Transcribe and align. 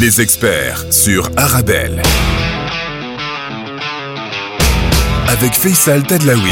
Les 0.00 0.20
experts 0.20 0.92
sur 0.92 1.30
Arabelle. 1.36 2.02
Avec 5.28 5.52
Faisal 5.52 6.02
Tadlaoui. 6.02 6.50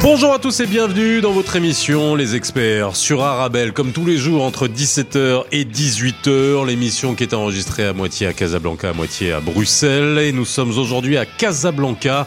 Bonjour 0.00 0.32
à 0.32 0.38
tous 0.38 0.60
et 0.60 0.66
bienvenue 0.66 1.20
dans 1.20 1.32
votre 1.32 1.54
émission 1.54 2.14
Les 2.14 2.36
Experts 2.36 2.96
sur 2.96 3.22
Arabelle, 3.22 3.72
comme 3.74 3.92
tous 3.92 4.06
les 4.06 4.16
jours 4.16 4.44
entre 4.44 4.66
17h 4.66 5.44
et 5.52 5.64
18h, 5.64 6.66
l'émission 6.66 7.14
qui 7.14 7.24
est 7.24 7.34
enregistrée 7.34 7.86
à 7.86 7.92
moitié 7.92 8.26
à 8.26 8.32
Casablanca, 8.32 8.88
à 8.88 8.92
moitié 8.94 9.32
à 9.32 9.40
Bruxelles, 9.40 10.18
et 10.18 10.32
nous 10.32 10.46
sommes 10.46 10.76
aujourd'hui 10.78 11.18
à 11.18 11.26
Casablanca 11.26 12.26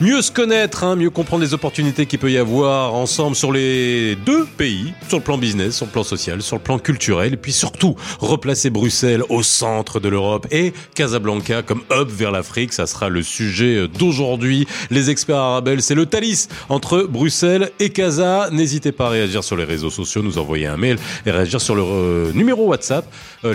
mieux 0.00 0.22
se 0.22 0.30
connaître, 0.30 0.84
hein, 0.84 0.96
mieux 0.96 1.10
comprendre 1.10 1.42
les 1.42 1.54
opportunités 1.54 2.06
qu'il 2.06 2.18
peut 2.18 2.30
y 2.30 2.38
avoir 2.38 2.94
ensemble 2.94 3.36
sur 3.36 3.52
les 3.52 4.16
deux 4.16 4.44
pays, 4.44 4.92
sur 5.08 5.18
le 5.18 5.22
plan 5.22 5.38
business, 5.38 5.76
sur 5.76 5.86
le 5.86 5.92
plan 5.92 6.02
social, 6.02 6.42
sur 6.42 6.56
le 6.56 6.62
plan 6.62 6.78
culturel, 6.78 7.34
et 7.34 7.36
puis 7.36 7.52
surtout 7.52 7.96
replacer 8.18 8.70
Bruxelles 8.70 9.22
au 9.28 9.42
centre 9.42 10.00
de 10.00 10.08
l'Europe 10.08 10.46
et 10.50 10.72
Casablanca 10.94 11.62
comme 11.62 11.82
hub 11.90 12.08
vers 12.08 12.30
l'Afrique. 12.30 12.72
Ça 12.72 12.86
sera 12.86 13.08
le 13.08 13.22
sujet 13.22 13.88
d'aujourd'hui. 13.88 14.66
Les 14.90 15.10
experts 15.10 15.36
arabes, 15.36 15.80
c'est 15.80 15.94
le 15.94 16.06
Thalys 16.06 16.48
entre 16.68 17.02
Bruxelles 17.02 17.70
et 17.80 17.90
Casa. 17.90 18.48
N'hésitez 18.52 18.92
pas 18.92 19.06
à 19.06 19.10
réagir 19.10 19.44
sur 19.44 19.56
les 19.56 19.64
réseaux 19.64 19.90
sociaux, 19.90 20.22
nous 20.22 20.38
envoyer 20.38 20.66
un 20.66 20.76
mail 20.76 20.98
et 21.24 21.30
réagir 21.30 21.60
sur 21.60 21.74
le 21.74 21.82
euh, 21.82 22.32
numéro 22.32 22.66
WhatsApp. 22.66 23.06
Euh, 23.44 23.54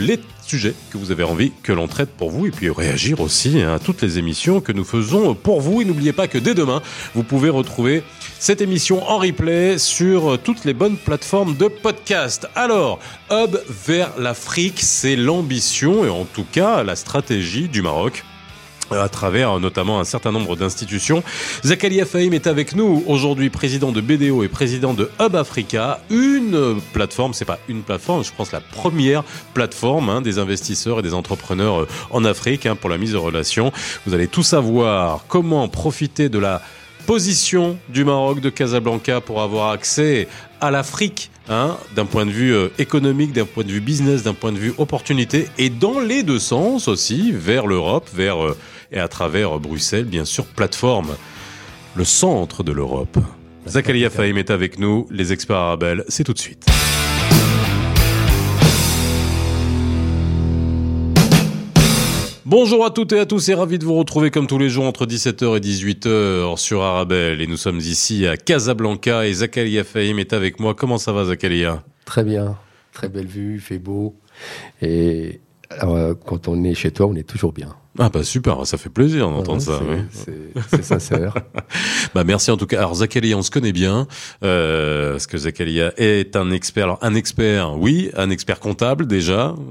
que 0.58 0.98
vous 0.98 1.12
avez 1.12 1.24
envie 1.24 1.52
que 1.64 1.72
l'on 1.72 1.88
traite 1.88 2.10
pour 2.10 2.30
vous 2.30 2.48
et 2.48 2.52
puis 2.52 2.70
réagir 2.70 3.22
aussi 3.22 3.62
à 3.62 3.80
toutes 3.80 4.02
les 4.02 4.18
émissions 4.18 4.62
que 4.62 4.72
nous 4.72 4.84
faisons 4.84 5.34
pour 5.34 5.62
vous. 5.62 5.82
Et 5.82 5.86
n'oubliez 5.86 6.14
pas 6.14 6.28
que 6.28 6.38
dès 6.38 6.54
demain, 6.54 6.82
vous 7.16 7.24
pouvez 7.24 7.50
retrouver 7.50 8.04
cette 8.40 8.62
émission 8.62 9.08
en 9.10 9.18
replay 9.18 9.78
sur 9.78 10.38
toutes 10.42 10.66
les 10.66 10.74
bonnes 10.74 10.98
plateformes 10.98 11.56
de 11.56 11.68
podcast. 11.68 12.48
Alors, 12.56 13.00
Hub 13.30 13.58
vers 13.70 14.12
l'Afrique, 14.18 14.80
c'est 14.82 15.16
l'ambition 15.16 16.06
et 16.06 16.10
en 16.10 16.26
tout 16.26 16.46
cas 16.52 16.84
la 16.84 16.96
stratégie 16.96 17.68
du 17.68 17.82
Maroc 17.82 18.24
à 19.00 19.10
travers 19.10 19.60
notamment 19.60 20.00
un 20.00 20.04
certain 20.04 20.32
nombre 20.32 20.56
d'institutions. 20.56 21.24
Zakaria 21.64 22.06
Fahim 22.06 22.34
est 22.34 22.48
avec 22.48 22.76
nous 22.76 23.04
aujourd'hui, 23.08 23.50
président 23.50 23.92
de 23.92 24.02
BDO 24.02 24.44
et 24.44 24.48
président 24.48 24.94
de 24.94 25.10
Hub 25.20 25.36
Africa, 25.36 26.02
une 26.10 26.80
plateforme, 26.94 27.34
c'est 27.34 27.46
pas 27.46 27.60
une 27.68 27.84
plateforme, 27.84 28.24
je 28.24 28.32
pense 28.36 28.52
la 28.52 28.62
première 28.62 29.24
plateforme 29.54 30.10
hein, 30.10 30.22
des 30.22 30.40
investisseurs 30.40 31.00
et 31.00 31.02
des 31.02 31.14
entrepreneurs 31.14 31.82
euh, 31.82 31.88
en 32.10 32.26
Afrique 32.26 32.66
hein, 32.66 32.76
pour 32.76 32.90
la 32.90 32.98
mise 32.98 33.16
en 33.16 33.22
relation. 33.22 33.72
Vous 34.06 34.14
allez 34.14 34.28
tout 34.28 34.44
savoir 34.44 35.26
comment 35.28 35.68
profiter 35.68 36.30
de 36.30 36.40
la 36.40 36.62
position 37.06 37.78
du 37.90 38.04
Maroc 38.04 38.42
de 38.42 38.50
Casablanca 38.50 39.22
pour 39.22 39.42
avoir 39.42 39.72
accès 39.72 40.28
à 40.60 40.72
l'Afrique 40.72 41.32
Hein, 41.50 41.76
d'un 41.96 42.06
point 42.06 42.26
de 42.26 42.32
vue 42.32 42.54
euh, 42.54 42.70
économique, 42.78 43.34
d'un 43.34 43.46
point 43.46 43.64
de 43.64 43.72
vue 43.72 43.82
business, 43.82 44.24
d'un 44.24 44.36
point 44.36 44.52
de 44.52 44.58
vue 44.58 44.74
opportunité, 44.78 45.50
et 45.58 45.70
dans 45.70 46.00
les 46.00 46.22
deux 46.22 46.38
sens 46.40 46.88
aussi, 46.88 47.32
vers 47.34 47.66
l'Europe, 47.66 48.08
vers 48.14 48.42
euh, 48.42 48.56
et 48.92 49.00
à 49.00 49.08
travers 49.08 49.60
Bruxelles, 49.60 50.06
bien 50.06 50.26
sûr, 50.26 50.46
plateforme, 50.46 51.16
le 51.96 52.04
centre 52.04 52.64
de 52.64 52.72
l'Europe. 52.72 53.18
Zakaria 53.68 54.10
Fahim 54.10 54.38
est 54.38 54.50
avec 54.50 54.80
nous, 54.80 55.08
les 55.12 55.34
experts 55.34 55.58
arabes, 55.58 56.04
c'est 56.08 56.24
tout 56.24 56.34
de 56.34 56.40
suite. 56.40 56.66
Bonjour 62.44 62.84
à 62.84 62.90
toutes 62.90 63.14
et 63.14 63.20
à 63.20 63.26
tous 63.26 63.48
et 63.48 63.54
ravi 63.54 63.80
de 63.80 63.86
vous 63.86 63.94
retrouver 63.94 64.30
comme 64.30 64.46
tous 64.46 64.58
les 64.58 64.68
jours 64.68 64.84
entre 64.84 65.06
17h 65.06 65.56
et 65.56 65.62
18h 65.62 66.58
sur 66.58 66.82
Arabelle. 66.82 67.40
Et 67.40 67.48
nous 67.48 67.56
sommes 67.56 67.78
ici 67.78 68.28
à 68.28 68.36
Casablanca 68.36 69.26
et 69.26 69.32
Zakaria 69.32 69.86
Fahim 69.86 70.20
est 70.20 70.34
avec 70.34 70.60
moi. 70.60 70.76
Comment 70.76 70.98
ça 70.98 71.14
va 71.14 71.24
Zakaria? 71.24 71.82
Très 72.04 72.26
bien, 72.26 72.58
très 72.92 73.08
belle 73.08 73.28
vue, 73.28 73.54
il 73.54 73.62
fait 73.62 73.80
beau. 73.80 74.16
Et 74.82 75.40
alors, 75.70 75.96
euh, 75.96 76.14
quand 76.14 76.50
on 76.50 76.62
est 76.66 76.74
chez 76.74 76.92
toi, 76.92 77.08
on 77.08 77.16
est 77.16 77.24
toujours 77.24 77.54
bien. 77.54 77.74
Ah 78.00 78.10
bah 78.10 78.24
super, 78.24 78.66
ça 78.66 78.78
fait 78.78 78.90
plaisir 78.90 79.30
d'entendre 79.30 79.62
ça. 79.62 79.82
C'est 80.70 80.84
sincère. 80.84 81.36
bah 82.16 82.24
merci 82.24 82.50
en 82.50 82.58
tout 82.58 82.66
cas. 82.66 82.80
Alors 82.80 82.96
Zakaria, 82.96 83.38
on 83.38 83.42
se 83.42 83.52
connaît 83.52 83.74
bien 83.74 84.08
euh, 84.44 85.12
parce 85.12 85.28
que 85.28 85.38
Zakaria 85.38 85.92
est 85.98 86.36
un 86.36 86.52
expert. 86.52 86.86
Alors 86.86 87.00
un 87.02 87.16
expert, 87.16 87.78
oui, 87.78 88.10
un 88.16 88.30
expert 88.30 88.60
comptable 88.60 89.08
déjà. 89.08 89.56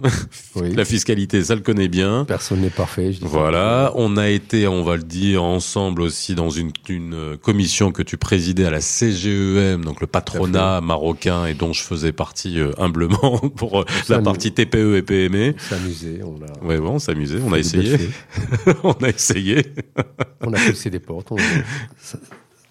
Oui. 0.57 0.75
La 0.75 0.85
fiscalité, 0.85 1.45
ça 1.45 1.55
le 1.55 1.61
connaît 1.61 1.87
bien. 1.87 2.25
Personne 2.25 2.61
n'est 2.61 2.71
parfait. 2.71 3.13
Je 3.13 3.25
voilà, 3.25 3.93
on 3.95 4.17
a 4.17 4.29
été, 4.29 4.67
on 4.67 4.83
va 4.83 4.97
le 4.97 5.05
dire 5.05 5.45
ensemble 5.45 6.03
aussi 6.03 6.35
dans 6.35 6.51
une, 6.51 6.73
une 6.89 7.37
commission 7.41 7.93
que 7.93 8.03
tu 8.03 8.17
présidais 8.17 8.65
à 8.65 8.71
la 8.71 8.81
CGEM, 8.81 9.85
donc 9.85 10.01
le 10.01 10.09
patronat 10.09 10.81
marocain 10.81 11.47
et 11.47 11.55
dont 11.55 11.73
je 11.73 11.83
faisais 11.83 12.13
partie 12.13 12.59
euh, 12.59 12.73
humblement 12.79 13.39
pour 13.57 13.81
euh, 13.81 13.85
la 14.09 14.21
partie 14.21 14.53
TPE 14.53 14.97
et 14.97 15.03
PME. 15.03 15.55
On 15.57 15.75
s'amusait, 15.75 16.21
on 16.25 16.37
a. 16.45 16.67
Ouais, 16.67 16.79
bon, 16.79 16.95
on 16.95 16.99
s'amusait, 16.99 17.39
on 17.47 17.53
a 17.53 17.59
essayé. 17.59 17.97
on 18.85 18.93
a 18.93 19.09
essayé. 19.09 19.75
on 20.41 20.53
a 20.53 20.59
poussé 20.59 20.91
des 20.91 21.01
portes. 21.01 21.33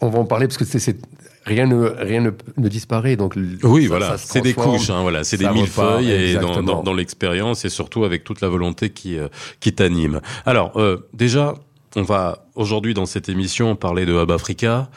On, 0.02 0.10
va 0.10 0.20
en 0.20 0.26
parler 0.26 0.48
parce 0.48 0.58
que 0.58 0.66
c'est 0.66 0.98
rien 1.46 1.68
ne 1.68 1.90
rien 1.98 2.22
ne, 2.22 2.70
disparaît 2.70 3.16
donc 3.16 3.36
oui 3.64 3.88
voilà. 3.88 4.18
c'est 4.18 4.42
des 4.42 4.54
couches 4.54 4.90
hein, 4.90 5.02
voilà. 5.02 5.24
C'est 5.24 5.38
des 5.38 5.50
millefeuilles 5.50 6.12
et 6.12 6.36
dans, 6.36 6.62
dans, 6.62 6.94
l'expérience 6.94 7.66
et 7.66 7.70
surtout 7.70 8.04
avec 8.04 8.24
toute 8.24 8.42
la 8.42 8.50
volonté 8.50 8.92
qui 8.92 9.18
euh, 9.18 9.28
qui 9.60 9.74
t'anime. 9.74 10.22
Alors 10.46 10.78
euh, 10.78 11.10
déjà 11.14 11.56
on 11.96 12.04
va 12.04 12.46
aujourd'hui 12.56 12.94
dans 12.94 13.06
cette 13.06 13.30
émission 13.30 13.76
parler 13.76 14.06
de 14.06 14.14
Hub 14.14 14.32
Africa 14.32 14.90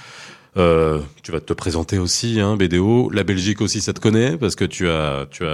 euh, 0.59 1.01
tu 1.23 1.31
vas 1.31 1.41
te 1.41 1.53
présenter 1.53 1.99
aussi, 1.99 2.41
hein, 2.41 2.57
BDO. 2.57 3.09
La 3.11 3.23
Belgique 3.23 3.61
aussi, 3.61 3.81
ça 3.81 3.93
te 3.93 4.01
connaît 4.01 4.37
parce 4.37 4.57
que 4.57 4.65
tu 4.65 4.89
as, 4.89 5.27
tu 5.31 5.45
as 5.45 5.47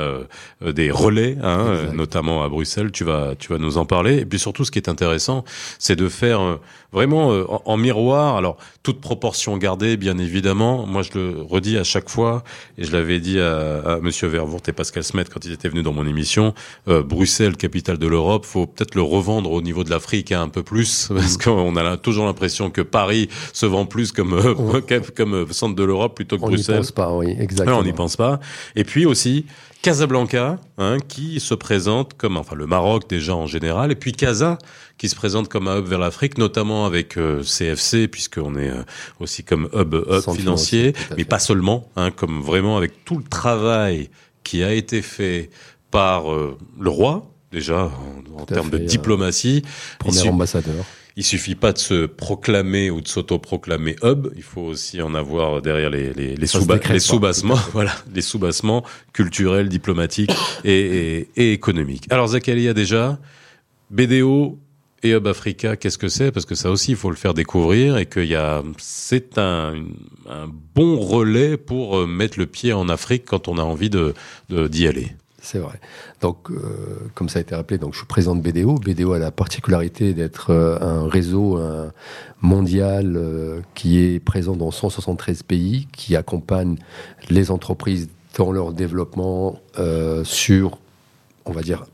euh, 0.62 0.72
des 0.72 0.90
relais, 0.90 1.36
hein, 1.42 1.92
notamment 1.92 2.42
à 2.42 2.48
Bruxelles. 2.48 2.90
Tu 2.90 3.04
vas, 3.04 3.34
tu 3.38 3.52
vas 3.52 3.58
nous 3.58 3.76
en 3.76 3.84
parler. 3.84 4.18
Et 4.18 4.24
puis 4.24 4.38
surtout, 4.38 4.64
ce 4.64 4.70
qui 4.70 4.78
est 4.78 4.88
intéressant, 4.88 5.44
c'est 5.78 5.94
de 5.94 6.08
faire 6.08 6.40
euh, 6.40 6.56
vraiment 6.90 7.32
euh, 7.32 7.44
en, 7.66 7.76
miroir. 7.76 8.36
Alors, 8.36 8.56
toute 8.82 9.00
proportion 9.00 9.58
gardée, 9.58 9.98
bien 9.98 10.16
évidemment. 10.16 10.86
Moi, 10.86 11.02
je 11.02 11.18
le 11.18 11.42
redis 11.42 11.76
à 11.76 11.84
chaque 11.84 12.08
fois, 12.08 12.42
et 12.78 12.84
je 12.84 12.92
l'avais 12.92 13.20
dit 13.20 13.38
à, 13.38 13.80
à 13.80 14.00
Monsieur 14.00 14.28
Vervoort 14.28 14.62
et 14.66 14.72
Pascal 14.72 15.04
Smet 15.04 15.26
quand 15.26 15.44
ils 15.44 15.52
étaient 15.52 15.68
venus 15.68 15.84
dans 15.84 15.92
mon 15.92 16.06
émission. 16.06 16.54
Bruxelles, 16.86 17.56
capitale 17.56 17.98
de 17.98 18.06
l'Europe, 18.06 18.46
faut 18.46 18.66
peut-être 18.66 18.94
le 18.94 19.02
revendre 19.02 19.52
au 19.52 19.60
niveau 19.60 19.84
de 19.84 19.90
l'Afrique 19.90 20.32
hein, 20.32 20.42
un 20.42 20.48
peu 20.48 20.62
plus, 20.62 21.08
parce 21.14 21.36
qu'on 21.36 21.76
a 21.76 21.96
toujours 21.98 22.24
l'impression 22.24 22.70
que 22.70 22.80
Paris 22.80 23.28
se 23.52 23.66
vend 23.66 23.84
plus 23.84 24.12
comme 24.12 24.40
comme 25.14 25.34
euh, 25.34 25.46
centre 25.52 25.74
de 25.74 25.84
l'Europe 25.84 26.14
plutôt 26.16 26.36
que 26.36 26.42
Bruxelles. 26.42 26.76
On 26.76 26.78
n'y 26.78 26.82
pense 26.82 26.92
pas, 26.92 27.12
oui, 27.12 27.36
exactement. 27.38 27.78
on 27.78 27.82
n'y 27.82 27.92
pense 27.92 28.16
pas. 28.16 28.40
Et 28.76 28.84
puis 28.84 29.06
aussi 29.06 29.46
Casablanca, 29.82 30.58
hein, 30.78 30.98
qui 31.06 31.40
se 31.40 31.54
présente 31.54 32.14
comme, 32.14 32.36
enfin 32.36 32.56
le 32.56 32.66
Maroc 32.66 33.08
déjà 33.08 33.34
en 33.34 33.46
général, 33.46 33.92
et 33.92 33.94
puis 33.94 34.12
Casa, 34.12 34.58
qui 34.98 35.08
se 35.08 35.14
présente 35.14 35.48
comme 35.48 35.68
un 35.68 35.78
hub 35.78 35.86
vers 35.86 35.98
l'Afrique, 35.98 36.38
notamment 36.38 36.86
avec 36.86 37.16
CFC, 37.42 37.96
euh, 38.04 38.08
puisqu'on 38.08 38.56
est 38.56 38.70
euh, 38.70 38.82
aussi 39.20 39.44
comme 39.44 39.68
hub, 39.72 39.94
financier, 40.34 40.94
mais 41.16 41.24
pas 41.24 41.38
seulement, 41.38 41.88
hein, 41.96 42.10
comme 42.10 42.40
vraiment 42.42 42.76
avec 42.76 43.04
tout 43.04 43.18
le 43.18 43.24
travail 43.24 44.10
qui 44.42 44.62
a 44.62 44.72
été 44.72 45.02
fait 45.02 45.50
par 45.90 46.24
le 46.28 46.90
roi, 46.90 47.30
déjà 47.52 47.90
en, 48.36 48.44
termes 48.44 48.70
de 48.70 48.78
diplomatie. 48.78 49.62
Premier 49.98 50.28
ambassadeur. 50.28 50.84
Il 51.18 51.24
suffit 51.24 51.56
pas 51.56 51.72
de 51.72 51.78
se 51.78 52.06
proclamer 52.06 52.92
ou 52.92 53.00
de 53.00 53.08
s'auto-proclamer 53.08 53.96
hub, 54.04 54.28
il 54.36 54.42
faut 54.44 54.60
aussi 54.60 55.02
en 55.02 55.16
avoir 55.16 55.60
derrière 55.60 55.90
les, 55.90 56.12
les, 56.12 56.36
les, 56.36 56.46
sous 56.46 56.64
les 56.92 57.00
sous-bassements, 57.00 57.58
voilà, 57.72 57.90
les 58.14 58.22
sous-bassements 58.22 58.84
culturels, 59.12 59.68
diplomatiques 59.68 60.30
et, 60.62 61.28
et, 61.34 61.52
économiques. 61.52 62.06
Alors 62.10 62.28
Zakaria 62.28 62.72
déjà, 62.72 63.18
BDO 63.90 64.60
et 65.02 65.10
Hub 65.10 65.26
Africa, 65.26 65.74
qu'est-ce 65.74 65.98
que 65.98 66.06
c'est? 66.06 66.30
Parce 66.30 66.46
que 66.46 66.54
ça 66.54 66.70
aussi, 66.70 66.92
il 66.92 66.96
faut 66.96 67.10
le 67.10 67.16
faire 67.16 67.34
découvrir 67.34 67.98
et 67.98 68.06
qu'il 68.06 68.26
y 68.26 68.36
a, 68.36 68.62
c'est 68.76 69.38
un, 69.38 69.74
un 70.30 70.48
bon 70.76 71.00
relais 71.00 71.56
pour 71.56 71.98
euh, 71.98 72.06
mettre 72.06 72.38
le 72.38 72.46
pied 72.46 72.72
en 72.72 72.88
Afrique 72.88 73.24
quand 73.26 73.48
on 73.48 73.58
a 73.58 73.62
envie 73.62 73.90
de 73.90 74.14
d'y 74.50 74.86
aller. 74.86 75.08
C'est 75.40 75.58
vrai. 75.58 75.78
Donc, 76.20 76.50
euh, 76.50 76.56
comme 77.14 77.28
ça 77.28 77.38
a 77.38 77.42
été 77.42 77.54
rappelé, 77.54 77.78
donc 77.78 77.92
je 77.92 77.98
suis 77.98 78.06
président 78.06 78.34
de 78.34 78.40
BDO. 78.40 78.74
BDO 78.74 79.12
a 79.12 79.18
la 79.18 79.30
particularité 79.30 80.12
d'être 80.12 80.50
euh, 80.50 80.78
un 80.80 81.08
réseau 81.08 81.60
mondial 82.40 83.16
euh, 83.16 83.60
qui 83.74 84.00
est 84.00 84.18
présent 84.18 84.56
dans 84.56 84.70
173 84.70 85.44
pays, 85.44 85.86
qui 85.92 86.16
accompagne 86.16 86.76
les 87.30 87.50
entreprises 87.50 88.08
dans 88.36 88.52
leur 88.52 88.72
développement 88.72 89.60
sur, 90.24 90.78
on 91.44 91.52
va 91.52 91.62
dire, 91.62 91.86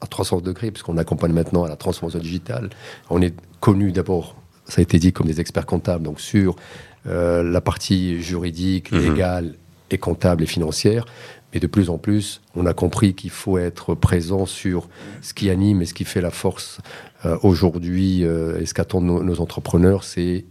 à 0.00 0.06
300 0.06 0.40
degrés, 0.40 0.70
puisqu'on 0.70 0.98
accompagne 0.98 1.32
maintenant 1.32 1.64
à 1.64 1.68
la 1.68 1.76
transformation 1.76 2.18
digitale. 2.18 2.70
On 3.08 3.22
est 3.22 3.34
connu 3.60 3.92
d'abord, 3.92 4.36
ça 4.66 4.80
a 4.80 4.82
été 4.82 4.98
dit, 4.98 5.12
comme 5.12 5.26
des 5.26 5.40
experts 5.40 5.64
comptables, 5.64 6.04
donc 6.04 6.20
sur 6.20 6.56
la 7.04 7.60
partie 7.60 8.20
juridique, 8.20 8.92
mhm. 8.92 8.98
légale 8.98 9.54
et 9.90 9.98
comptable 9.98 10.42
et 10.42 10.46
financière, 10.46 11.06
et 11.52 11.60
de 11.60 11.66
plus 11.66 11.90
en 11.90 11.98
plus, 11.98 12.42
on 12.54 12.66
a 12.66 12.74
compris 12.74 13.14
qu'il 13.14 13.30
faut 13.30 13.58
être 13.58 13.94
présent 13.94 14.46
sur 14.46 14.88
ce 15.22 15.32
qui 15.32 15.48
anime 15.48 15.82
et 15.82 15.86
ce 15.86 15.94
qui 15.94 16.04
fait 16.04 16.20
la 16.20 16.30
force 16.30 16.80
euh, 17.24 17.38
aujourd'hui 17.42 18.24
euh, 18.24 18.60
et 18.60 18.66
ce 18.66 18.74
qu'attendent 18.74 19.06
nos, 19.06 19.40
entrepreneurs, 19.40 20.04
c'est 20.04 20.44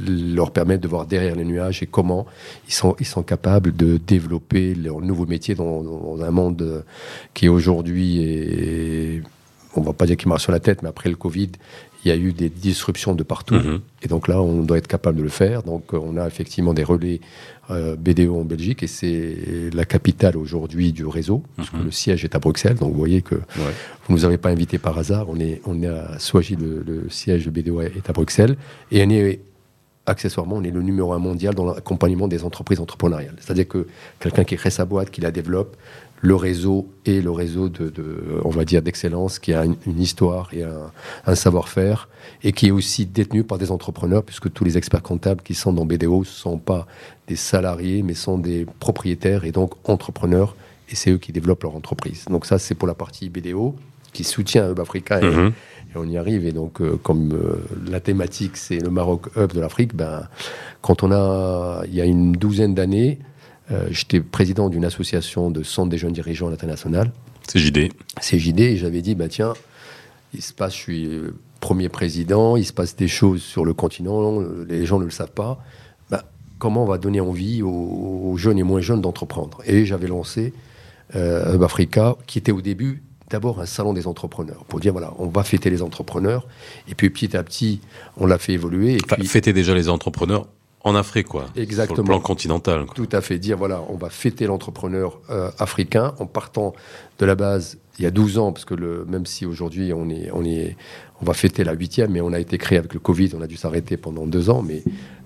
leur 0.00 0.52
permettre 0.52 0.80
de 0.80 0.88
voir 0.88 1.06
derrière 1.06 1.34
les 1.34 1.44
nuages 1.44 1.82
et 1.82 1.86
comment 1.86 2.26
ils 2.68 2.72
sont, 2.72 2.94
ils 3.00 3.06
sont 3.06 3.22
capables 3.22 3.74
de 3.74 3.98
développer 3.98 4.74
leur 4.74 5.00
nouveau 5.00 5.26
métier 5.26 5.54
dans, 5.54 5.82
dans 5.82 6.22
un 6.22 6.30
monde 6.30 6.84
qui 7.34 7.48
aujourd'hui 7.48 8.22
est, 8.22 9.22
on 9.74 9.80
va 9.80 9.92
pas 9.92 10.06
dire 10.06 10.16
qu'il 10.16 10.28
marche 10.28 10.42
sur 10.42 10.52
la 10.52 10.60
tête, 10.60 10.82
mais 10.82 10.88
après 10.88 11.10
le 11.10 11.16
Covid, 11.16 11.50
il 12.04 12.08
y 12.08 12.12
a 12.12 12.16
eu 12.16 12.32
des 12.32 12.48
disruptions 12.48 13.14
de 13.14 13.22
partout. 13.22 13.54
Mhm. 13.54 13.80
Et 14.02 14.08
donc 14.08 14.28
là, 14.28 14.40
on 14.40 14.62
doit 14.62 14.78
être 14.78 14.86
capable 14.86 15.18
de 15.18 15.22
le 15.22 15.28
faire. 15.28 15.62
Donc 15.62 15.92
euh, 15.92 16.00
on 16.02 16.16
a 16.16 16.26
effectivement 16.26 16.74
des 16.74 16.84
relais 16.84 17.20
euh, 17.70 17.96
BDO 17.96 18.40
en 18.40 18.44
Belgique 18.44 18.82
et 18.82 18.86
c'est 18.86 19.36
la 19.74 19.84
capitale 19.84 20.36
aujourd'hui 20.36 20.92
du 20.92 21.04
réseau, 21.04 21.42
parce 21.56 21.70
que 21.70 21.76
Mhm. 21.76 21.84
le 21.84 21.90
siège 21.90 22.24
est 22.24 22.34
à 22.34 22.38
Bruxelles. 22.38 22.76
Donc 22.76 22.92
vous 22.92 22.98
voyez 22.98 23.22
que 23.22 23.34
Ouais. 23.34 23.72
vous 24.06 24.14
nous 24.14 24.24
avez 24.24 24.38
pas 24.38 24.48
invité 24.50 24.78
par 24.78 24.96
hasard. 24.98 25.26
On 25.28 25.38
est, 25.38 25.60
on 25.66 25.82
est 25.82 25.86
à 25.88 26.18
Soagy, 26.18 26.56
le, 26.56 26.82
le 26.86 27.10
siège 27.10 27.44
de 27.46 27.50
BDO 27.50 27.80
est 27.82 28.08
à 28.08 28.12
Bruxelles. 28.12 28.56
Et 28.90 29.04
on 29.04 29.10
est, 29.10 29.40
accessoirement, 30.06 30.56
on 30.56 30.62
est 30.64 30.70
le 30.70 30.80
numéro 30.80 31.12
un 31.12 31.18
mondial 31.18 31.54
dans 31.54 31.66
l'accompagnement 31.66 32.28
des 32.28 32.42
entreprises 32.42 32.80
entrepreneuriales. 32.80 33.36
C'est-à-dire 33.40 33.68
que 33.68 33.86
quelqu'un 34.20 34.44
qui 34.44 34.56
crée 34.56 34.70
sa 34.70 34.86
boîte, 34.86 35.10
qui 35.10 35.20
la 35.20 35.30
développe, 35.30 35.76
le 36.20 36.34
réseau 36.34 36.88
et 37.06 37.20
le 37.20 37.30
réseau 37.30 37.68
de, 37.68 37.88
de, 37.90 38.22
on 38.44 38.50
va 38.50 38.64
dire, 38.64 38.82
d'excellence, 38.82 39.38
qui 39.38 39.54
a 39.54 39.64
une, 39.64 39.76
une 39.86 40.00
histoire 40.00 40.48
et 40.52 40.64
un, 40.64 40.90
un 41.26 41.34
savoir-faire, 41.34 42.08
et 42.42 42.52
qui 42.52 42.66
est 42.68 42.70
aussi 42.70 43.06
détenu 43.06 43.44
par 43.44 43.58
des 43.58 43.70
entrepreneurs, 43.70 44.22
puisque 44.24 44.52
tous 44.52 44.64
les 44.64 44.76
experts 44.76 45.02
comptables 45.02 45.42
qui 45.42 45.54
sont 45.54 45.72
dans 45.72 45.86
BDO 45.86 46.20
ne 46.20 46.24
sont 46.24 46.58
pas 46.58 46.86
des 47.28 47.36
salariés, 47.36 48.02
mais 48.02 48.14
sont 48.14 48.38
des 48.38 48.66
propriétaires 48.80 49.44
et 49.44 49.52
donc 49.52 49.74
entrepreneurs, 49.88 50.56
et 50.90 50.96
c'est 50.96 51.10
eux 51.10 51.18
qui 51.18 51.32
développent 51.32 51.62
leur 51.62 51.76
entreprise. 51.76 52.24
Donc 52.28 52.46
ça, 52.46 52.58
c'est 52.58 52.74
pour 52.74 52.88
la 52.88 52.94
partie 52.94 53.28
BDO, 53.28 53.76
qui 54.12 54.24
soutient 54.24 54.70
Hub 54.70 54.80
Africa, 54.80 55.20
et, 55.20 55.24
Mhm. 55.24 55.52
et 55.94 55.96
on 55.96 56.04
y 56.08 56.16
arrive. 56.16 56.46
Et 56.46 56.52
donc, 56.52 56.80
euh, 56.80 56.96
comme 57.02 57.32
euh, 57.32 57.56
la 57.90 58.00
thématique, 58.00 58.56
c'est 58.56 58.78
le 58.78 58.90
Maroc 58.90 59.26
Hub 59.36 59.52
de 59.52 59.60
l'Afrique, 59.60 59.94
ben, 59.94 60.26
quand 60.80 61.02
on 61.02 61.12
a, 61.12 61.82
il 61.86 61.94
y 61.94 62.00
a 62.00 62.04
une 62.06 62.32
douzaine 62.32 62.74
d'années, 62.74 63.18
euh, 63.70 63.88
j'étais 63.90 64.20
président 64.20 64.68
d'une 64.68 64.84
association 64.84 65.50
de 65.50 65.62
centres 65.62 65.90
des 65.90 65.98
jeunes 65.98 66.12
dirigeants 66.12 66.48
à 66.48 66.50
l'international, 66.50 67.12
C'est 67.46 67.58
JD. 67.58 67.92
CJD, 68.20 68.60
et 68.60 68.76
j'avais 68.76 69.02
dit, 69.02 69.14
bah 69.14 69.28
tiens, 69.28 69.54
il 70.34 70.42
se 70.42 70.52
passe, 70.52 70.74
je 70.74 70.78
suis 70.78 71.06
euh, 71.06 71.34
premier 71.60 71.88
président, 71.88 72.56
il 72.56 72.64
se 72.64 72.72
passe 72.72 72.96
des 72.96 73.08
choses 73.08 73.42
sur 73.42 73.64
le 73.64 73.74
continent, 73.74 74.40
les 74.68 74.86
gens 74.86 74.98
ne 74.98 75.04
le 75.04 75.10
savent 75.10 75.32
pas. 75.32 75.62
Bah, 76.10 76.24
comment 76.58 76.84
on 76.84 76.86
va 76.86 76.98
donner 76.98 77.20
envie 77.20 77.62
aux, 77.62 77.68
aux 77.68 78.36
jeunes 78.36 78.58
et 78.58 78.62
moins 78.62 78.80
jeunes 78.80 79.00
d'entreprendre? 79.00 79.60
Et 79.66 79.84
j'avais 79.86 80.08
lancé 80.08 80.52
euh, 81.16 81.54
Hub 81.54 81.62
Africa, 81.62 82.16
qui 82.26 82.38
était 82.38 82.52
au 82.52 82.60
début 82.60 83.02
d'abord 83.30 83.60
un 83.60 83.66
salon 83.66 83.92
des 83.92 84.06
entrepreneurs, 84.06 84.64
pour 84.64 84.80
dire, 84.80 84.92
voilà, 84.92 85.12
on 85.18 85.26
va 85.26 85.42
fêter 85.42 85.68
les 85.68 85.82
entrepreneurs, 85.82 86.46
et 86.88 86.94
puis 86.94 87.10
petit 87.10 87.36
à 87.36 87.42
petit, 87.42 87.80
on 88.16 88.24
l'a 88.26 88.38
fait 88.38 88.54
évoluer, 88.54 88.94
et 88.94 88.98
Enfin, 89.04 89.16
puis 89.16 89.26
fêter 89.26 89.52
déjà 89.52 89.74
les 89.74 89.90
entrepreneurs 89.90 90.46
en 90.88 90.94
Afrique, 90.94 91.28
quoi. 91.28 91.46
Sur 91.54 91.62
Exactement. 91.62 91.98
le 91.98 92.04
plan 92.04 92.20
continental. 92.20 92.84
quoi. 92.86 92.94
Tout 92.94 93.08
à 93.12 93.20
fait. 93.20 93.38
Dire, 93.38 93.56
voilà, 93.56 93.82
on 93.88 93.96
va 93.96 94.10
fêter 94.10 94.46
l'entrepreneur 94.46 95.20
euh, 95.30 95.50
africain 95.58 96.14
en 96.18 96.26
partant 96.26 96.74
de 97.18 97.26
la 97.26 97.34
base 97.34 97.78
il 97.98 98.04
y 98.04 98.06
a 98.06 98.10
12 98.12 98.38
ans, 98.38 98.52
parce 98.52 98.64
que 98.64 98.74
le, 98.74 99.04
même 99.08 99.26
si 99.26 99.44
aujourd'hui 99.44 99.92
on 99.92 100.08
est, 100.08 100.30
on 100.32 100.44
est, 100.44 100.76
on 101.20 101.24
va 101.24 101.34
fêter 101.34 101.64
la 101.64 101.72
huitième, 101.72 102.12
mais 102.12 102.20
on 102.20 102.32
a 102.32 102.38
été 102.38 102.56
créé 102.56 102.78
avec 102.78 102.94
le 102.94 103.00
Covid, 103.00 103.30
on 103.36 103.42
a 103.42 103.48
dû 103.48 103.56
s'arrêter 103.56 103.96
pendant 103.96 104.24
deux 104.24 104.50
ans, 104.50 104.62
mais 104.62 104.84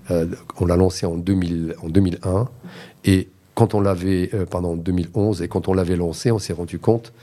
euh, 0.09 0.25
on 0.59 0.65
l'a 0.65 0.75
lancé 0.75 1.05
en, 1.05 1.15
2000, 1.15 1.75
en 1.83 1.89
2001. 1.89 2.49
Et 3.05 3.29
quand 3.53 3.75
on 3.75 3.79
l'avait, 3.81 4.31
euh, 4.33 4.45
pendant 4.47 4.75
2011, 4.75 5.43
et 5.43 5.47
quand 5.47 5.67
on 5.67 5.73
l'avait 5.75 5.95
lancé, 5.95 6.31
on 6.31 6.39
s'est 6.39 6.53
rendu 6.53 6.79
compte 6.79 7.13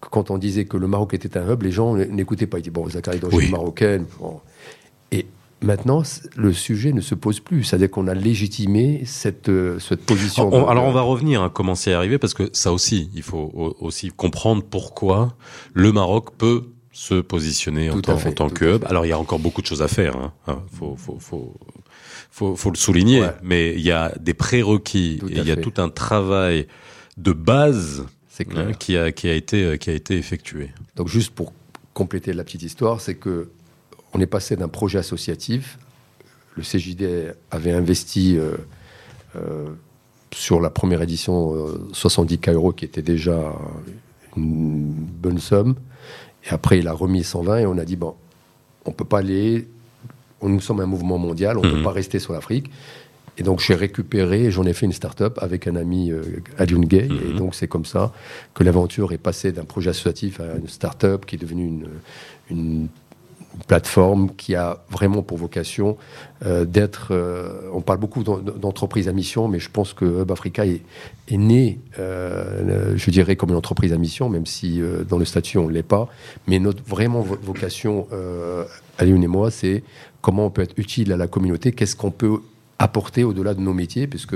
que 0.00 0.08
quand 0.08 0.32
on 0.32 0.38
disait 0.38 0.64
que 0.64 0.76
le 0.76 0.88
Maroc 0.88 1.14
était 1.14 1.38
un 1.38 1.48
hub, 1.52 1.62
les 1.62 1.70
gens 1.70 1.94
n'écoutaient 1.94 2.48
pas. 2.48 2.58
Ils 2.58 2.62
disaient, 2.62 2.70
bon, 2.72 2.88
Zachary 2.88 3.20
d'origine 3.20 3.42
Oui. 3.44 3.50
marocaine. 3.52 4.06
Bon. 4.18 4.40
Et 5.12 5.24
maintenant, 5.64 6.02
le 6.36 6.52
sujet 6.52 6.92
ne 6.92 7.00
se 7.00 7.14
pose 7.14 7.40
plus. 7.40 7.64
C'est-à-dire 7.64 7.90
qu'on 7.90 8.06
a 8.08 8.14
légitimé 8.14 9.02
cette, 9.04 9.48
euh, 9.48 9.78
cette 9.78 10.04
position. 10.06 10.48
On- 10.52 10.66
alors 10.68 10.84
on 10.84 10.92
va 10.92 11.02
revenir 11.02 11.42
à 11.42 11.50
comment 11.50 11.74
c'est 11.74 11.92
arrivé 11.92 12.18
parce 12.18 12.34
que 12.34 12.48
ça 12.52 12.72
aussi, 12.72 13.10
il 13.14 13.22
faut 13.22 13.50
au- 13.54 13.76
aussi 13.80 14.10
comprendre 14.10 14.62
pourquoi 14.62 15.36
le 15.72 15.92
Maroc 15.92 16.36
peut 16.36 16.64
se 16.92 17.14
positionner 17.20 17.90
en 17.90 17.94
Tout 17.94 18.02
tant, 18.02 18.16
fait, 18.18 18.28
en 18.28 18.32
tant 18.32 18.48
tout 18.48 18.54
que 18.54 18.76
hub. 18.76 18.84
Alors 18.86 19.04
il 19.04 19.08
y 19.08 19.12
a 19.12 19.18
encore 19.18 19.40
beaucoup 19.40 19.62
de 19.62 19.66
choses 19.66 19.82
à 19.82 19.88
faire, 19.88 20.16
hein. 20.16 20.32
Hein, 20.46 20.62
faut, 20.72 20.94
faut, 20.96 21.16
faut, 21.18 21.54
faut, 22.30 22.54
faut 22.56 22.70
le 22.70 22.76
souligner, 22.76 23.20
Ouais. 23.22 23.34
mais 23.42 23.72
il 23.74 23.80
y 23.80 23.90
a 23.90 24.12
des 24.20 24.34
prérequis, 24.34 25.20
et 25.28 25.38
il 25.38 25.46
y 25.48 25.50
a 25.50 25.56
tout 25.56 25.74
un 25.78 25.88
travail 25.88 26.66
de 27.16 27.32
base 27.32 28.04
hein, 28.56 28.72
qui, 28.78 28.96
a, 28.96 29.10
qui, 29.12 29.28
a 29.28 29.34
été, 29.34 29.76
qui 29.78 29.90
a 29.90 29.92
été 29.92 30.16
effectué. 30.16 30.70
Donc 30.96 31.08
juste 31.08 31.32
pour 31.34 31.52
compléter 31.94 32.32
la 32.32 32.44
petite 32.44 32.62
histoire, 32.62 33.00
c'est 33.00 33.14
que 33.14 33.48
on 34.14 34.20
est 34.20 34.26
passé 34.26 34.56
d'un 34.56 34.68
projet 34.68 34.98
associatif. 34.98 35.78
Le 36.56 36.62
CJD 36.62 37.34
avait 37.50 37.72
investi 37.72 38.36
euh, 38.38 38.52
euh, 39.36 39.66
sur 40.32 40.60
la 40.60 40.70
première 40.70 41.02
édition 41.02 41.54
euh, 41.54 41.88
70K 41.92 42.52
euros, 42.52 42.72
qui 42.72 42.84
était 42.84 43.02
déjà 43.02 43.52
une 44.36 44.92
bonne 44.92 45.38
somme. 45.38 45.74
Et 46.44 46.50
après, 46.50 46.78
il 46.78 46.88
a 46.88 46.92
remis 46.92 47.24
120 47.24 47.58
et 47.58 47.66
on 47.66 47.78
a 47.78 47.84
dit, 47.84 47.96
bon, 47.96 48.14
on 48.84 48.92
peut 48.92 49.04
pas 49.04 49.18
aller... 49.18 49.66
on- 50.40 50.48
Nous 50.48 50.60
sommes 50.60 50.80
un 50.80 50.86
mouvement 50.86 51.18
mondial, 51.18 51.58
on 51.58 51.62
ne 51.62 51.68
Mhm. 51.68 51.76
peut 51.78 51.82
pas 51.82 51.92
rester 51.92 52.18
sur 52.18 52.32
l'Afrique. 52.32 52.70
Et 53.36 53.42
donc, 53.42 53.58
j'ai 53.58 53.74
récupéré 53.74 54.44
et 54.44 54.50
j'en 54.52 54.62
ai 54.64 54.72
fait 54.74 54.86
une 54.86 54.92
start-up 54.92 55.38
avec 55.42 55.66
un 55.66 55.74
ami, 55.74 56.12
euh, 56.12 56.22
Alioune 56.56 56.84
Gay. 56.84 57.08
Mhm. 57.08 57.18
Et 57.30 57.32
donc, 57.38 57.54
c'est 57.56 57.66
comme 57.66 57.84
ça 57.84 58.12
que 58.54 58.62
l'aventure 58.62 59.12
est 59.12 59.18
passée 59.18 59.50
d'un 59.50 59.64
projet 59.64 59.90
associatif 59.90 60.38
à 60.40 60.54
une 60.56 60.68
start-up 60.68 61.26
qui 61.26 61.34
est 61.34 61.38
devenue 61.38 61.66
une, 61.66 61.88
une 62.50 62.88
plateforme 63.68 64.30
qui 64.36 64.54
a 64.54 64.78
vraiment 64.90 65.22
pour 65.22 65.38
vocation 65.38 65.96
euh, 66.44 66.64
d'être. 66.64 67.08
euh, 67.12 67.48
on 67.72 67.80
parle 67.80 67.98
beaucoup 67.98 68.22
d'en- 68.22 68.38
d'entreprises 68.38 69.08
à 69.08 69.12
mission, 69.12 69.48
mais 69.48 69.58
je 69.58 69.70
pense 69.70 69.92
que 69.92 70.04
Hub 70.22 70.30
Africa 70.30 70.64
est, 70.66 70.82
né, 71.30 71.78
euh, 71.98 72.94
je 72.96 73.10
dirais, 73.10 73.36
comme 73.36 73.50
une 73.50 73.56
entreprise 73.56 73.92
à 73.92 73.98
mission, 73.98 74.28
même 74.28 74.46
si 74.46 74.80
dans 75.08 75.18
le 75.18 75.24
statut 75.24 75.58
on 75.58 75.68
ne 75.68 75.72
l'est 75.72 75.82
pas. 75.82 76.08
Mais 76.46 76.58
notre 76.58 76.82
vraiment 76.84 77.20
vo- 77.20 77.38
vocation, 77.42 78.06
Alioune 78.98 79.22
et 79.24 79.28
moi, 79.28 79.50
c'est 79.50 79.82
comment 80.20 80.46
on 80.46 80.50
peut 80.50 80.62
être 80.62 80.74
utile 80.78 81.12
à 81.12 81.16
la 81.16 81.26
communauté, 81.26 81.72
qu'est-ce 81.72 81.96
qu'on 81.96 82.10
peut 82.10 82.38
apporter 82.78 83.24
au-delà 83.24 83.54
de 83.54 83.60
nos 83.60 83.72
métiers, 83.72 84.06
puisque 84.06 84.34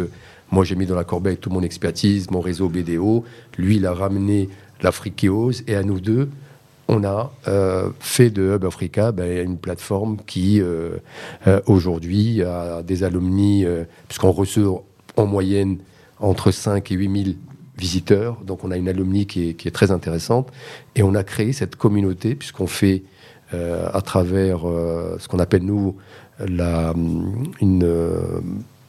moi 0.51 0.65
j'ai 0.65 0.77
mis 0.77 0.87
dans 0.87 0.95
la 0.95 1.05
corbeille 1.05 1.37
toute 1.37 1.53
mon 1.53 1.63
expertise, 1.63 2.31
mon 2.31 2.41
réseau 2.41 2.69
BDO, 2.69 3.25
lui 3.59 3.77
il 3.77 3.87
a 3.87 3.93
ramené 3.93 4.49
l'Afriqueose, 4.83 5.65
et 5.67 5.75
à 5.75 5.83
nous 5.83 6.01
deux, 6.01 6.29
on 6.89 7.05
a 7.05 7.31
euh, 7.47 7.91
fait 8.01 8.31
de 8.31 8.55
Hub 8.55 8.65
Africa 8.65 9.13
ben, 9.13 9.45
une 9.47 9.59
plateforme 9.59 10.17
qui 10.27 10.61
euh, 10.61 10.97
euh, 11.47 11.61
aujourd'hui 11.67 12.43
a 12.43 12.83
des 12.83 13.05
alumni, 13.05 13.65
puisqu'on 14.09 14.33
reçoit 14.33 14.83
en 15.17 15.27
moyenne 15.27 15.79
entre 16.19 16.51
5 16.51 16.91
et 16.91 16.95
8 16.95 17.25
000 17.25 17.37
visiteurs, 17.77 18.39
donc 18.45 18.65
on 18.65 18.71
a 18.71 18.77
une 18.77 18.89
alumni 18.89 19.27
qui 19.27 19.51
est, 19.51 19.55
qui 19.55 19.69
est 19.69 19.73
très 19.73 19.91
intéressante, 19.91 20.51
et 20.97 21.03
on 21.03 21.15
a 21.15 21.23
créé 21.23 21.53
cette 21.53 21.77
communauté, 21.77 22.35
puisqu'on 22.35 22.67
fait 22.67 23.05
à 23.53 24.01
travers 24.03 24.61
ce 25.19 25.27
qu'on 25.29 25.39
appelle 25.39 25.63
nous 25.63 25.97
la, 26.41 26.93
une, 27.61 27.89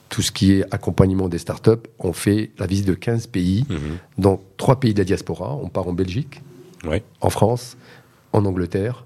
tout 0.10 0.22
ce 0.22 0.32
qui 0.32 0.54
est 0.54 0.66
accompagnement 0.74 1.30
des 1.30 1.38
startups, 1.38 1.88
on 2.00 2.14
fait 2.14 2.52
la 2.58 2.66
visite 2.66 2.88
de 2.88 2.94
15 2.96 3.28
pays, 3.28 3.66
Mhm. 3.70 3.78
dans 4.18 4.42
trois 4.58 4.80
pays 4.80 4.94
de 4.94 5.00
la 5.00 5.06
diaspora. 5.06 5.56
On 5.62 5.70
part 5.70 5.88
en 5.88 5.94
Belgique, 5.94 6.42
En 7.22 7.30
France, 7.30 7.78
en 8.34 8.46
Angleterre. 8.46 9.06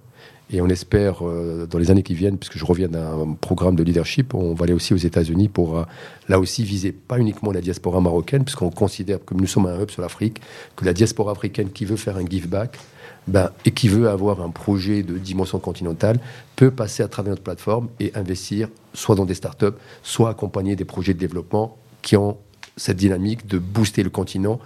Et 0.51 0.61
on 0.61 0.67
espère, 0.67 1.27
euh, 1.27 1.65
dans 1.65 1.79
les 1.79 1.89
années 1.89 2.03
qui 2.03 2.13
viennent, 2.13 2.37
puisque 2.37 2.57
je 2.57 2.65
reviens 2.65 2.87
d'un 2.87 3.35
programme 3.39 3.75
de 3.75 3.81
leadership, 3.81 4.35
on 4.35 4.53
va 4.53 4.65
aller 4.65 4.73
aussi 4.73 4.93
aux 4.93 4.97
États-Unis 4.97 5.47
pour, 5.47 5.79
euh, 5.79 5.83
là 6.29 6.37
aussi, 6.37 6.63
viser 6.63 6.91
pas 6.91 7.17
uniquement 7.17 7.51
la 7.51 7.61
diaspora 7.61 8.01
marocaine, 8.01 8.43
puisqu'on 8.43 8.69
considère, 8.69 9.23
comme 9.25 9.41
nous 9.41 9.47
sommes 9.47 9.65
un 9.65 9.81
hub 9.81 9.89
sur 9.89 10.01
l'Afrique, 10.01 10.41
que 10.75 10.85
la 10.85 10.93
diaspora 10.93 11.31
africaine 11.31 11.71
qui 11.71 11.85
veut 11.85 11.95
faire 11.95 12.17
un 12.17 12.25
give 12.25 12.47
back, 12.47 12.77
ben, 13.25 13.51
et 13.65 13.71
qui 13.71 13.87
veut 13.87 14.09
avoir 14.09 14.41
un 14.41 14.49
projet 14.49 15.01
de 15.01 15.17
dimension 15.17 15.57
continentale, 15.57 16.19
peut 16.55 16.71
passer 16.71 17.01
à 17.01 17.07
travers 17.07 17.31
notre 17.31 17.43
plateforme 17.43 17.87
et 17.99 18.11
investir 18.13 18.67
soit 18.93 19.15
dans 19.15 19.25
des 19.25 19.33
startups, 19.33 19.77
soit 20.03 20.29
accompagner 20.29 20.75
des 20.75 20.85
projets 20.85 21.13
de 21.13 21.19
développement 21.19 21.77
qui 22.01 22.17
ont 22.17 22.37
cette 22.75 22.97
dynamique 22.97 23.47
de 23.47 23.59
booster 23.59 24.03
le 24.03 24.09
continent 24.09 24.59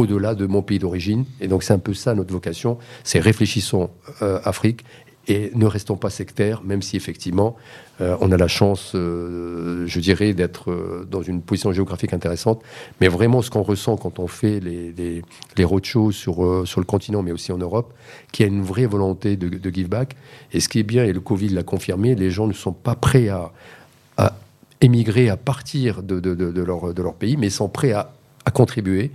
au-delà 0.00 0.34
de 0.34 0.46
mon 0.46 0.62
pays 0.62 0.78
d'origine. 0.78 1.24
Et 1.40 1.48
donc 1.48 1.62
c'est 1.62 1.72
un 1.72 1.78
peu 1.78 1.94
ça 1.94 2.14
notre 2.14 2.32
vocation, 2.32 2.78
c'est 3.04 3.20
réfléchissons 3.20 3.90
euh, 4.22 4.40
Afrique 4.44 4.84
et 5.28 5.52
ne 5.54 5.66
restons 5.66 5.96
pas 5.96 6.10
sectaires, 6.10 6.62
même 6.64 6.82
si 6.82 6.96
effectivement 6.96 7.54
euh, 8.00 8.16
on 8.20 8.32
a 8.32 8.36
la 8.36 8.48
chance, 8.48 8.92
euh, 8.94 9.86
je 9.86 10.00
dirais, 10.00 10.32
d'être 10.32 10.70
euh, 10.70 11.06
dans 11.08 11.22
une 11.22 11.42
position 11.42 11.70
géographique 11.72 12.14
intéressante. 12.14 12.62
Mais 13.00 13.08
vraiment 13.08 13.42
ce 13.42 13.50
qu'on 13.50 13.62
ressent 13.62 13.96
quand 13.96 14.18
on 14.18 14.26
fait 14.26 14.58
les, 14.60 14.92
les, 14.92 15.22
les 15.56 15.64
roadshows 15.64 16.10
sur, 16.12 16.66
sur 16.66 16.80
le 16.80 16.86
continent, 16.86 17.22
mais 17.22 17.32
aussi 17.32 17.52
en 17.52 17.58
Europe, 17.58 17.92
qu'il 18.32 18.46
y 18.46 18.48
a 18.48 18.52
une 18.52 18.62
vraie 18.62 18.86
volonté 18.86 19.36
de, 19.36 19.48
de 19.48 19.70
give 19.70 19.88
back. 19.88 20.16
Et 20.52 20.58
ce 20.58 20.68
qui 20.68 20.78
est 20.80 20.84
bien, 20.84 21.04
et 21.04 21.12
le 21.12 21.20
Covid 21.20 21.50
l'a 21.50 21.62
confirmé, 21.62 22.14
les 22.14 22.30
gens 22.30 22.46
ne 22.46 22.54
sont 22.54 22.72
pas 22.72 22.96
prêts 22.96 23.28
à, 23.28 23.52
à 24.16 24.34
émigrer, 24.80 25.28
à 25.28 25.36
partir 25.36 26.02
de, 26.02 26.18
de, 26.18 26.34
de, 26.34 26.50
de 26.50 26.62
leur, 26.62 26.94
de 26.94 27.02
leur 27.02 27.14
pays, 27.14 27.36
mais 27.36 27.50
sont 27.50 27.68
prêts 27.68 27.92
à, 27.92 28.10
à 28.46 28.50
contribuer. 28.50 29.10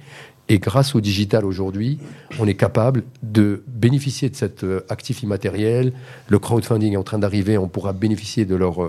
Et 0.47 0.59
grâce 0.59 0.93
au 0.93 1.01
digital 1.01 1.43
aujourd'hui, 1.43 1.97
on 2.39 2.47
est 2.47 2.55
capable 2.55 3.03
de 3.23 3.63
bénéficier 3.67 4.29
de 4.29 4.35
cet 4.35 4.63
euh, 4.63 4.81
actif 4.89 5.23
immatériel. 5.23 5.91
Le 6.27 6.37
crowdfunding 6.37 6.93
est 6.93 6.97
en 6.97 7.03
train 7.03 7.17
d'arriver, 7.17 7.57
on 7.57 7.67
pourra 7.67 7.93
bénéficier 7.93 8.45
de, 8.45 8.53
euh, 8.53 8.87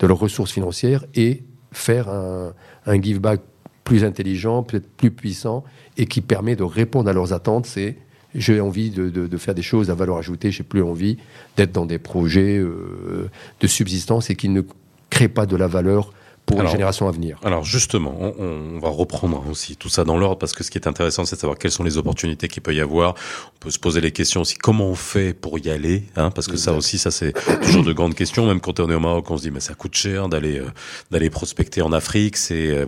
de, 0.00 0.06
leurs 0.06 0.18
ressources 0.18 0.50
financières 0.50 1.04
et 1.14 1.44
faire 1.72 2.08
un, 2.08 2.52
un 2.86 3.00
give 3.00 3.20
back 3.20 3.40
plus 3.84 4.02
intelligent, 4.04 4.64
peut-être 4.64 4.88
plus 4.88 5.12
puissant 5.12 5.64
et 5.96 6.06
qui 6.06 6.20
permet 6.20 6.56
de 6.56 6.64
répondre 6.64 7.08
à 7.08 7.12
leurs 7.12 7.32
attentes. 7.32 7.66
C'est 7.66 7.96
j'ai 8.34 8.60
envie 8.60 8.90
de, 8.90 9.08
de, 9.10 9.26
de, 9.26 9.36
faire 9.36 9.54
des 9.54 9.62
choses 9.62 9.90
à 9.90 9.94
valeur 9.94 10.16
ajoutée, 10.16 10.50
j'ai 10.50 10.62
plus 10.62 10.82
envie 10.82 11.18
d'être 11.56 11.72
dans 11.72 11.86
des 11.86 11.98
projets 11.98 12.58
euh, 12.58 13.28
de 13.60 13.66
subsistance 13.66 14.30
et 14.30 14.36
qui 14.36 14.48
ne 14.48 14.62
créent 15.10 15.28
pas 15.28 15.46
de 15.46 15.56
la 15.56 15.66
valeur 15.66 16.12
pour 16.50 16.62
les 16.62 16.70
générations 16.70 17.08
à 17.08 17.12
venir. 17.12 17.38
Alors 17.44 17.64
justement, 17.64 18.14
on, 18.20 18.34
on, 18.38 18.78
va 18.78 18.88
reprendre 18.88 19.42
aussi 19.50 19.76
tout 19.76 19.88
ça 19.88 20.04
dans 20.04 20.18
l'ordre 20.18 20.38
parce 20.38 20.52
que 20.52 20.64
ce 20.64 20.70
qui 20.70 20.78
est 20.78 20.86
intéressant, 20.86 21.24
c'est 21.24 21.36
de 21.36 21.40
savoir 21.40 21.58
quelles 21.58 21.70
sont 21.70 21.84
les 21.84 21.98
opportunités 21.98 22.48
qu'il 22.48 22.62
peut 22.62 22.74
y 22.74 22.80
avoir. 22.80 23.14
On 23.56 23.58
peut 23.60 23.70
se 23.70 23.78
poser 23.78 24.00
les 24.00 24.12
questions 24.12 24.42
aussi 24.42 24.56
comment 24.56 24.86
on 24.86 24.94
fait 24.94 25.34
pour 25.34 25.58
y 25.58 25.70
aller, 25.70 26.04
hein, 26.16 26.30
parce 26.30 26.46
que 26.46 26.56
ça 26.56 26.72
aussi, 26.72 26.98
ça 26.98 27.10
c'est 27.10 27.32
toujours 27.62 27.84
de 27.84 27.92
grandes 27.92 28.14
questions. 28.14 28.46
Même 28.46 28.60
quand 28.60 28.80
on 28.80 28.90
est 28.90 28.94
au 28.94 29.00
Maroc, 29.00 29.30
on 29.30 29.36
se 29.36 29.42
dit 29.42 29.50
mais 29.50 29.60
ça 29.60 29.74
coûte 29.74 29.94
cher 29.94 30.28
d'aller 30.28 30.58
euh, 30.58 30.66
d'aller 31.10 31.30
prospecter 31.30 31.82
en 31.82 31.92
Afrique. 31.92 32.36
C'est 32.36 32.68
euh, 32.68 32.86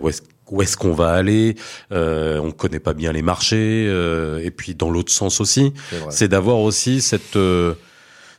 où 0.53 0.61
est-ce 0.61 0.77
qu'on 0.77 0.93
va 0.93 1.11
aller 1.11 1.55
euh, 1.91 2.39
On 2.39 2.51
connaît 2.51 2.79
pas 2.79 2.93
bien 2.93 3.11
les 3.11 3.21
marchés. 3.21 3.85
Euh, 3.87 4.43
et 4.43 4.51
puis 4.51 4.75
dans 4.75 4.89
l'autre 4.89 5.11
sens 5.11 5.41
aussi, 5.41 5.73
c'est 6.09 6.27
d'avoir 6.27 6.59
aussi 6.59 7.01
cette 7.01 7.35
euh, 7.35 7.73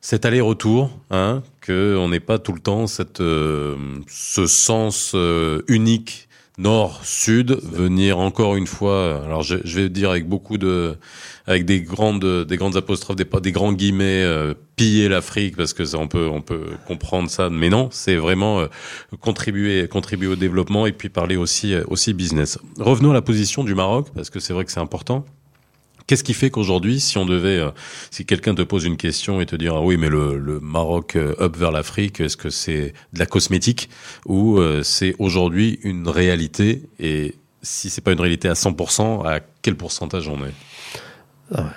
cet 0.00 0.26
aller-retour, 0.26 0.90
hein, 1.10 1.42
que 1.64 1.96
on 1.98 2.10
n'ait 2.10 2.20
pas 2.20 2.38
tout 2.38 2.52
le 2.52 2.60
temps 2.60 2.86
cette 2.86 3.22
euh, 3.22 3.74
ce 4.06 4.46
sens 4.46 5.12
euh, 5.14 5.62
unique 5.66 6.28
nord-sud, 6.58 7.58
venir 7.62 8.18
encore 8.18 8.54
une 8.54 8.66
fois. 8.66 9.24
Alors 9.24 9.42
je, 9.42 9.56
je, 9.64 9.80
vais 9.80 9.88
dire 9.88 10.10
avec 10.10 10.28
beaucoup 10.28 10.58
de, 10.58 10.96
avec 11.46 11.64
des 11.64 11.80
grandes, 11.80 12.44
des 12.44 12.56
grandes 12.56 12.76
apostrophes, 12.76 13.16
des, 13.16 13.26
des 13.40 13.50
grands 13.50 13.72
guillemets, 13.72 14.22
euh, 14.22 14.54
piller 14.76 15.08
l'Afrique 15.08 15.56
parce 15.56 15.72
que 15.72 15.84
ça, 15.84 15.98
on 15.98 16.06
peut, 16.06 16.28
on 16.30 16.42
peut 16.42 16.66
comprendre 16.86 17.28
ça, 17.28 17.50
mais 17.50 17.70
non, 17.70 17.88
c'est 17.90 18.16
vraiment 18.16 18.60
euh, 18.60 18.66
contribuer, 19.20 19.88
contribuer 19.88 20.28
au 20.28 20.36
développement 20.36 20.86
et 20.86 20.92
puis 20.92 21.08
parler 21.08 21.36
aussi, 21.36 21.74
aussi 21.88 22.12
business. 22.12 22.58
Revenons 22.78 23.10
à 23.10 23.14
la 23.14 23.22
position 23.22 23.64
du 23.64 23.74
Maroc 23.74 24.08
parce 24.14 24.30
que 24.30 24.38
c'est 24.38 24.52
vrai 24.52 24.64
que 24.64 24.70
c'est 24.70 24.80
important. 24.80 25.24
Qu'est-ce 26.06 26.24
qui 26.24 26.34
fait 26.34 26.50
qu'aujourd'hui, 26.50 27.00
si 27.00 27.16
on 27.16 27.24
devait, 27.24 27.58
euh, 27.58 27.70
si 28.10 28.26
quelqu'un 28.26 28.54
te 28.54 28.60
pose 28.60 28.84
une 28.84 28.98
question 28.98 29.40
et 29.40 29.46
te 29.46 29.56
dire 29.56 29.74
ah 29.74 29.80
oui 29.80 29.96
mais 29.96 30.10
le, 30.10 30.60
Maroc 30.60 31.16
euh, 31.16 31.34
up 31.40 31.56
vers 31.56 31.70
l'Afrique, 31.70 32.20
est-ce 32.20 32.36
que 32.36 32.50
c'est 32.50 32.92
de 33.14 33.18
la 33.18 33.26
cosmétique 33.26 33.88
ou 34.26 34.58
euh, 34.58 34.82
c'est 34.82 35.14
aujourd'hui 35.18 35.78
une 35.82 36.08
réalité 36.08 36.82
et 36.98 37.36
si 37.62 37.88
c'est 37.88 38.02
pas 38.02 38.12
une 38.12 38.20
réalité 38.20 38.48
à 38.48 38.52
100%, 38.52 39.26
à 39.26 39.40
quel 39.62 39.76
pourcentage 39.76 40.28
on 40.28 40.44
est? 40.44 40.52
Ah, 41.54 41.72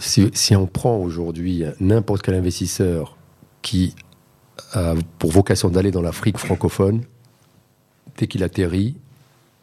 si, 0.00 0.56
on 0.56 0.66
prend 0.66 0.96
aujourd'hui 0.96 1.62
n'importe 1.78 2.22
quel 2.22 2.34
investisseur 2.34 3.16
qui 3.62 3.94
a 4.72 4.94
pour 5.20 5.30
vocation 5.30 5.68
d'aller 5.68 5.92
dans 5.92 6.02
l'Afrique 6.02 6.38
francophone, 6.38 7.02
dès 8.18 8.26
qu'il 8.26 8.42
atterrit, 8.42 8.96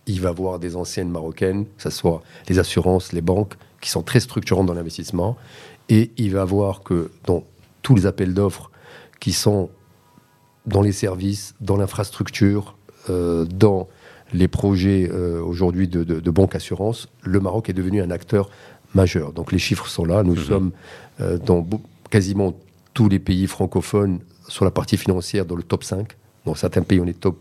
il 0.07 0.21
va 0.21 0.31
voir 0.31 0.59
des 0.59 0.75
anciennes 0.75 1.09
marocaines, 1.09 1.65
que 1.65 1.83
ce 1.83 1.89
soit 1.89 2.21
les 2.49 2.59
assurances, 2.59 3.13
les 3.13 3.21
banques, 3.21 3.53
qui 3.81 3.89
sont 3.89 4.03
très 4.03 4.19
structurantes 4.19 4.65
dans 4.65 4.73
l'investissement. 4.73 5.37
Et 5.89 6.11
il 6.17 6.33
va 6.33 6.45
voir 6.45 6.83
que 6.83 7.11
dans 7.25 7.43
tous 7.81 7.95
les 7.95 8.05
appels 8.05 8.33
d'offres 8.33 8.71
qui 9.19 9.33
sont 9.33 9.69
dans 10.65 10.81
les 10.81 10.91
services, 10.91 11.55
dans 11.59 11.77
l'infrastructure, 11.77 12.75
euh, 13.09 13.45
dans 13.45 13.87
les 14.33 14.47
projets 14.47 15.09
euh, 15.11 15.41
aujourd'hui 15.41 15.87
de, 15.87 16.03
de, 16.03 16.19
de 16.19 16.31
banque 16.31 16.55
assurance, 16.55 17.09
le 17.23 17.39
Maroc 17.39 17.69
est 17.69 17.73
devenu 17.73 18.01
un 18.01 18.11
acteur 18.11 18.49
majeur. 18.93 19.33
Donc 19.33 19.51
les 19.51 19.59
chiffres 19.59 19.87
sont 19.87 20.05
là. 20.05 20.23
Nous 20.23 20.35
mmh. 20.35 20.45
sommes 20.45 20.71
euh, 21.19 21.37
dans 21.37 21.67
quasiment 22.09 22.53
tous 22.93 23.09
les 23.09 23.19
pays 23.19 23.47
francophones 23.47 24.19
sur 24.47 24.65
la 24.65 24.71
partie 24.71 24.97
financière 24.97 25.45
dans 25.45 25.55
le 25.55 25.63
top 25.63 25.83
5. 25.83 26.15
Dans 26.45 26.55
certains 26.55 26.81
pays, 26.81 26.99
on 26.99 27.07
est 27.07 27.19
top 27.19 27.37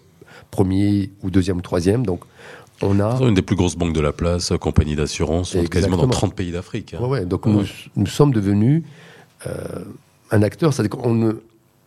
premier 0.51 1.11
ou 1.23 1.31
deuxième 1.31 1.59
ou 1.59 1.63
troisième. 1.63 2.05
Donc, 2.05 2.23
on 2.83 2.99
a 3.01 3.19
une 3.21 3.35
des 3.35 3.43
plus 3.43 3.57
grosses 3.57 3.77
banques 3.77 3.93
de 3.93 4.01
la 4.01 4.13
place, 4.13 4.53
compagnie 4.61 4.97
d'assurance, 4.97 5.57
quasiment 5.71 5.97
dans 5.97 6.09
30 6.09 6.35
pays 6.35 6.53
d'Afrique. 6.53 6.95
Hein. 6.95 7.03
Ouais, 7.03 7.09
ouais, 7.09 7.25
donc 7.27 7.47
Nous, 7.47 7.65
nous, 7.97 8.07
sommes 8.07 8.33
devenus 8.33 8.83
euh, 9.47 9.85
un 10.31 10.43
acteur. 10.43 10.73
C'est-à-dire 10.73 10.99
qu'on 10.99 11.15
ne, 11.15 11.33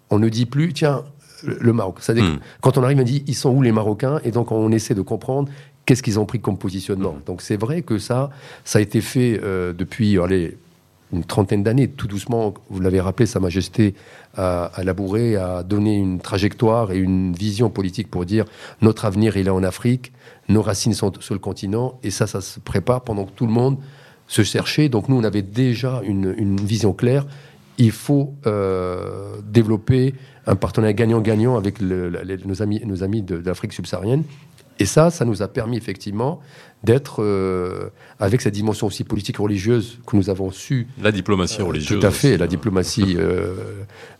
on 0.09 0.19
ne 0.19 0.29
dit 0.29 0.45
plus, 0.45 0.73
tiens, 0.73 1.03
le 1.43 1.73
Maroc. 1.73 1.97
C'est-à-dire 1.99 2.25
hmm. 2.25 2.39
quand 2.61 2.77
on 2.77 2.83
arrive, 2.83 2.99
on 2.99 3.03
dit, 3.03 3.23
ils 3.27 3.35
sont 3.35 3.49
où 3.49 3.61
les 3.61 3.71
Marocains? 3.71 4.19
Et 4.23 4.31
donc 4.31 4.51
on 4.51 4.71
essaie 4.71 4.95
de 4.95 5.01
comprendre 5.01 5.49
qu'est-ce 5.85 6.03
qu'ils 6.03 6.19
ont 6.19 6.25
pris 6.25 6.39
comme 6.39 6.57
positionnement. 6.57 7.13
Hmm. 7.13 7.25
Donc 7.25 7.41
c'est 7.41 7.57
vrai 7.57 7.81
que 7.81 7.97
ça, 7.97 8.29
ça 8.63 8.79
a 8.79 8.81
été 8.81 9.01
fait 9.01 9.39
euh, 9.43 9.73
depuis 9.73 10.19
allez, 10.19 10.57
une 11.13 11.23
trentaine 11.23 11.63
d'années, 11.63 11.87
tout 11.87 12.07
doucement, 12.07 12.53
vous 12.69 12.81
l'avez 12.81 12.99
rappelé, 12.99 13.25
Sa 13.25 13.39
Majesté 13.39 13.95
a, 14.35 14.65
a, 14.65 14.83
labouré, 14.83 15.35
a 15.35 15.63
donné 15.63 15.95
une 15.95 16.19
trajectoire 16.19 16.91
et 16.91 16.97
une 16.97 17.33
vision 17.33 17.69
politique 17.69 18.09
pour 18.09 18.25
dire 18.25 18.45
notre 18.81 19.05
avenir 19.05 19.37
est 19.37 19.47
en 19.47 19.63
Afrique, 19.63 20.11
nos 20.49 20.61
racines 20.61 20.93
sont 20.93 21.11
sur 21.19 21.33
le 21.33 21.39
continent, 21.39 21.99
et 22.03 22.11
ça, 22.11 22.27
ça 22.27 22.41
se 22.41 22.59
prépare 22.59 23.01
pendant 23.01 23.25
que 23.25 23.31
tout 23.31 23.45
le 23.45 23.53
monde 23.53 23.77
se 24.27 24.43
cherchait. 24.43 24.89
Donc 24.89 25.09
nous, 25.09 25.15
on 25.15 25.23
avait 25.23 25.41
déjà 25.41 26.01
une, 26.03 26.57
vision 26.57 26.93
claire. 26.93 27.25
Il 27.77 27.91
faut 27.91 28.33
euh, 28.45 29.37
développer 29.43 30.13
un 30.45 30.55
partenariat 30.55 30.93
gagnant-gagnant 30.93 31.55
avec 31.55 31.81
nos 31.81 32.61
amis, 32.61 32.81
nos 32.85 33.03
amis 33.03 33.21
d'Afrique 33.21 33.73
subsaharienne. 33.73 34.23
Et 34.79 34.85
ça, 34.85 35.11
ça 35.11 35.25
nous 35.25 35.41
a 35.41 35.47
permis 35.47 35.77
effectivement 35.77 36.41
d'être 36.83 37.23
euh, 37.23 37.89
avec 38.19 38.41
cette 38.41 38.53
dimension 38.53 38.87
aussi 38.87 39.03
politique 39.03 39.37
religieuse 39.37 39.99
que 40.05 40.17
nous 40.17 40.29
avons 40.29 40.51
su. 40.51 40.87
La 41.01 41.11
diplomatie 41.11 41.61
euh, 41.61 41.65
religieuse. 41.65 41.99
Tout 41.99 42.05
à 42.05 42.11
fait, 42.11 42.37
la 42.37 42.47
diplomatie 42.47 43.15
euh, 43.17 43.55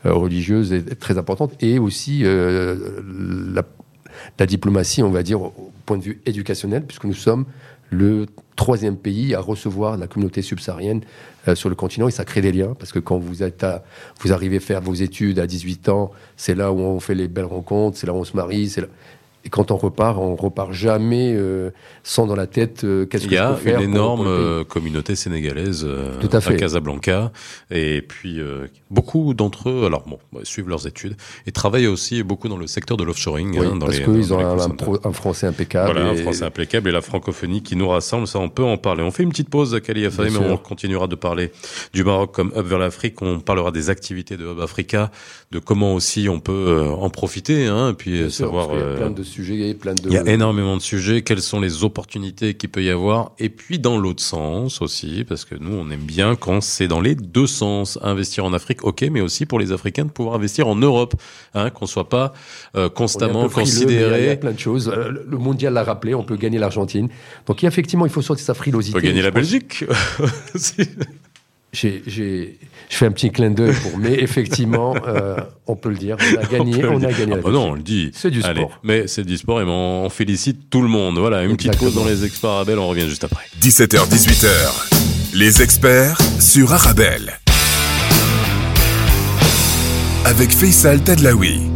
religieuse 0.05 0.71
est, 0.71 0.99
très 0.99 1.17
importante 1.17 1.53
et 1.61 1.77
aussi 1.77 2.23
la, 2.23 3.63
la, 4.39 4.45
diplomatie, 4.45 5.03
on 5.03 5.09
va 5.09 5.23
dire, 5.23 5.41
au 5.41 5.71
point 5.85 5.97
de 5.97 6.03
vue 6.03 6.21
éducationnel, 6.25 6.85
puisque 6.85 7.03
nous 7.03 7.13
sommes 7.13 7.45
le 7.89 8.27
troisième 8.55 8.95
pays 8.95 9.35
à 9.35 9.41
recevoir 9.41 9.97
la 9.97 10.07
communauté 10.07 10.41
subsaharienne 10.41 11.01
sur 11.53 11.69
le 11.69 11.75
continent 11.75 12.07
et 12.07 12.11
ça 12.11 12.23
crée 12.23 12.41
des 12.41 12.51
liens 12.51 12.75
parce 12.79 12.91
que 12.91 12.99
quand 12.99 13.17
vous 13.17 13.43
êtes 13.43 13.63
à, 13.63 13.83
vous 14.21 14.31
arrivez 14.31 14.57
à 14.57 14.59
faire 14.59 14.81
vos 14.81 14.93
études 14.93 15.37
à 15.37 15.45
18 15.45 15.89
ans, 15.89 16.11
c'est 16.37 16.55
là 16.55 16.71
où 16.71 16.79
on 16.79 16.99
fait 16.99 17.13
les 17.13 17.27
belles 17.27 17.45
rencontres, 17.45 17.97
c'est 17.97 18.07
là 18.07 18.13
où 18.13 18.17
on 18.17 18.23
se 18.23 18.35
marie, 18.35 18.69
c'est 18.69 18.81
là 18.81 18.87
et 19.45 19.49
quand 19.49 19.71
on 19.71 19.75
repart, 19.75 20.17
on 20.17 20.35
repart 20.35 20.71
jamais 20.71 21.33
euh, 21.35 21.71
sans 22.03 22.27
dans 22.27 22.35
la 22.35 22.47
tête 22.47 22.85
euh, 22.85 23.05
qu'est-ce 23.05 23.27
que 23.27 23.35
je 23.35 23.41
peux 23.41 23.55
faire. 23.55 23.79
Il 23.79 23.81
y 23.81 23.83
a 23.83 23.85
une 23.85 23.91
énorme 23.91 24.25
euh, 24.25 24.63
communauté 24.63 25.15
sénégalaise 25.15 25.83
euh, 25.85 26.17
Tout 26.21 26.29
à, 26.31 26.39
fait. 26.39 26.53
à 26.53 26.55
Casablanca, 26.55 27.33
et 27.69 28.01
puis 28.01 28.39
euh, 28.39 28.67
beaucoup 28.89 29.33
d'entre 29.33 29.69
eux, 29.69 29.85
alors 29.85 30.05
bon, 30.07 30.17
suivent 30.43 30.69
leurs 30.69 30.87
études 30.87 31.17
et 31.45 31.51
travaillent 31.51 31.87
aussi 31.87 32.23
beaucoup 32.23 32.47
dans 32.47 32.57
le 32.57 32.67
secteur 32.67 32.95
de 32.95 33.03
l'offshoring. 33.03 33.59
Oui, 33.59 33.65
hein, 33.65 33.75
dans 33.75 33.87
parce 33.87 33.99
qu'ils 33.99 34.33
ont 34.33 34.39
un, 34.39 34.57
un, 35.03 35.13
français 35.13 35.47
impeccable. 35.47 35.91
Voilà, 35.91 36.13
et... 36.13 36.19
un 36.19 36.21
français 36.21 36.45
impeccable 36.45 36.87
et 36.87 36.93
la 36.93 37.01
francophonie 37.01 37.63
qui 37.63 37.75
nous 37.75 37.89
rassemble, 37.89 38.27
ça 38.27 38.39
on 38.39 38.49
peut 38.49 38.63
en 38.63 38.77
parler. 38.77 39.03
On 39.03 39.11
fait 39.11 39.23
une 39.23 39.29
petite 39.29 39.49
pause, 39.49 39.77
Kali 39.83 40.07
mais 40.07 40.37
on 40.37 40.57
continuera 40.57 41.07
de 41.07 41.15
parler 41.15 41.51
du 41.93 42.05
Maroc 42.05 42.31
comme 42.33 42.53
hub 42.55 42.65
vers 42.65 42.79
l'Afrique. 42.79 43.21
On 43.21 43.39
parlera 43.41 43.71
des 43.71 43.89
activités 43.89 44.37
de 44.37 44.45
Hub 44.45 44.61
Africa, 44.61 45.11
de 45.51 45.59
comment 45.59 45.95
aussi 45.95 46.29
on 46.29 46.39
peut 46.39 46.87
en 46.97 47.09
profiter, 47.09 47.67
hein, 47.67 47.89
et 47.89 47.93
puis 47.93 48.19
Bien 48.19 48.29
savoir. 48.29 48.69
Sûr, 48.69 49.32
sujets, 49.33 49.73
plein 49.73 49.93
de... 49.93 50.07
Il 50.07 50.13
y 50.13 50.17
a 50.17 50.25
énormément 50.27 50.77
de 50.77 50.81
sujets. 50.81 51.21
Quelles 51.21 51.41
sont 51.41 51.59
les 51.59 51.83
opportunités 51.83 52.53
qu'il 52.53 52.69
peut 52.69 52.83
y 52.83 52.89
avoir? 52.89 53.31
Et 53.39 53.49
puis 53.49 53.79
dans 53.79 53.97
l'autre 53.97 54.21
sens 54.21 54.81
aussi, 54.81 55.25
parce 55.27 55.45
que 55.45 55.55
nous, 55.55 55.73
on 55.75 55.89
aime 55.89 56.01
bien 56.01 56.35
quand 56.35 56.61
c'est 56.61 56.87
dans 56.87 57.01
les 57.01 57.15
deux 57.15 57.47
sens. 57.47 57.99
Investir 58.01 58.45
en 58.45 58.53
Afrique, 58.53 58.83
ok, 58.83 59.01
mais 59.11 59.21
aussi 59.21 59.45
pour 59.45 59.59
les 59.59 59.71
Africains 59.71 60.05
de 60.05 60.11
pouvoir 60.11 60.35
investir 60.35 60.67
en 60.67 60.75
Europe, 60.75 61.15
hein, 61.53 61.69
qu'on 61.69 61.85
soit 61.85 62.09
pas 62.09 62.33
euh, 62.75 62.89
constamment 62.89 63.49
considéré. 63.49 64.23
Il 64.23 64.27
y 64.27 64.29
a 64.29 64.35
plein 64.35 64.51
de 64.51 64.59
choses. 64.59 64.89
Euh, 64.89 65.11
le 65.27 65.37
mondial 65.37 65.73
l'a 65.73 65.83
rappelé, 65.83 66.13
on 66.13 66.23
peut 66.23 66.37
gagner 66.37 66.59
l'Argentine. 66.59 67.09
Donc 67.47 67.63
effectivement, 67.63 68.05
il 68.05 68.11
faut 68.11 68.21
sortir 68.21 68.45
sa 68.45 68.53
frilosité. 68.53 68.97
On 68.97 69.01
peut 69.01 69.07
gagner 69.07 69.21
la 69.21 69.31
Belgique. 69.31 69.85
j'ai, 71.73 72.03
j'ai, 72.05 72.59
je 72.89 72.95
fais 72.95 73.05
un 73.07 73.11
petit 73.11 73.31
clin 73.31 73.49
d'œil 73.49 73.73
pour, 73.81 73.97
mais 73.97 74.13
effectivement, 74.13 74.95
euh, 75.07 75.35
on 75.67 75.75
peut 75.75 75.89
le 75.89 75.95
dire, 75.97 76.17
on 76.19 76.41
a 76.41 76.45
gagné, 76.45 76.85
on, 76.85 76.95
on 76.95 77.03
a 77.03 77.11
gagné. 77.11 77.33
Ah 77.37 77.41
bah 77.43 77.51
non, 77.51 77.71
on 77.71 77.73
le 77.73 77.81
dit. 77.81 78.11
C'est 78.13 78.29
du 78.31 78.41
Allez, 78.43 78.61
sport. 78.61 78.79
Mais 78.83 79.07
c'est 79.07 79.23
du 79.25 79.37
sport 79.37 79.59
et 79.61 79.65
on 79.65 80.09
félicite 80.09 80.69
tout 80.69 80.81
le 80.81 80.87
monde. 80.87 81.17
Voilà, 81.17 81.43
une 81.43 81.51
Exactement. 81.51 81.73
petite 81.73 81.95
pause 81.95 82.03
dans 82.03 82.09
les 82.09 82.23
experts 82.25 82.49
Arabelle, 82.51 82.79
on 82.79 82.87
revient 82.87 83.09
juste 83.09 83.23
après. 83.23 83.43
17h, 83.61 84.07
18h, 84.09 85.35
les 85.35 85.61
experts 85.61 86.17
sur 86.39 86.71
Arabelle. 86.71 87.39
Avec 90.25 90.51
Faisal 90.51 91.01
Tadlaoui. 91.03 91.72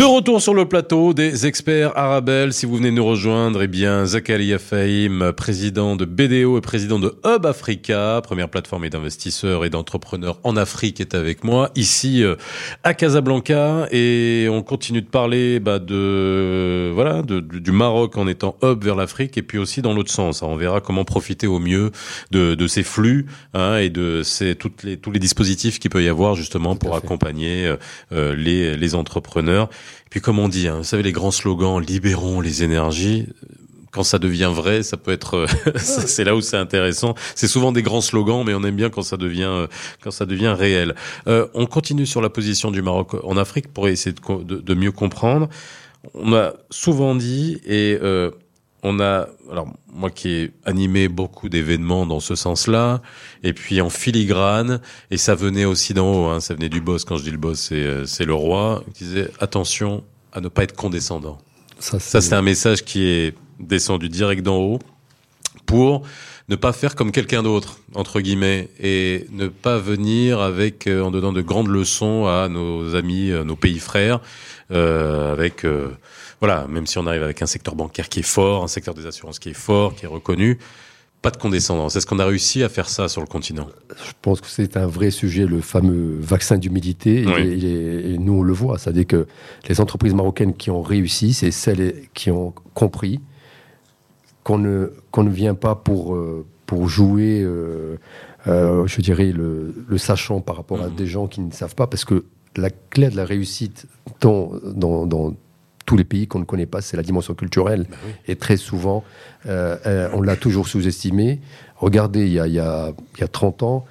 De 0.00 0.06
retour 0.06 0.40
sur 0.40 0.54
le 0.54 0.64
plateau 0.64 1.12
des 1.12 1.44
experts 1.44 1.92
Arabel. 1.94 2.54
Si 2.54 2.64
vous 2.64 2.76
venez 2.76 2.90
nous 2.90 3.04
rejoindre, 3.04 3.60
eh 3.60 3.66
bien, 3.66 4.06
Zakaria 4.06 4.58
Fahim, 4.58 5.34
président 5.36 5.94
de 5.94 6.06
BDO 6.06 6.56
et 6.56 6.62
président 6.62 6.98
de 6.98 7.14
Hub 7.22 7.44
Africa, 7.44 8.22
première 8.24 8.48
plateforme 8.48 8.88
d'investisseurs 8.88 9.62
et 9.66 9.68
d'entrepreneurs 9.68 10.38
en 10.42 10.56
Afrique, 10.56 11.02
est 11.02 11.14
avec 11.14 11.44
moi 11.44 11.68
ici 11.74 12.24
euh, 12.24 12.36
à 12.82 12.94
Casablanca 12.94 13.88
et 13.90 14.48
on 14.50 14.62
continue 14.62 15.02
de 15.02 15.06
parler 15.06 15.60
bah, 15.60 15.78
de 15.78 16.90
voilà 16.94 17.20
de, 17.20 17.40
du 17.40 17.70
Maroc 17.70 18.16
en 18.16 18.26
étant 18.26 18.56
hub 18.62 18.82
vers 18.82 18.96
l'Afrique 18.96 19.36
et 19.36 19.42
puis 19.42 19.58
aussi 19.58 19.82
dans 19.82 19.92
l'autre 19.92 20.10
sens. 20.10 20.40
On 20.40 20.56
verra 20.56 20.80
comment 20.80 21.04
profiter 21.04 21.46
au 21.46 21.58
mieux 21.58 21.90
de, 22.30 22.54
de 22.54 22.66
ces 22.68 22.84
flux 22.84 23.26
hein, 23.52 23.76
et 23.76 23.90
de 23.90 24.22
ces 24.22 24.54
toutes 24.54 24.82
les 24.82 24.96
tous 24.96 25.10
les 25.10 25.20
dispositifs 25.20 25.78
qu'il 25.78 25.90
peut 25.90 26.02
y 26.02 26.08
avoir 26.08 26.36
justement 26.36 26.74
pour 26.74 26.96
accompagner 26.96 27.66
euh, 27.66 27.76
euh, 28.12 28.34
les 28.34 28.78
les 28.78 28.94
entrepreneurs. 28.94 29.68
Puis 30.10 30.20
comme 30.20 30.38
on 30.38 30.48
dit, 30.48 30.68
hein, 30.68 30.78
vous 30.78 30.84
savez 30.84 31.02
les 31.02 31.12
grands 31.12 31.30
slogans 31.30 31.80
libérons 31.80 32.40
les 32.40 32.62
énergies 32.62 33.26
quand 33.90 34.02
ça 34.04 34.18
devient 34.18 34.50
vrai, 34.52 34.82
ça 34.82 34.96
peut 34.96 35.10
être, 35.10 35.46
c'est 35.76 36.24
là 36.24 36.34
où 36.34 36.40
c'est 36.40 36.56
intéressant. 36.56 37.14
C'est 37.34 37.48
souvent 37.48 37.72
des 37.72 37.82
grands 37.82 38.00
slogans, 38.00 38.44
mais 38.44 38.54
on 38.54 38.62
aime 38.62 38.76
bien 38.76 38.90
quand 38.90 39.02
ça 39.02 39.16
devient, 39.16 39.50
euh, 39.50 39.66
quand 40.02 40.10
ça 40.10 40.26
devient 40.26 40.54
réel. 40.56 40.94
Euh, 41.26 41.48
on 41.54 41.66
continue 41.66 42.06
sur 42.06 42.20
la 42.20 42.30
position 42.30 42.70
du 42.70 42.82
Maroc 42.82 43.14
en 43.24 43.36
Afrique 43.36 43.72
pour 43.72 43.88
essayer 43.88 44.14
de, 44.14 44.42
de, 44.44 44.60
de 44.60 44.74
mieux 44.74 44.92
comprendre. 44.92 45.48
On 46.14 46.32
a 46.34 46.54
souvent 46.70 47.14
dit 47.14 47.60
et 47.66 47.98
euh, 48.00 48.30
on 48.82 49.00
a, 49.00 49.28
alors 49.50 49.68
moi 49.92 50.10
qui 50.10 50.28
ai 50.28 50.52
animé 50.64 51.08
beaucoup 51.08 51.48
d'événements 51.48 52.06
dans 52.06 52.20
ce 52.20 52.34
sens-là, 52.34 53.02
et 53.42 53.52
puis 53.52 53.80
en 53.80 53.90
filigrane, 53.90 54.80
et 55.10 55.16
ça 55.16 55.34
venait 55.34 55.64
aussi 55.64 55.94
d'en 55.94 56.12
haut, 56.12 56.26
hein, 56.26 56.40
ça 56.40 56.54
venait 56.54 56.68
du 56.68 56.80
boss. 56.80 57.04
Quand 57.04 57.16
je 57.16 57.24
dis 57.24 57.30
le 57.30 57.38
boss, 57.38 57.60
c'est 57.60 57.74
euh, 57.74 58.06
c'est 58.06 58.24
le 58.24 58.34
roi 58.34 58.82
qui 58.94 59.04
disait 59.04 59.30
attention 59.40 60.02
à 60.32 60.40
ne 60.40 60.48
pas 60.48 60.62
être 60.62 60.74
condescendant. 60.74 61.38
Ça, 61.78 61.98
c'est 61.98 62.34
un 62.34 62.42
message 62.42 62.84
qui 62.84 63.04
est 63.06 63.34
descendu 63.58 64.08
direct 64.08 64.42
d'en 64.42 64.58
haut 64.58 64.78
pour 65.64 66.02
ne 66.50 66.56
pas 66.56 66.72
faire 66.72 66.96
comme 66.96 67.12
quelqu'un 67.12 67.44
d'autre 67.44 67.78
entre 67.94 68.20
guillemets 68.20 68.68
et 68.80 69.26
ne 69.30 69.46
pas 69.46 69.78
venir 69.78 70.40
avec 70.40 70.88
euh, 70.88 71.02
en 71.02 71.12
dedans 71.12 71.32
de 71.32 71.42
grandes 71.42 71.68
leçons 71.68 72.26
à 72.26 72.48
nos 72.48 72.96
amis, 72.96 73.30
euh, 73.30 73.44
nos 73.44 73.54
pays 73.54 73.78
frères, 73.78 74.20
euh, 74.72 75.32
avec 75.32 75.64
euh, 75.64 75.90
voilà, 76.40 76.66
même 76.66 76.86
si 76.86 76.98
on 76.98 77.06
arrive 77.06 77.22
avec 77.22 77.40
un 77.40 77.46
secteur 77.46 77.76
bancaire 77.76 78.08
qui 78.08 78.20
est 78.20 78.24
fort, 78.24 78.64
un 78.64 78.68
secteur 78.68 78.94
des 78.94 79.06
assurances 79.06 79.38
qui 79.38 79.50
est 79.50 79.54
fort, 79.54 79.94
qui 79.94 80.06
est 80.06 80.08
reconnu, 80.08 80.58
pas 81.22 81.30
de 81.30 81.36
condescendance. 81.36 81.94
Est-ce 81.94 82.06
qu'on 82.06 82.18
a 82.18 82.24
réussi 82.24 82.64
à 82.64 82.68
faire 82.68 82.88
ça 82.88 83.06
sur 83.06 83.20
le 83.20 83.28
continent? 83.28 83.68
Je 83.90 84.12
pense 84.20 84.40
que 84.40 84.48
c'est 84.48 84.76
un 84.76 84.86
vrai 84.86 85.12
sujet, 85.12 85.46
le 85.46 85.60
fameux 85.60 86.16
vaccin 86.18 86.58
d'humilité. 86.58 87.24
Oui. 87.26 87.42
Et, 87.42 88.14
et, 88.14 88.18
nous, 88.18 88.38
on 88.38 88.42
le 88.42 88.54
voit. 88.54 88.78
C'est-à-dire 88.78 89.06
que 89.06 89.26
les 89.68 89.80
entreprises 89.80 90.14
marocaines 90.14 90.54
qui 90.54 90.70
ont 90.70 90.82
réussi, 90.82 91.34
c'est 91.34 91.50
celles 91.50 91.94
qui 92.14 92.30
ont 92.30 92.54
compris 92.74 93.20
qu'on 94.44 94.58
ne, 94.58 94.92
qu'on 95.10 95.22
ne 95.22 95.30
vient 95.30 95.54
pas 95.54 95.74
pour, 95.74 96.14
euh, 96.14 96.46
pour 96.66 96.88
jouer, 96.88 97.42
euh, 97.42 97.96
euh, 98.46 98.86
je 98.86 99.00
dirais, 99.00 99.32
le, 99.32 99.74
le, 99.88 99.98
sachant 99.98 100.40
par 100.40 100.56
rapport 100.56 100.80
à 100.80 100.88
mmh. 100.88 100.94
des 100.94 101.06
gens 101.06 101.26
qui 101.26 101.40
ne 101.40 101.52
savent 101.52 101.74
pas, 101.74 101.86
parce 101.86 102.04
que 102.04 102.24
la 102.56 102.70
clé 102.70 103.10
de 103.10 103.16
la 103.16 103.24
réussite 103.24 103.86
dans, 104.20 104.52
dans, 104.64 105.06
dans 105.06 105.34
tous 105.86 105.96
les 105.96 106.04
pays 106.04 106.26
qu'on 106.26 106.38
ne 106.38 106.44
connaît 106.44 106.66
pas, 106.66 106.80
c'est 106.80 106.96
la 106.96 107.02
dimension 107.02 107.34
culturelle. 107.34 107.86
Ben 107.90 107.96
oui. 108.06 108.12
Et 108.28 108.36
très 108.36 108.56
souvent, 108.56 109.04
euh, 109.46 110.08
on 110.14 110.22
l'a 110.22 110.36
toujours 110.36 110.68
sous-estimé. 110.68 111.40
Regardez, 111.76 112.26
il 112.26 112.32
y, 112.32 112.40
a, 112.40 112.46
il, 112.46 112.54
y 112.54 112.60
a, 112.60 112.92
il 113.16 113.20
y 113.20 113.24
a 113.24 113.28
30 113.28 113.62
ans, 113.62 113.84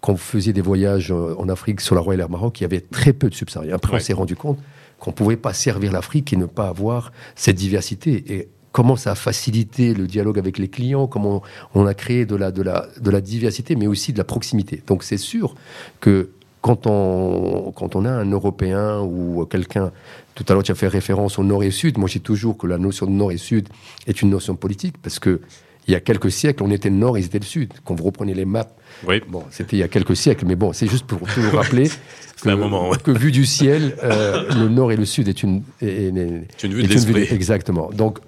quand 0.00 0.14
on 0.14 0.16
faisait 0.16 0.52
des 0.52 0.62
voyages 0.62 1.12
en 1.12 1.48
Afrique 1.48 1.80
sur 1.80 1.94
la 1.94 2.00
Royal 2.00 2.20
Air 2.20 2.30
Maroc, 2.30 2.60
il 2.60 2.64
y 2.64 2.66
avait 2.66 2.80
très 2.80 3.12
peu 3.12 3.28
de 3.30 3.34
subsahariens. 3.34 3.74
Après, 3.74 3.92
ouais. 3.92 3.98
on 3.98 4.02
s'est 4.02 4.12
rendu 4.12 4.34
compte 4.34 4.58
qu'on 4.98 5.10
ne 5.10 5.16
pouvait 5.16 5.36
pas 5.36 5.52
servir 5.52 5.92
l'Afrique 5.92 6.32
et 6.32 6.36
ne 6.36 6.46
pas 6.46 6.68
avoir 6.68 7.12
cette 7.36 7.56
diversité. 7.56 8.24
Et 8.34 8.48
comment 8.72 8.96
ça 8.96 9.12
a 9.12 9.14
facilité 9.14 9.94
le 9.94 10.06
dialogue 10.06 10.38
avec 10.38 10.58
les 10.58 10.68
clients, 10.68 11.06
comment 11.06 11.42
on 11.74 11.86
a 11.86 11.94
créé 11.94 12.26
de 12.26 12.34
la, 12.34 12.50
de 12.50 12.62
la, 12.62 12.86
de 13.00 13.10
la 13.10 13.20
diversité, 13.20 13.76
mais 13.76 13.86
aussi 13.86 14.12
de 14.12 14.18
la 14.18 14.24
proximité. 14.24 14.82
Donc 14.86 15.04
c'est 15.04 15.18
sûr 15.18 15.54
que 16.00 16.30
quand 16.62 16.86
on, 16.86 17.72
quand 17.76 17.96
on 17.96 18.04
a 18.04 18.10
un 18.10 18.30
Européen 18.30 19.00
ou 19.00 19.44
quelqu'un, 19.46 19.92
tout 20.34 20.44
à 20.48 20.54
l'heure 20.54 20.62
tu 20.62 20.72
as 20.72 20.76
fait 20.76 20.88
référence 20.88 21.38
au 21.38 21.44
Nord 21.44 21.62
et 21.62 21.70
Sud, 21.70 21.98
moi 21.98 22.08
j'ai 22.08 22.20
toujours 22.20 22.56
que 22.56 22.66
la 22.66 22.78
notion 22.78 23.06
de 23.06 23.12
Nord 23.12 23.32
et 23.32 23.36
Sud 23.36 23.68
est 24.06 24.22
une 24.22 24.30
notion 24.30 24.56
politique, 24.56 24.96
parce 25.02 25.18
que 25.18 25.40
il 25.88 25.92
y 25.92 25.96
a 25.96 26.00
quelques 26.00 26.30
siècles, 26.30 26.62
on 26.62 26.70
était 26.70 26.90
le 26.90 26.96
Nord, 26.96 27.18
ils 27.18 27.24
étaient 27.24 27.40
le 27.40 27.44
Sud. 27.44 27.72
Quand 27.84 27.96
vous 27.96 28.04
reprenez 28.04 28.34
les 28.34 28.44
maps, 28.44 28.68
oui. 29.06 29.20
bon, 29.28 29.42
c'était 29.50 29.76
il 29.76 29.80
y 29.80 29.82
a 29.82 29.88
quelques 29.88 30.14
siècles, 30.14 30.46
mais 30.46 30.54
bon, 30.54 30.72
c'est 30.72 30.86
juste 30.86 31.06
pour 31.06 31.18
toujours 31.26 31.54
rappeler 31.54 31.90
que, 32.40 32.48
un 32.48 32.54
moment, 32.54 32.90
ouais. 32.90 32.98
que, 33.02 33.10
vu 33.10 33.32
du 33.32 33.44
ciel, 33.44 33.96
euh, 34.04 34.44
le 34.54 34.68
Nord 34.68 34.92
et 34.92 34.96
le 34.96 35.04
Sud 35.04 35.26
est 35.26 35.42
une, 35.42 35.62
est, 35.80 35.86
est, 35.86 36.16
est 36.16 36.62
une 36.62 36.72
vue 36.72 36.84
de 36.84 36.88
l'esprit. 36.88 37.26
Exactement. 37.32 37.90
Donc, 37.92 38.20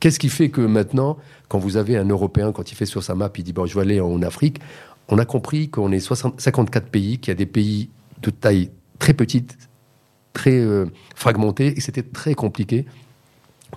Qu'est-ce 0.00 0.18
qui 0.18 0.28
fait 0.28 0.50
que 0.50 0.60
maintenant, 0.60 1.16
quand 1.48 1.58
vous 1.58 1.76
avez 1.76 1.96
un 1.96 2.08
Européen, 2.08 2.52
quand 2.52 2.70
il 2.70 2.74
fait 2.74 2.86
sur 2.86 3.02
sa 3.02 3.14
map, 3.14 3.30
il 3.36 3.44
dit 3.44 3.52
bon, 3.52 3.66
je 3.66 3.74
vais 3.74 3.80
aller 3.80 4.00
en 4.00 4.22
Afrique, 4.22 4.60
on 5.08 5.18
a 5.18 5.24
compris 5.24 5.68
qu'on 5.68 5.92
est 5.92 6.00
60, 6.00 6.40
54 6.40 6.88
pays, 6.88 7.18
qu'il 7.18 7.30
y 7.30 7.32
a 7.32 7.36
des 7.36 7.46
pays 7.46 7.90
de 8.22 8.30
taille 8.30 8.70
très 8.98 9.14
petite, 9.14 9.56
très 10.32 10.58
euh, 10.58 10.86
fragmentés, 11.14 11.76
et 11.76 11.80
c'était 11.80 12.02
très 12.02 12.34
compliqué 12.34 12.86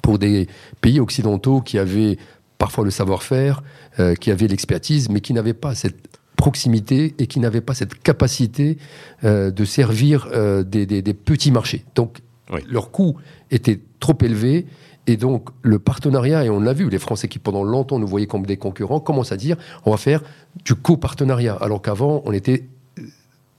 pour 0.01 0.19
des 0.19 0.47
pays 0.81 0.99
occidentaux 0.99 1.61
qui 1.61 1.77
avaient 1.77 2.17
parfois 2.57 2.83
le 2.83 2.91
savoir-faire, 2.91 3.63
euh, 3.99 4.15
qui 4.15 4.31
avaient 4.31 4.47
l'expertise, 4.47 5.09
mais 5.09 5.21
qui 5.21 5.33
n'avaient 5.33 5.53
pas 5.53 5.75
cette 5.75 6.19
proximité 6.35 7.15
et 7.17 7.27
qui 7.27 7.39
n'avaient 7.39 7.61
pas 7.61 7.73
cette 7.73 8.01
capacité 8.01 8.77
euh, 9.23 9.51
de 9.51 9.65
servir 9.65 10.29
euh, 10.31 10.63
des, 10.63 10.85
des, 10.85 11.01
des, 11.01 11.13
petits 11.13 11.51
marchés. 11.51 11.83
Donc, 11.95 12.19
oui. 12.51 12.61
leur 12.67 12.91
coût 12.91 13.17
était 13.51 13.79
trop 13.99 14.17
élevé 14.21 14.65
et 15.09 15.17
donc, 15.17 15.49
le 15.63 15.79
partenariat, 15.79 16.45
et 16.45 16.51
on 16.51 16.59
l'a 16.59 16.71
vu, 16.71 16.87
les 16.87 16.99
Français 16.99 17.27
qui 17.27 17.39
pendant 17.39 17.63
longtemps 17.63 17.97
nous 17.97 18.05
voyaient 18.05 18.27
comme 18.27 18.45
des 18.45 18.57
concurrents, 18.57 18.99
commencent 18.99 19.31
à 19.31 19.37
dire 19.37 19.57
on 19.83 19.89
va 19.89 19.97
faire 19.97 20.21
du 20.65 20.75
copartenariat. 20.75 21.55
Alors 21.55 21.81
qu'avant, 21.81 22.21
on 22.25 22.31
était 22.31 22.67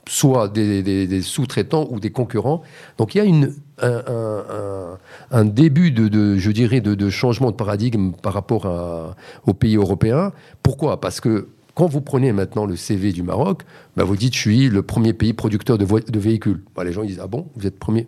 soit 0.06 0.46
des, 0.46 1.22
sous-traitants 1.22 1.88
ou 1.90 1.98
des 1.98 2.12
concurrents. 2.12 2.62
Donc 2.98 3.16
il 3.16 3.18
y 3.18 3.20
a 3.20 3.24
une, 3.24 3.52
un, 3.82 5.44
début 5.44 5.90
de, 5.90 6.38
je 6.38 6.50
dirais, 6.52 6.80
de, 6.80 7.10
changement 7.10 7.50
de 7.50 7.56
paradigme 7.56 8.12
par 8.12 8.32
rapport 8.32 9.16
aux 9.44 9.54
pays 9.54 9.74
européens. 9.74 10.32
Pourquoi? 10.62 11.00
Parce 11.00 11.20
que 11.20 11.48
quand 11.74 11.88
vous 11.88 12.00
prenez 12.00 12.30
maintenant 12.32 12.64
le 12.64 12.76
CV 12.76 13.12
du 13.12 13.24
Maroc, 13.24 13.62
bah 13.96 14.04
vous 14.04 14.16
dites 14.16 14.34
je 14.34 14.40
suis 14.40 14.68
le 14.68 14.82
premier 14.82 15.14
pays 15.14 15.32
producteur 15.32 15.78
de, 15.78 15.84
de 15.84 16.18
véhicules. 16.20 16.62
Bah 16.76 16.84
les 16.84 16.92
gens 16.92 17.02
ils 17.02 17.08
disent 17.08 17.20
ah 17.20 17.26
bon, 17.26 17.48
vous 17.56 17.66
êtes 17.66 17.78
premier? 17.78 18.06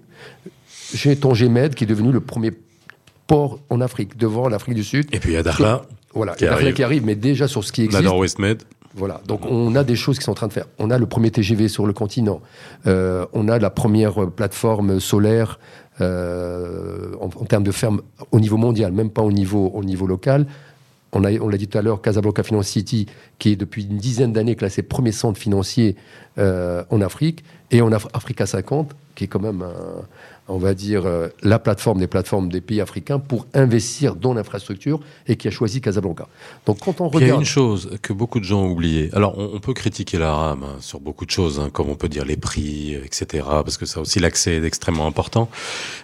J'ai 0.95 1.17
Tanger 1.17 1.49
Med 1.49 1.75
qui 1.75 1.83
est 1.83 1.89
devenu 1.89 2.13
le 2.13 2.21
premier 2.21 2.53
en 3.33 3.81
Afrique, 3.81 4.17
devant 4.17 4.49
l'Afrique 4.49 4.75
du 4.75 4.85
Sud. 4.85 5.07
Et 5.13 5.19
puis 5.19 5.31
il 5.31 5.35
y 5.35 5.37
a 5.37 5.43
Dakhla. 5.43 5.83
Voilà, 6.15 6.35
qui, 6.35 6.47
arrive. 6.47 6.75
qui 6.75 6.83
arrive, 6.83 7.05
mais 7.07 7.15
déjà 7.15 7.49
sur 7.49 7.65
ce 7.65 7.73
qui 7.73 7.85
existe. 7.85 8.03
La 8.03 8.07
Nord-Ouest 8.07 8.39
Med. 8.39 8.63
Voilà, 8.95 9.23
donc 9.27 9.41
on 9.49 9.75
a 9.75 9.85
des 9.85 9.97
choses 9.97 10.19
qui 10.19 10.25
sont 10.25 10.33
en 10.33 10.35
train 10.35 10.49
de 10.49 10.53
faire. 10.53 10.67
On 10.79 10.91
a 10.91 10.99
le 10.99 11.07
premier 11.07 11.31
TGV 11.31 11.69
sur 11.69 11.87
le 11.87 11.95
continent. 11.95 12.43
Euh, 12.87 13.25
on 13.33 13.49
a 13.49 13.59
la 13.59 13.71
première 13.71 14.31
plateforme 14.31 15.01
solaire 15.01 15.59
euh, 16.03 17.15
en, 17.19 17.27
en, 17.27 17.45
termes 17.47 17.63
de 17.63 17.73
ferme 17.73 18.03
au 18.33 18.41
niveau 18.41 18.59
mondial, 18.59 18.93
même 18.93 19.09
pas 19.09 19.23
au 19.23 19.33
niveau, 19.33 19.71
au 19.75 19.83
niveau 19.83 20.07
local. 20.07 20.47
On, 21.13 21.25
a, 21.25 21.33
on 21.41 21.49
l'a 21.49 21.59
dit 21.59 21.69
tout 21.69 21.79
à 21.79 21.83
l'heure, 21.83 22.01
Casablanca 22.01 22.43
Finance 22.43 22.69
City, 22.69 23.07
qui 23.39 23.51
est 23.53 23.57
depuis 23.57 23.85
une 23.85 23.99
dizaine 23.99 24.33
d'années 24.33 24.57
classé 24.57 24.83
premier 24.83 25.13
centre 25.13 25.39
financier 25.39 25.97
euh, 26.39 26.85
en 26.91 27.01
Afrique, 27.01 27.45
et 27.71 27.83
on 27.83 27.93
a 27.93 27.99
Africa 28.15 28.47
50, 28.47 28.95
qui 29.15 29.25
est 29.25 29.27
quand 29.27 29.41
même 29.41 29.63
un, 29.63 30.05
on 30.49 30.59
va 30.59 30.75
dire, 30.75 31.07
euh, 31.07 31.29
la 31.43 31.59
plateforme 31.59 31.99
des 31.99 32.07
plateformes 32.07 32.49
des 32.49 32.61
pays 32.61 32.81
africains 32.81 33.19
pour 33.19 33.47
investir 33.55 34.17
dans 34.17 34.35
l'infrastructure 34.35 35.01
et 35.27 35.37
qui 35.37 35.49
a 35.49 35.51
choisi 35.51 35.81
Casablanca. 35.81 36.29
Donc 36.67 36.81
quand 36.81 37.01
on 37.01 37.09
regarde... 37.09 37.23
Il 37.23 37.29
y 37.29 37.31
a 37.31 37.37
une 37.37 37.45
chose 37.45 37.91
que 38.03 38.13
beaucoup 38.13 38.41
de 38.41 38.45
gens 38.45 38.63
ont 38.63 38.71
oublié. 38.71 39.11
Alors 39.13 39.39
on, 39.39 39.51
on 39.55 39.61
peut 39.61 39.75
critiquer 39.75 40.19
la 40.19 40.35
RAM 40.35 40.63
hein, 40.63 40.77
sur 40.81 41.01
beaucoup 41.01 41.27
de 41.27 41.31
choses, 41.31 41.61
hein, 41.61 41.71
comme 41.71 41.91
on 41.91 41.95
peut 41.95 42.09
dire 42.09 42.25
les 42.25 42.37
prix, 42.37 42.95
etc., 42.95 43.45
parce 43.47 43.77
que 43.77 43.87
ça 43.87 44.01
aussi 44.01 44.19
l'accès 44.19 44.57
est 44.57 44.65
extrêmement 44.65 45.07
important. 45.07 45.49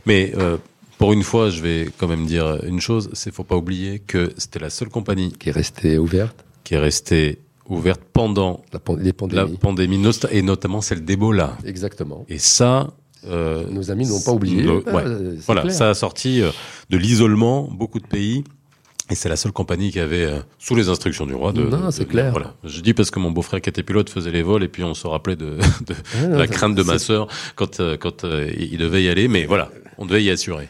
Mais... 0.07 0.33
Euh, 0.37 0.59
pour 0.99 1.13
une 1.13 1.23
fois, 1.23 1.51
je 1.51 1.63
vais 1.63 1.89
quand 1.97 2.09
même 2.09 2.27
dire 2.27 2.63
une 2.65 2.81
chose, 2.81 3.11
c'est 3.13 3.33
faut 3.33 3.45
pas 3.45 3.57
oublier 3.57 4.01
que 4.01 4.33
c'était 4.37 4.59
la 4.59 4.71
seule 4.71 4.89
compagnie 4.89 5.33
qui 5.33 5.49
est 5.49 5.53
restée 5.53 5.97
ouverte, 5.99 6.45
qui 6.65 6.75
est 6.75 6.79
restée 6.79 7.39
ouverte 7.69 8.01
pendant 8.13 8.65
la, 8.73 8.81
les 8.99 9.13
pandémies. 9.13 9.53
la 9.53 9.59
pandémie, 9.59 10.03
et 10.31 10.43
notamment 10.43 10.81
celle 10.81 11.05
d'Ebola. 11.05 11.57
Exactement. 11.65 12.25
Et 12.29 12.39
ça, 12.39 12.95
euh, 13.27 13.69
Nos 13.71 13.91
amis 13.91 14.07
n'ont 14.07 14.21
pas 14.21 14.33
oublié. 14.33 14.67
Ouais. 14.69 14.83
voilà, 15.47 15.63
clair. 15.63 15.75
ça 15.75 15.91
a 15.91 15.95
sorti 15.95 16.43
euh, 16.43 16.51
de 16.91 16.97
l'isolement 16.97 17.69
beaucoup 17.71 18.01
de 18.01 18.07
pays. 18.07 18.45
Et 19.11 19.15
c'est 19.15 19.31
la 19.31 19.37
seule 19.37 19.53
compagnie 19.53 19.91
qui 19.91 20.01
avait, 20.01 20.27
euh, 20.27 20.41
sous 20.59 20.75
les 20.75 20.91
instructions 20.91 21.25
du 21.25 21.35
roi, 21.35 21.53
de. 21.53 21.63
Non, 21.63 21.91
c'est 21.91 22.05
clair. 22.05 22.31
Voilà. 22.31 22.55
Je 22.65 22.81
dis 22.83 22.93
parce 22.93 23.11
que 23.11 23.19
mon 23.19 23.31
beau-frère 23.31 23.63
qui 23.63 23.71
était 23.71 23.83
pilote 23.83 24.11
faisait 24.11 24.31
les 24.31 24.43
vols 24.43 24.63
et 24.63 24.69
puis 24.69 24.85
on 24.85 24.93
se 24.93 25.07
rappelait 25.07 25.37
de, 25.37 25.57
de, 25.87 25.95
ah, 26.15 26.27
non, 26.27 26.35
de 26.35 26.39
la 26.39 26.47
crainte 26.47 26.75
de 26.75 26.83
ma 26.83 26.99
sœur 26.99 27.27
quand, 27.57 27.81
euh, 27.81 27.97
quand 27.97 28.25
euh, 28.25 28.51
il 28.59 28.77
devait 28.77 29.03
y 29.03 29.09
aller. 29.09 29.29
Mais 29.29 29.47
voilà, 29.47 29.71
on 29.97 30.05
devait 30.05 30.23
y 30.23 30.31
assurer. 30.31 30.69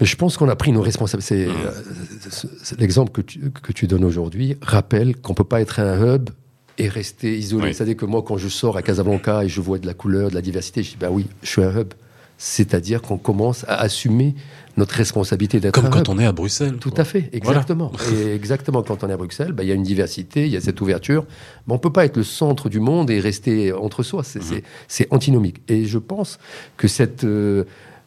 Mais 0.00 0.06
je 0.06 0.16
pense 0.16 0.36
qu'on 0.36 0.48
a 0.48 0.56
pris 0.56 0.72
nos 0.72 0.82
responsabilités. 0.82 1.46
Mmh. 1.46 2.76
L'exemple 2.78 3.12
que 3.12 3.20
tu, 3.22 3.50
que 3.50 3.72
tu 3.72 3.86
donnes 3.86 4.04
aujourd'hui 4.04 4.56
rappelle 4.60 5.16
qu'on 5.16 5.34
peut 5.34 5.44
pas 5.44 5.60
être 5.60 5.80
un 5.80 6.14
hub 6.16 6.30
et 6.78 6.88
rester 6.88 7.36
isolé. 7.36 7.68
Oui. 7.68 7.74
C'est-à-dire 7.74 7.96
que 7.96 8.04
moi, 8.04 8.22
quand 8.22 8.36
je 8.36 8.48
sors 8.48 8.76
à 8.76 8.82
Casablanca 8.82 9.44
et 9.44 9.48
je 9.48 9.60
vois 9.60 9.78
de 9.78 9.86
la 9.86 9.94
couleur, 9.94 10.30
de 10.30 10.34
la 10.34 10.42
diversité, 10.42 10.82
je 10.82 10.90
dis, 10.90 10.96
ben 10.98 11.08
oui, 11.10 11.26
je 11.42 11.48
suis 11.48 11.62
un 11.62 11.80
hub. 11.80 11.94
c'est-à-dire 12.38 13.00
qu'on 13.00 13.16
commence 13.16 13.64
à 13.64 13.76
assumer 13.80 14.34
notre 14.76 14.94
responsabilité 14.94 15.58
d'être 15.58 15.80
Comme 15.80 15.88
quand 15.88 16.10
on 16.10 16.18
est 16.18 16.26
à 16.26 16.32
Bruxelles. 16.32 16.76
Tout 16.78 16.92
à 16.98 17.04
fait, 17.04 17.30
exactement. 17.32 17.90
Et 18.12 18.34
exactement, 18.34 18.82
quand 18.82 19.04
on 19.04 19.08
est 19.08 19.12
à 19.12 19.16
Bruxelles, 19.16 19.52
bah, 19.52 19.62
il 19.62 19.68
y 19.70 19.72
a 19.72 19.74
une 19.74 19.82
diversité, 19.82 20.44
il 20.44 20.52
y 20.52 20.56
a 20.56 20.60
cette 20.60 20.78
ouverture. 20.82 21.24
Mais 21.66 21.72
on 21.72 21.78
peut 21.78 21.92
pas 21.92 22.04
être 22.04 22.18
le 22.18 22.24
centre 22.24 22.68
du 22.68 22.78
monde 22.78 23.10
et 23.10 23.20
rester 23.20 23.72
entre 23.72 24.02
soi. 24.02 24.22
C'est 24.22 24.44
mhm. 24.44 25.16
antinomique. 25.16 25.62
Et 25.68 25.86
je 25.86 25.96
pense 25.96 26.38
que 26.76 26.88
cette, 26.88 27.24
euh, 27.24 27.64
euh, 27.64 27.64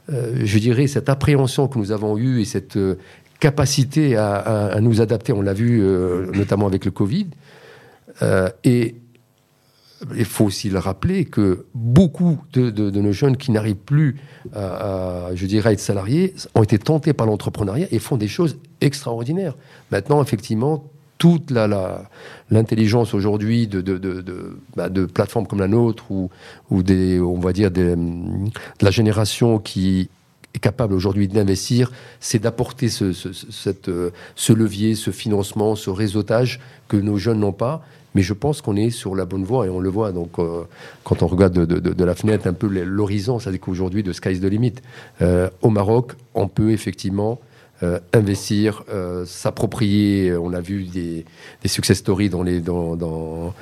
je 0.10 0.60
dirais, 0.60 0.88
cette 0.88 1.10
appréhension 1.10 1.68
que 1.68 1.78
nous 1.78 1.92
avons 1.92 2.18
eue 2.18 2.42
et 2.42 2.46
cette 2.46 2.78
euh, 2.78 2.96
capacité 3.40 4.16
à, 4.16 4.36
à, 4.36 4.82
nous 4.82 5.02
adapter, 5.02 5.32
on 5.34 5.42
l'a 5.42 5.54
vu 5.54 5.82
notamment 6.34 6.68
avec 6.68 6.84
le 6.84 6.92
Covid, 6.92 7.28
et 8.66 8.96
il 10.16 10.26
faut 10.26 10.46
aussi 10.46 10.70
le 10.70 10.80
rappeler 10.80 11.26
que 11.26 11.66
beaucoup 11.74 12.40
de, 12.54 12.90
nos 12.90 13.12
jeunes 13.12 13.38
qui 13.38 13.52
n'arrivent 13.52 13.76
plus 13.76 14.18
à, 14.54 15.30
je 15.36 15.46
dirais, 15.46 15.74
être 15.74 15.80
salariés 15.80 16.34
ont 16.56 16.64
été 16.64 16.78
tentés 16.78 17.14
par 17.14 17.28
l'entrepreneuriat 17.28 17.88
et 17.92 18.00
font 18.00 18.18
des 18.18 18.28
choses 18.28 18.58
extraordinaires. 18.82 19.56
Maintenant, 19.92 20.22
effectivement, 20.22 20.84
toute 21.20 21.52
l'intelligence 21.52 23.14
aujourd'hui 23.14 23.68
de, 23.68 23.82
bah, 24.76 24.90
de, 24.90 25.06
plateformes 25.06 25.46
comme 25.46 25.60
la 25.60 25.68
nôtre 25.68 26.10
ou, 26.10 26.32
ou 26.72 26.82
des, 26.82 27.20
on 27.20 27.40
va 27.40 27.54
dire 27.54 27.70
de 27.70 27.96
la 28.82 28.90
génération 28.90 29.60
qui 29.60 30.10
est 30.56 30.60
capable 30.60 30.96
aujourd'hui 30.96 31.28
d'investir, 31.28 31.92
c'est 32.20 32.40
d'apporter 32.40 32.90
ce, 32.90 33.14
cette, 33.14 33.92
ce 34.36 34.54
levier, 34.54 34.96
ce 34.96 35.12
financement, 35.12 35.76
ce 35.76 35.92
réseautage 35.92 36.60
que 36.88 36.98
nos 36.98 37.18
jeunes 37.18 37.42
n'ont 37.42 37.54
pas 37.54 37.84
mais 38.16 38.22
je 38.22 38.34
pense 38.34 38.62
qu'on 38.62 38.76
est 38.76 38.90
sur 38.90 39.16
la 39.16 39.26
bonne 39.26 39.44
voie 39.44 39.66
et 39.66 39.70
on 39.70 39.80
le 39.80 39.90
voit. 39.90 40.12
Donc, 40.12 40.40
euh, 40.40 40.64
quand 41.04 41.22
on 41.24 41.28
regarde 41.28 41.54
de, 41.54 42.04
la 42.04 42.16
fenêtre 42.16 42.48
un 42.48 42.54
peu 42.54 42.68
l'horizon, 42.68 43.40
c'est-à-dire 43.40 43.62
qu'aujourd'hui, 43.62 44.04
de 44.04 44.14
sky's 44.14 44.40
the 44.40 44.46
limit. 44.46 44.76
Euh, 45.22 45.50
au 45.62 45.70
Maroc, 45.70 46.14
on 46.34 46.48
peut 46.48 46.72
effectivement 46.72 47.40
euh, 47.84 48.00
investir, 48.14 48.84
s'approprier. 49.26 50.34
On 50.36 50.54
a 50.54 50.62
vu 50.62 50.84
des, 50.84 51.26
success 51.66 51.98
stories 52.00 52.30
dans 52.30 52.44
les, 52.44 52.60
dans, 52.60 52.96
dans, 52.96 53.54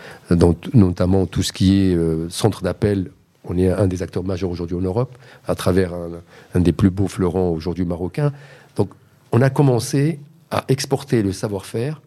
notamment 0.74 1.26
tout 1.26 1.44
ce 1.44 1.54
qui 1.54 1.80
est 1.80 1.98
centre 2.30 2.62
d'appel. 2.64 3.12
On 3.44 3.58
est 3.58 3.70
un 3.70 3.88
des 3.88 4.04
acteurs 4.04 4.24
majeurs 4.24 4.50
aujourd'hui 4.50 4.76
en 4.76 4.82
Europe, 4.82 5.18
à 5.48 5.56
travers 5.56 5.94
un, 5.94 6.10
un 6.54 6.60
des 6.60 6.74
plus 6.74 6.90
beaux 6.90 7.08
fleurons 7.08 7.52
aujourd'hui 7.52 7.86
marocains. 7.86 8.34
Donc, 8.76 8.90
on 9.32 9.42
a 9.42 9.50
commencé 9.50 10.20
à 10.52 10.66
exporter 10.68 11.22
le 11.22 11.32
savoir-faire 11.32 12.02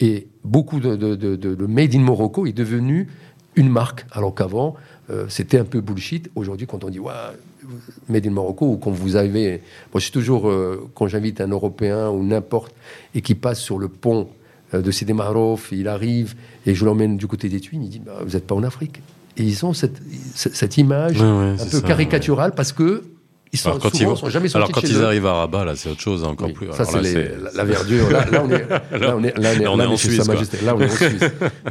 et 0.00 0.28
beaucoup 0.44 0.80
de, 0.80 0.96
de, 0.96 1.14
de, 1.14 1.66
Made 1.66 1.94
in 1.94 2.00
Morocco 2.00 2.46
est 2.46 2.52
devenu 2.52 3.08
une 3.56 3.68
marque, 3.68 4.06
alors 4.12 4.34
qu'avant, 4.34 4.76
euh, 5.10 5.26
c'était 5.28 5.58
un 5.58 5.64
peu 5.64 5.80
bullshit. 5.80 6.30
Aujourd'hui, 6.34 6.66
quand 6.66 6.84
on 6.84 6.88
dit 6.90 7.00
Made 8.08 8.26
in 8.26 8.30
Morocco, 8.30 8.66
ou 8.66 8.76
quand 8.76 8.90
vous 8.90 9.16
avez. 9.16 9.62
Moi, 9.92 9.96
je 9.96 10.00
suis 10.00 10.12
toujours, 10.12 10.48
euh, 10.48 10.88
quand 10.94 11.08
j'invite 11.08 11.40
un 11.40 11.48
Européen 11.48 12.10
ou 12.10 12.22
n'importe, 12.22 12.74
et 13.14 13.20
qui 13.20 13.34
passe 13.34 13.60
sur 13.60 13.78
le 13.78 13.88
pont 13.88 14.28
euh, 14.74 14.82
de 14.82 14.90
Sidi 14.90 15.12
Marouf, 15.12 15.70
il 15.72 15.88
arrive, 15.88 16.34
et 16.66 16.74
je 16.74 16.84
l'emmène 16.84 17.16
du 17.16 17.26
côté 17.26 17.48
des 17.48 17.60
Tuines, 17.60 17.82
il 17.82 17.90
dit 17.90 17.98
bah, 17.98 18.20
Vous 18.24 18.32
n'êtes 18.32 18.46
pas 18.46 18.54
en 18.54 18.62
Afrique. 18.62 19.02
Et 19.36 19.42
ils 19.42 19.64
ont 19.64 19.72
cette, 19.72 20.00
cette 20.34 20.76
image 20.76 21.22
un 21.22 21.56
peu 21.70 21.80
caricaturale 21.80 22.52
parce 22.54 22.72
que 22.72 23.04
ils 23.52 23.58
sont, 23.58 23.70
alors, 23.70 23.80
quand 23.80 23.94
souvent, 23.94 24.14
ils, 24.14 24.18
sont 24.18 24.30
jamais 24.30 24.54
alors 24.54 24.70
quand 24.70 24.82
ils 24.82 25.02
arrivent 25.02 25.26
à 25.26 25.32
Rabat, 25.32 25.64
là, 25.64 25.74
c'est 25.74 25.88
autre 25.88 26.00
chose, 26.00 26.22
encore 26.22 26.52
plus. 26.52 26.68
Ça, 26.72 26.84
c'est 26.84 27.32
la, 27.52 27.64
verdure. 27.64 28.08
Là, 28.08 28.24
là, 28.30 28.44
on 28.44 28.50
est, 28.50 28.68
là, 28.68 28.82
on 28.92 28.94
est, 28.94 29.00
là, 29.00 29.14
on 29.16 29.24
est, 29.24 29.58
là, 29.58 29.72
on 29.72 29.80
est 29.80 29.86
en 29.86 29.96
Suisse. 29.96 30.24
Là, 30.62 30.76
on 30.76 30.80
est 30.80 30.84
en 30.84 30.88
Suisse. 30.88 31.24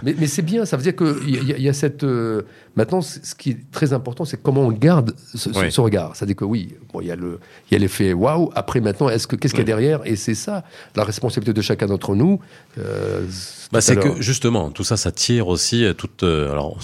mais, 0.04 0.14
mais 0.18 0.28
c'est 0.28 0.42
bien. 0.42 0.66
Ça 0.66 0.76
veut 0.76 0.84
dire 0.84 0.96
qu'il 0.96 1.30
y, 1.30 1.62
y, 1.62 1.70
a 1.70 1.74
cette. 1.74 2.04
Euh, 2.04 2.42
maintenant, 2.76 3.02
ce 3.02 3.34
qui 3.34 3.52
est 3.52 3.72
très 3.72 3.94
important, 3.94 4.26
c'est 4.26 4.42
comment 4.42 4.62
on 4.62 4.72
garde 4.74 5.16
ce, 5.34 5.50
oui. 5.58 5.72
ce 5.72 5.80
regard. 5.80 6.18
C'est-à-dire 6.18 6.36
que 6.36 6.46
oui, 6.46 6.76
bon, 6.92 7.00
il 7.00 7.08
y 7.08 7.12
a 7.12 7.16
le, 7.16 7.40
il 7.72 7.76
y 7.76 7.78
a 7.78 7.80
l'effet 7.80 8.12
waouh. 8.12 8.52
Après, 8.56 8.82
maintenant, 8.82 9.08
est-ce 9.08 9.26
que 9.26 9.38
qu'est-ce 9.38 9.54
qu'il 9.54 9.62
y 9.62 9.64
a 9.64 9.66
derrière? 9.66 10.02
Et 10.04 10.18
c'est 10.18 10.36
ça 10.36 10.66
la 10.98 11.06
responsabilité 11.06 11.54
de 11.54 11.62
chacun 11.62 11.86
d'entre 11.86 12.14
nous. 12.14 12.42
Euh, 12.78 13.26
bah, 13.72 13.80
c'est 13.80 13.96
que 13.96 14.22
justement, 14.22 14.70
tout 14.70 14.84
ça, 14.84 14.98
ça 14.98 15.14
tire 15.14 15.48
aussi 15.48 15.86
toute. 15.98 16.24
Euh, 16.24 16.52
alors, 16.52 16.78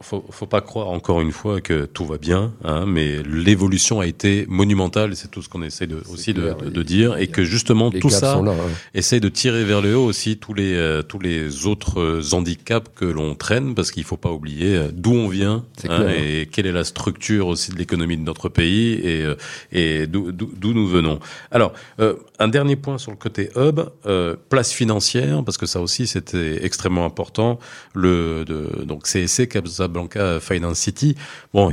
faut, 0.00 0.24
faut 0.28 0.46
pas 0.46 0.60
croire 0.60 0.88
encore 0.88 1.22
une 1.22 1.32
fois 1.32 1.62
que 1.62 1.86
tout 1.86 2.04
va 2.04 2.18
bien, 2.18 2.52
hein, 2.64 2.84
mais 2.86 3.22
l'évolution 3.22 4.00
a 4.00 4.06
été 4.06 4.25
monumentale. 4.48 5.16
C'est 5.16 5.30
tout 5.30 5.42
ce 5.42 5.48
qu'on 5.48 5.62
essaie 5.62 5.86
de, 5.86 6.02
aussi 6.10 6.34
de, 6.34 6.52
de, 6.52 6.82
dire, 6.82 7.16
et 7.16 7.28
que 7.28 7.44
justement 7.44 7.90
tout 7.90 8.10
ça 8.10 8.40
là, 8.42 8.54
essaie 8.94 9.20
de 9.20 9.28
tirer 9.28 9.64
vers 9.64 9.80
le 9.80 9.96
haut 9.96 10.04
aussi 10.04 10.36
tous 10.36 10.54
les 10.54 10.74
euh, 10.74 11.02
tous 11.02 11.18
les 11.18 11.66
autres 11.66 12.00
euh, 12.00 12.22
handicaps 12.32 12.90
que 12.94 13.04
l'on 13.04 13.34
traîne, 13.34 13.74
parce 13.74 13.90
qu'il 13.90 14.04
faut 14.04 14.16
pas 14.16 14.30
oublier 14.30 14.88
d'où 14.92 15.12
on 15.12 15.28
vient 15.28 15.64
hein, 15.88 16.08
et 16.08 16.46
quelle 16.50 16.66
est 16.66 16.72
la 16.72 16.84
structure 16.84 17.46
aussi 17.46 17.70
de 17.70 17.76
l'économie 17.76 18.16
de 18.16 18.22
notre 18.22 18.48
pays 18.48 18.92
et 18.92 19.24
et 19.72 20.06
d'où 20.06 20.72
nous 20.74 20.86
venons. 20.86 21.18
Alors, 21.50 21.72
un 22.38 22.48
dernier 22.48 22.76
point 22.76 22.98
sur 22.98 23.10
le 23.10 23.16
côté 23.16 23.50
hub, 23.56 23.80
place 24.48 24.72
financière, 24.72 25.42
parce 25.44 25.58
que 25.58 25.66
ça 25.66 25.80
aussi 25.80 26.06
c'était 26.06 26.64
extrêmement 26.64 27.04
important. 27.04 27.58
Le 27.94 28.44
de, 28.44 28.84
donc 28.84 29.04
CSC 29.04 29.48
Casablanca 29.48 30.40
Finance 30.40 30.78
City. 30.78 31.16
Bon, 31.52 31.70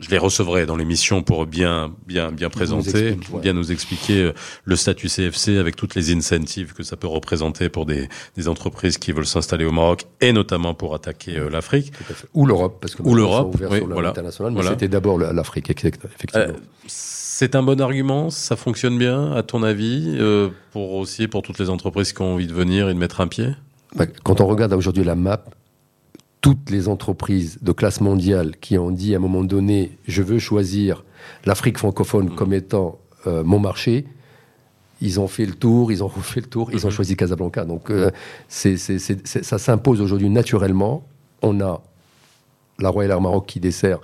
je 0.00 0.10
les 0.10 0.18
recevrai 0.18 0.66
dans 0.66 0.76
l'émission 0.76 1.22
pour 1.22 1.46
bien 1.46 1.92
bien 2.06 2.32
bien 2.32 2.50
présenter, 2.50 3.16
bien 3.42 3.52
nous 3.52 3.72
expliquer 3.72 4.22
euh, 4.22 4.32
le 4.64 4.76
statut 4.76 5.08
CFC 5.08 5.58
avec 5.58 5.76
toutes 5.76 5.94
les 5.94 6.14
incentives 6.14 6.72
que 6.72 6.82
ça 6.82 6.96
peut 6.96 7.06
représenter 7.06 7.68
pour 7.68 7.86
des, 7.86 8.08
des 8.36 8.48
entreprises 8.48 8.98
qui 8.98 9.12
veulent 9.12 9.26
s'installer 9.26 9.64
au 9.64 9.72
Maroc 9.72 10.06
et 10.20 10.32
notamment 10.32 10.74
pour 10.74 10.94
attaquer 10.94 11.38
euh, 11.38 11.50
l'Afrique. 11.50 11.92
Ou 12.34 12.46
l'Europe 12.46 12.78
parce 12.80 12.94
que 12.94 13.02
ou 13.02 13.14
l'Europe, 13.14 13.56
oui, 13.70 13.80
voilà, 13.88 14.12
mais 14.50 14.62
c'était 14.62 14.88
d'abord 14.88 15.18
l'Afrique 15.18 15.70
effectivement. 15.70 16.44
Euh, 16.46 16.52
c'est 16.86 17.54
un 17.54 17.62
bon 17.62 17.80
argument, 17.80 18.30
ça 18.30 18.56
fonctionne 18.56 18.96
bien, 18.96 19.32
à 19.32 19.42
ton 19.42 19.62
avis, 19.62 20.16
euh, 20.18 20.48
pour 20.72 20.94
aussi 20.94 21.28
pour 21.28 21.42
toutes 21.42 21.58
les 21.58 21.68
entreprises 21.68 22.12
qui 22.12 22.22
ont 22.22 22.34
envie 22.34 22.46
de 22.46 22.54
venir 22.54 22.88
et 22.88 22.94
de 22.94 22.98
mettre 22.98 23.20
un 23.20 23.28
pied? 23.28 23.48
Bah, 23.94 24.06
Quand 24.24 24.40
on 24.40 24.46
regarde 24.46 24.72
aujourd'hui 24.72 25.04
la 25.04 25.14
map, 25.14 25.44
toutes 26.40 26.70
les 26.70 26.88
entreprises 26.88 27.58
de 27.62 27.72
classe 27.72 28.00
mondiale 28.00 28.56
qui 28.60 28.78
ont 28.78 28.90
dit 28.90 29.14
à 29.14 29.18
un 29.18 29.20
moment 29.20 29.44
donné, 29.44 29.98
je 30.06 30.22
veux 30.22 30.38
choisir 30.38 31.04
l'Afrique 31.44 31.78
francophone 31.78 32.34
comme 32.34 32.52
étant 32.52 32.98
euh, 33.26 33.42
mon 33.42 33.58
marché, 33.58 34.04
ils 35.00 35.20
ont 35.20 35.28
fait 35.28 35.44
le 35.44 35.54
tour, 35.54 35.92
ils 35.92 36.02
ont 36.02 36.08
refait 36.08 36.40
le 36.40 36.46
tour, 36.46 36.70
ils 36.72 36.86
ont 36.86 36.88
mhm. 36.88 36.94
choisi 36.94 37.16
Casablanca. 37.16 37.64
Donc 37.64 37.90
euh, 37.90 38.10
c'est, 38.48 38.76
ça 38.76 39.58
s'impose 39.58 40.00
aujourd'hui 40.00 40.30
naturellement. 40.30 41.06
On 41.42 41.60
a 41.60 41.82
la 42.78 42.88
Royal 42.88 43.12
Air 43.12 43.20
Maroc 43.20 43.46
qui 43.46 43.60
dessert 43.60 44.00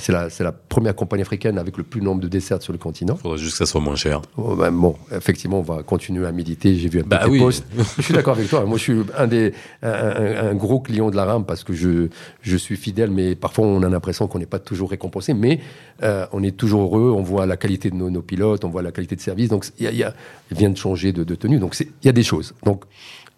c'est 0.00 0.12
la, 0.12 0.28
la, 0.40 0.52
première 0.52 0.94
compagnie 0.94 1.22
africaine 1.22 1.58
avec 1.58 1.76
le 1.76 1.82
plus 1.82 2.00
nombre 2.00 2.20
de 2.20 2.28
desserts 2.28 2.62
sur 2.62 2.72
le 2.72 2.78
continent. 2.78 3.14
Il 3.18 3.22
faudrait 3.22 3.38
juste 3.38 3.52
que 3.52 3.58
ça 3.58 3.66
soit 3.66 3.80
moins 3.80 3.96
cher. 3.96 4.22
Oh, 4.36 4.54
ben 4.56 4.70
bon, 4.70 4.96
effectivement, 5.14 5.58
on 5.58 5.62
va 5.62 5.82
continuer 5.82 6.26
à 6.26 6.32
méditer. 6.32 6.74
J'ai 6.76 6.88
vu 6.88 7.00
un 7.00 7.04
bah, 7.04 7.24
oui. 7.28 7.38
posts. 7.38 7.64
je 7.96 8.02
suis 8.02 8.14
d'accord 8.14 8.36
avec 8.36 8.48
toi. 8.48 8.64
Moi, 8.64 8.78
je 8.78 8.82
suis 8.82 9.00
un, 9.16 9.26
des, 9.26 9.52
un, 9.82 10.54
gros 10.54 10.80
client 10.80 11.10
de 11.10 11.16
la 11.16 11.24
RAM 11.24 11.44
parce 11.44 11.64
que 11.64 11.72
je, 11.72 12.08
je 12.40 12.56
suis 12.56 12.76
fidèle, 12.76 13.10
mais 13.10 13.34
parfois 13.34 13.66
on 13.66 13.82
a 13.82 13.88
l'impression 13.88 14.28
qu'on 14.28 14.38
n'est 14.38 14.46
pas 14.46 14.58
toujours 14.58 14.90
récompensé. 14.90 15.34
Mais 15.34 15.60
euh, 16.02 16.26
on 16.32 16.42
est 16.42 16.56
toujours 16.56 16.84
heureux. 16.84 17.12
On 17.12 17.22
voit 17.22 17.46
la 17.46 17.56
qualité 17.56 17.90
de 17.90 17.96
nos, 17.96 18.22
pilotes, 18.22 18.64
on 18.64 18.70
voit 18.70 18.82
la 18.82 18.92
qualité 18.92 19.16
de 19.16 19.20
service. 19.20 19.48
Donc, 19.48 19.66
il, 19.78 19.94
y 19.94 20.04
a, 20.04 20.14
il 20.50 20.56
vient 20.56 20.70
de 20.70 20.76
changer 20.76 21.12
de, 21.12 21.34
tenue. 21.34 21.58
Donc, 21.58 21.78
il 21.80 22.06
y 22.06 22.08
a 22.08 22.12
des 22.12 22.22
choses. 22.22 22.54
Donc, 22.64 22.84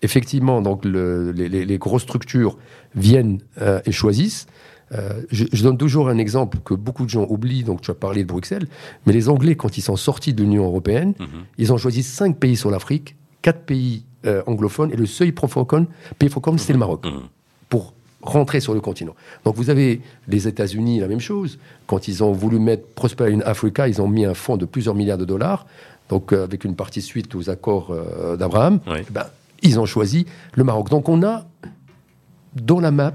effectivement, 0.03 0.61
donc 0.61 0.85
le, 0.85 1.33
les, 1.33 1.49
les, 1.49 1.79
grosses 1.79 2.03
structures 2.03 2.59
viennent 2.95 3.41
euh, 3.61 3.81
et 3.87 3.93
choisissent. 3.93 4.47
Euh, 4.93 5.23
je, 5.31 5.63
donne 5.63 5.79
toujours 5.79 6.09
un 6.09 6.19
exemple 6.19 6.59
que 6.65 6.75
beaucoup 6.75 7.05
de 7.05 7.11
gens 7.11 7.27
oublient, 7.29 7.65
donc 7.65 7.81
tu 7.81 7.91
as 7.91 7.95
parlé 7.95 8.23
de 8.23 8.29
Bruxelles, 8.29 8.67
mais 9.07 9.13
les 9.13 9.29
Anglais, 9.29 9.57
quand 9.57 9.79
ils 9.79 9.83
sont 9.83 9.97
sortis 9.97 10.35
de 10.35 10.43
l'Union 10.43 10.65
européenne, 10.65 11.15
mhm. 11.19 11.27
ils 11.59 11.73
ont 11.73 11.79
choisi 11.79 12.03
cinq 12.03 12.39
pays 12.39 12.57
sur 12.57 12.71
l'Afrique, 12.71 13.17
quatre 13.43 13.61
pays 13.61 14.05
euh, 14.27 14.43
anglophones, 14.47 14.93
et 14.93 14.97
le 14.97 15.07
seul 15.07 15.33
francophone, 15.35 15.87
pays 16.19 16.29
francophone, 16.29 16.59
c'était 16.59 16.75
le 16.75 16.79
Maroc, 16.79 17.07
mhm. 17.07 17.23
pour 17.69 17.95
rentrer 18.21 18.61
sur 18.61 18.75
le 18.75 18.81
continent. 18.81 19.15
Donc 19.45 19.57
vous 19.57 19.71
avez 19.71 20.01
les 20.29 20.49
États-Unis, 20.49 21.01
la 21.01 21.09
même 21.09 21.21
chose. 21.21 21.59
Quand 21.87 22.09
ils 22.09 22.23
ont 22.23 22.33
voulu 22.33 22.59
mettre 22.59 22.87
Prosper 22.95 23.33
in 23.33 23.41
Africa, 23.41 23.89
ils 23.89 24.01
ont 24.01 24.09
mis 24.09 24.25
un 24.25 24.35
fonds 24.35 24.57
de 24.57 24.65
plusieurs 24.65 24.95
milliards 24.95 25.19
de 25.19 25.27
dollars, 25.27 25.67
donc 26.09 26.33
euh, 26.33 26.45
avec 26.45 26.65
une 26.65 26.77
partie 26.77 27.03
suite 27.03 27.35
aux 27.35 27.51
accords 27.51 27.95
d'Abraham. 28.39 28.81
Eh 28.87 29.05
ben, 29.11 29.27
ils 29.63 29.81
ont 29.81 29.87
choisi 29.87 30.27
le 30.55 30.63
Maroc. 30.63 30.91
Donc 30.91 31.09
on 31.09 31.23
a 31.23 31.47
dans 32.55 32.81
la 32.81 32.91
map 32.91 33.15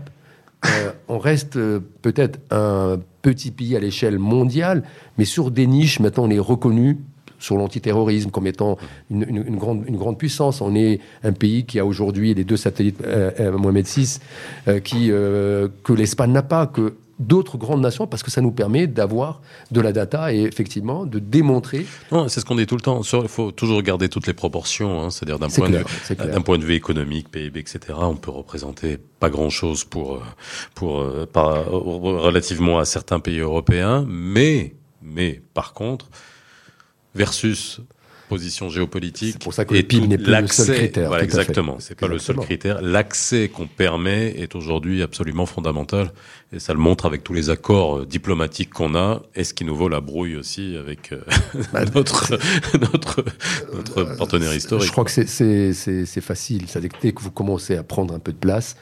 euh, 0.66 0.92
on 1.08 1.20
reste 1.20 1.56
euh, 1.56 1.80
peut-être 2.02 2.40
un 2.52 3.00
petit 3.22 3.52
pays 3.52 3.76
à 3.76 3.80
l'échelle 3.80 4.20
mondiale, 4.20 4.84
mais 5.18 5.26
sur 5.26 5.52
des 5.52 5.68
niches, 5.68 6.00
maintenant 6.00 6.26
on 6.26 6.30
est 6.30 6.40
reconnu 6.40 6.98
sur 7.40 7.56
l'antiterrorisme 7.56 8.32
comme 8.32 8.48
étant 8.48 8.78
une, 9.10 9.56
grande, 9.56 9.86
une 9.88 9.96
grande 9.96 10.18
puissance. 10.18 10.60
On 10.60 10.76
est 10.76 11.00
un 11.24 11.32
pays 11.32 11.64
qui 11.64 11.80
a 11.80 11.86
aujourd'hui 11.86 12.34
les 12.34 12.44
deux 12.44 12.58
satellites 12.58 13.02
euh, 13.06 13.58
Mohamed 13.58 13.86
VI 13.88 14.20
qui, 14.84 15.08
que 15.08 15.94
l'Espagne 15.94 16.34
n'a 16.34 16.42
pas, 16.42 16.68
que 16.68 16.96
d'autres 17.20 17.58
grandes 17.58 17.82
nations 17.82 18.08
parce 18.08 18.24
que 18.24 18.32
ça 18.32 18.42
nous 18.42 18.52
permet 18.52 18.88
d'avoir 18.88 19.42
de 19.72 19.82
la 19.82 19.92
data 19.92 20.34
et 20.34 20.42
effectivement 20.42 21.06
de 21.06 21.20
démontrer. 21.20 21.86
c'est 22.28 22.40
ce 22.40 22.46
qu'on 22.46 22.56
dit 22.56 22.66
tout 22.66 22.76
le 22.76 22.82
temps. 22.82 23.02
Il 23.02 23.28
faut 23.28 23.52
toujours 23.52 23.82
garder 23.82 24.10
toutes 24.10 24.28
les 24.28 24.34
proportions. 24.34 25.02
Hein. 25.02 25.10
C'est-à-dire 25.10 25.40
d'un 25.40 25.50
point, 25.50 25.70
de, 25.70 25.84
d'un 26.32 26.42
point 26.42 26.58
de 26.58 26.64
vue 26.64 26.76
économique, 26.76 27.30
PIB, 27.30 27.60
etc. 27.60 27.80
On 27.98 28.16
peut 28.16 28.32
représenter 28.32 28.98
pas 29.20 29.30
grand-chose 29.30 29.84
pour, 29.84 30.24
pour, 30.76 31.02
euh, 31.02 31.26
relativement 31.36 32.80
à 32.80 32.86
certains 32.86 33.20
pays 33.20 33.40
européens, 33.40 34.06
mais 34.08 34.74
Mais 35.02 35.42
par 35.54 35.74
contre, 35.74 36.08
versus 37.16 37.82
position 38.30 38.70
géopolitique. 38.70 39.34
C'est 39.34 39.44
pour 39.44 39.54
ça 39.54 39.66
que 39.66 39.74
le 39.74 39.84
PIB 39.84 40.08
n'est 40.08 40.18
plus 40.18 40.32
le 40.32 40.48
seul 40.48 40.76
critère. 40.76 41.08
Voilà, 41.10 41.24
exactement. 41.24 41.78
C'est 41.80 42.00
pas 42.00 42.08
le 42.08 42.20
seul 42.20 42.38
critère. 42.38 42.82
L'accès 42.82 43.50
qu'on 43.50 43.68
permet 43.68 44.30
est 44.38 44.56
aujourd'hui 44.56 45.02
absolument 45.02 45.46
fondamental. 45.46 46.12
Et 46.54 46.60
ça 46.60 46.74
le 46.74 46.80
montre 46.80 47.06
avec 47.06 47.24
tous 47.24 47.34
les 47.34 47.50
accords 47.50 48.00
euh, 48.00 48.06
diplomatiques 48.06 48.72
qu'on 48.72 48.96
a. 48.96 49.22
Et 49.36 49.44
ce 49.44 49.54
qui 49.54 49.66
nous 49.66 49.76
vaut 49.76 49.90
la 49.90 50.00
brouille 50.00 50.36
aussi 50.36 50.78
avec 50.78 51.12
euh, 51.12 51.22
bah, 51.74 51.84
notre, 51.94 52.40
notre, 52.80 53.24
notre 53.74 54.18
partenaire 54.18 54.54
historique. 54.56 54.88
Je 54.88 54.92
crois 54.92 55.04
que 55.04 55.12
c'est 55.12 56.22
facile. 56.22 56.68
Ça, 56.68 56.80
dès 56.80 57.12
que 57.12 57.22
vous 57.22 57.32
commencez 57.32 57.76
à 57.76 57.84
prendre 57.84 58.14
un 58.14 58.20
peu 58.20 58.32
de 58.32 58.38
place, 58.38 58.78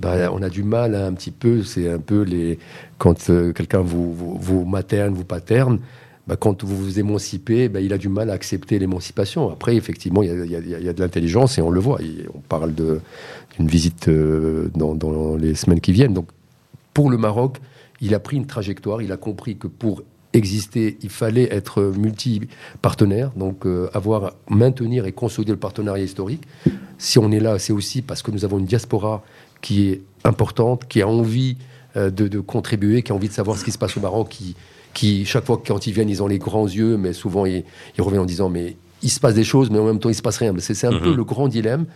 bah, 0.00 0.30
on 0.32 0.42
a 0.42 0.48
du 0.48 0.62
mal 0.62 0.94
un 0.94 1.12
petit 1.12 1.32
peu. 1.32 1.62
C'est 1.62 1.90
un 1.90 1.98
peu 1.98 2.22
les 2.22 2.58
quand 2.98 3.30
euh, 3.30 3.52
quelqu'un 3.52 3.80
vous, 3.80 4.12
vous, 4.12 4.38
vous 4.38 4.64
materne, 4.64 5.14
vous 5.14 5.24
paterne 5.24 5.80
bah, 6.28 6.36
quand 6.36 6.62
vous 6.62 6.76
vous 6.76 7.00
émancipez, 7.00 7.70
bah, 7.70 7.80
il 7.80 7.94
a 7.94 7.98
du 7.98 8.10
mal 8.10 8.28
à 8.28 8.34
accepter 8.34 8.78
l'émancipation. 8.78 9.50
Après, 9.50 9.74
effectivement, 9.76 10.22
il 10.22 10.28
y, 10.28 10.88
a, 10.88 10.92
de 10.92 11.00
l'intelligence 11.00 11.56
et 11.56 11.62
on 11.62 11.70
le 11.70 11.80
voit. 11.80 12.00
on 12.34 12.40
parle 12.40 12.74
d'une 12.74 13.66
visite 13.66 14.08
euh, 14.08 14.70
dans, 14.74 15.36
les 15.36 15.54
semaines 15.54 15.80
qui 15.80 15.92
viennent. 15.92 16.12
Donc, 16.12 16.28
pour 16.92 17.08
le 17.10 17.16
Maroc, 17.16 17.56
il 18.02 18.14
a 18.14 18.20
pris 18.20 18.36
une 18.36 18.46
trajectoire. 18.46 19.00
Il 19.00 19.10
a 19.10 19.16
compris 19.16 19.56
que 19.56 19.68
pour 19.68 20.02
exister, 20.34 20.98
il 21.00 21.08
fallait 21.08 21.48
être 21.50 21.82
multi-partenaire, 21.82 23.30
donc 23.34 23.64
euh, 23.64 23.88
avoir, 23.94 24.34
maintenir 24.50 25.06
et 25.06 25.12
consolider 25.12 25.52
le 25.52 25.58
partenariat 25.58 26.04
historique. 26.04 26.42
Si 26.98 27.18
on 27.18 27.32
est 27.32 27.40
là, 27.40 27.58
c'est 27.58 27.72
aussi 27.72 28.02
parce 28.02 28.20
que 28.20 28.30
nous 28.30 28.44
avons 28.44 28.58
une 28.58 28.66
diaspora 28.66 29.24
qui 29.62 29.88
est 29.88 30.02
importante, 30.24 30.86
qui 30.88 31.00
a 31.00 31.08
envie 31.08 31.56
euh, 31.96 32.10
de, 32.10 32.38
contribuer, 32.40 33.02
qui 33.02 33.12
a 33.12 33.14
envie 33.14 33.28
de 33.28 33.32
savoir 33.32 33.56
ce 33.56 33.64
qui 33.64 33.72
se 33.72 33.78
passe 33.78 33.96
au 33.96 34.00
Maroc, 34.00 34.28
qui, 34.94 35.24
chaque 35.24 35.44
fois 35.44 35.62
quand 35.64 35.86
ils 35.86 35.92
viennent, 35.92 36.10
ils 36.10 36.22
ont 36.22 36.26
les 36.26 36.38
grands 36.38 36.66
yeux, 36.66 36.96
mais 36.96 37.12
souvent 37.12 37.46
ils, 37.46 37.64
reviennent 37.98 38.22
en 38.22 38.26
disant 38.26 38.48
mais 38.48 38.76
il 39.02 39.10
se 39.10 39.20
passe 39.20 39.34
des 39.34 39.44
choses, 39.44 39.70
mais 39.70 39.78
en 39.78 39.84
même 39.84 40.00
temps, 40.00 40.08
il 40.08 40.14
se 40.14 40.22
passe 40.22 40.38
rien. 40.38 40.52
C'est 40.58 40.86
un 40.86 40.98
peu 40.98 41.10
mhm. 41.10 41.16
le 41.16 41.24
grand 41.24 41.46
dilemme 41.46 41.86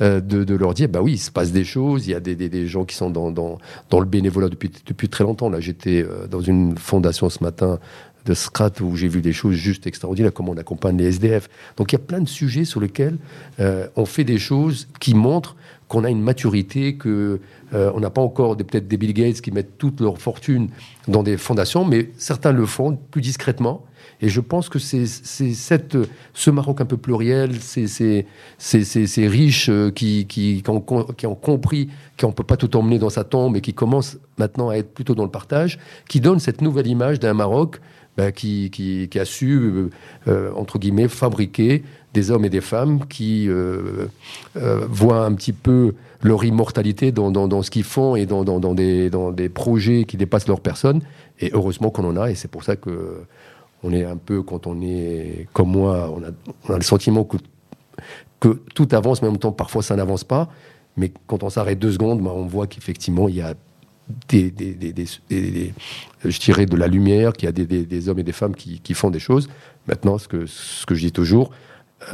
euh, 0.00 0.20
de, 0.20 0.54
leur 0.54 0.74
dire, 0.74 0.88
bah 0.88 1.00
oui, 1.02 1.14
il 1.14 1.18
se 1.18 1.32
passe 1.32 1.50
des 1.50 1.64
choses. 1.64 2.06
Il 2.06 2.10
y 2.10 2.14
a 2.14 2.20
des, 2.20 2.66
gens 2.68 2.84
qui 2.84 2.94
sont 2.94 3.10
dans, 3.10 3.32
dans, 3.32 3.58
le 3.98 4.06
bénévolat 4.06 4.48
depuis, 4.48 4.70
depuis 4.86 5.08
très 5.08 5.24
longtemps. 5.24 5.50
Là, 5.50 5.58
j'étais 5.58 6.04
euh, 6.04 6.28
dans 6.28 6.40
une 6.40 6.78
fondation 6.78 7.28
ce 7.30 7.42
matin 7.42 7.80
de 8.24 8.34
Scrat 8.34 8.70
où 8.80 8.96
j'ai 8.96 9.08
vu 9.08 9.20
des 9.20 9.32
choses 9.32 9.54
juste 9.54 9.86
extraordinaires, 9.86 10.32
comment 10.32 10.52
on 10.52 10.56
accompagne 10.56 10.96
les 10.96 11.06
SDF. 11.06 11.48
Donc, 11.76 11.92
il 11.92 11.96
y 11.96 12.00
a 12.00 12.04
plein 12.04 12.20
de 12.20 12.28
sujets 12.28 12.64
sur 12.64 12.80
lesquels 12.80 13.18
euh, 13.58 13.88
on 13.96 14.06
fait 14.06 14.24
des 14.24 14.38
choses 14.38 14.88
qui 15.00 15.14
montrent 15.14 15.56
qu'on 15.92 16.04
a 16.04 16.10
une 16.10 16.22
maturité, 16.22 16.94
que 16.94 17.38
euh, 17.74 17.92
on 17.94 18.00
n'a 18.00 18.08
pas 18.08 18.22
encore 18.22 18.56
peut-être 18.56 18.88
des 18.88 18.96
Bill 18.96 19.12
Gates 19.12 19.42
qui 19.42 19.50
mettent 19.50 19.76
toute 19.76 20.00
leur 20.00 20.16
fortune 20.16 20.70
dans 21.06 21.22
des 21.22 21.36
fondations, 21.36 21.84
mais 21.84 22.08
certains 22.16 22.52
le 22.52 22.64
font 22.64 22.98
plus 23.10 23.20
discrètement. 23.20 23.84
Et 24.22 24.30
je 24.30 24.40
pense 24.40 24.70
que 24.70 24.78
c'est 24.78 25.04
ce 25.04 26.50
Maroc 26.50 26.80
un 26.80 26.86
peu 26.86 26.96
pluriel, 26.96 27.60
ces, 27.60 27.88
ces, 28.56 29.28
riches 29.28 29.68
euh, 29.68 29.90
qui, 29.90 30.24
qui, 30.26 30.62
qui, 30.62 30.70
ont, 30.70 31.34
compris 31.34 31.90
qu'on 32.18 32.28
ne 32.28 32.32
peut 32.32 32.42
pas 32.42 32.56
tout 32.56 32.74
emmener 32.74 32.98
dans 32.98 33.10
sa 33.10 33.24
tombe 33.24 33.54
et 33.58 33.60
qui 33.60 33.74
commencent 33.74 34.16
maintenant 34.38 34.70
à 34.70 34.76
être 34.76 34.94
plutôt 34.94 35.14
dans 35.14 35.24
le 35.24 35.30
partage, 35.30 35.78
qui 36.08 36.22
donnent 36.22 36.40
cette 36.40 36.62
nouvelle 36.62 36.86
image 36.86 37.20
d'un 37.20 37.34
Maroc 37.34 37.80
ben, 38.16 38.32
qui, 38.32 39.10
a 39.14 39.24
su, 39.26 39.90
euh, 40.28 40.52
entre 40.54 40.78
guillemets, 40.78 41.08
fabriquer 41.08 41.82
des 42.12 42.30
hommes 42.30 42.44
et 42.44 42.50
des 42.50 42.60
femmes 42.60 43.06
qui 43.06 43.48
euh, 43.48 44.06
euh, 44.56 44.86
voient 44.88 45.24
un 45.24 45.34
petit 45.34 45.52
peu 45.52 45.94
leur 46.22 46.44
immortalité 46.44 47.10
dans, 47.10 47.30
dans, 47.30 47.62
ce 47.62 47.70
qu'ils 47.70 47.84
font 47.84 48.16
et 48.16 48.26
dans, 48.26 48.44
dans, 48.44 48.74
des, 48.74 49.10
dans 49.10 49.32
des 49.32 49.48
projets 49.48 50.04
qui 50.04 50.16
dépassent 50.16 50.46
leur 50.46 50.60
personne. 50.60 51.00
Et 51.40 51.50
heureusement 51.52 51.90
qu'on 51.90 52.04
en 52.04 52.16
a, 52.16 52.30
et 52.30 52.34
c'est 52.34 52.50
pour 52.50 52.62
ça 52.64 52.76
que 52.76 53.22
on 53.82 53.92
est 53.92 54.04
un 54.04 54.16
peu, 54.16 54.42
quand 54.42 54.66
on 54.68 54.80
est 54.80 55.48
comme 55.52 55.70
moi, 55.72 56.14
on 56.14 56.22
a, 56.22 56.76
le 56.76 56.82
sentiment 56.82 57.24
que, 57.24 57.36
que 58.38 58.60
tout 58.74 58.88
avance, 58.92 59.22
mais 59.22 59.28
en 59.28 59.32
même 59.32 59.40
temps, 59.40 59.52
parfois 59.52 59.82
ça 59.82 59.96
n'avance 59.96 60.22
pas. 60.22 60.48
Mais 60.96 61.12
quand 61.26 61.42
on 61.42 61.50
s'arrête 61.50 61.78
deux 61.78 61.92
secondes, 61.92 62.20
ben, 62.20 62.30
on 62.30 62.46
voit 62.46 62.66
qu'effectivement, 62.66 63.28
il 63.28 63.36
y 63.36 63.40
a 63.40 63.54
des, 64.28 64.50
des, 64.50 64.74
des, 64.74 65.74
je 66.24 66.40
dirais 66.40 66.66
de 66.66 66.76
la 66.76 66.86
lumière, 66.86 67.32
qu'il 67.32 67.46
y 67.46 67.48
a 67.48 67.52
des, 67.52 68.08
hommes 68.08 68.18
et 68.18 68.24
des 68.24 68.32
femmes 68.32 68.54
qui, 68.54 68.80
qui, 68.80 68.94
font 68.94 69.10
des 69.10 69.18
choses. 69.18 69.48
Maintenant, 69.86 70.18
ce 70.18 70.28
que, 70.28 70.46
ce 70.46 70.84
que 70.86 70.94
je 70.94 71.00
dis 71.00 71.12
toujours, 71.12 71.50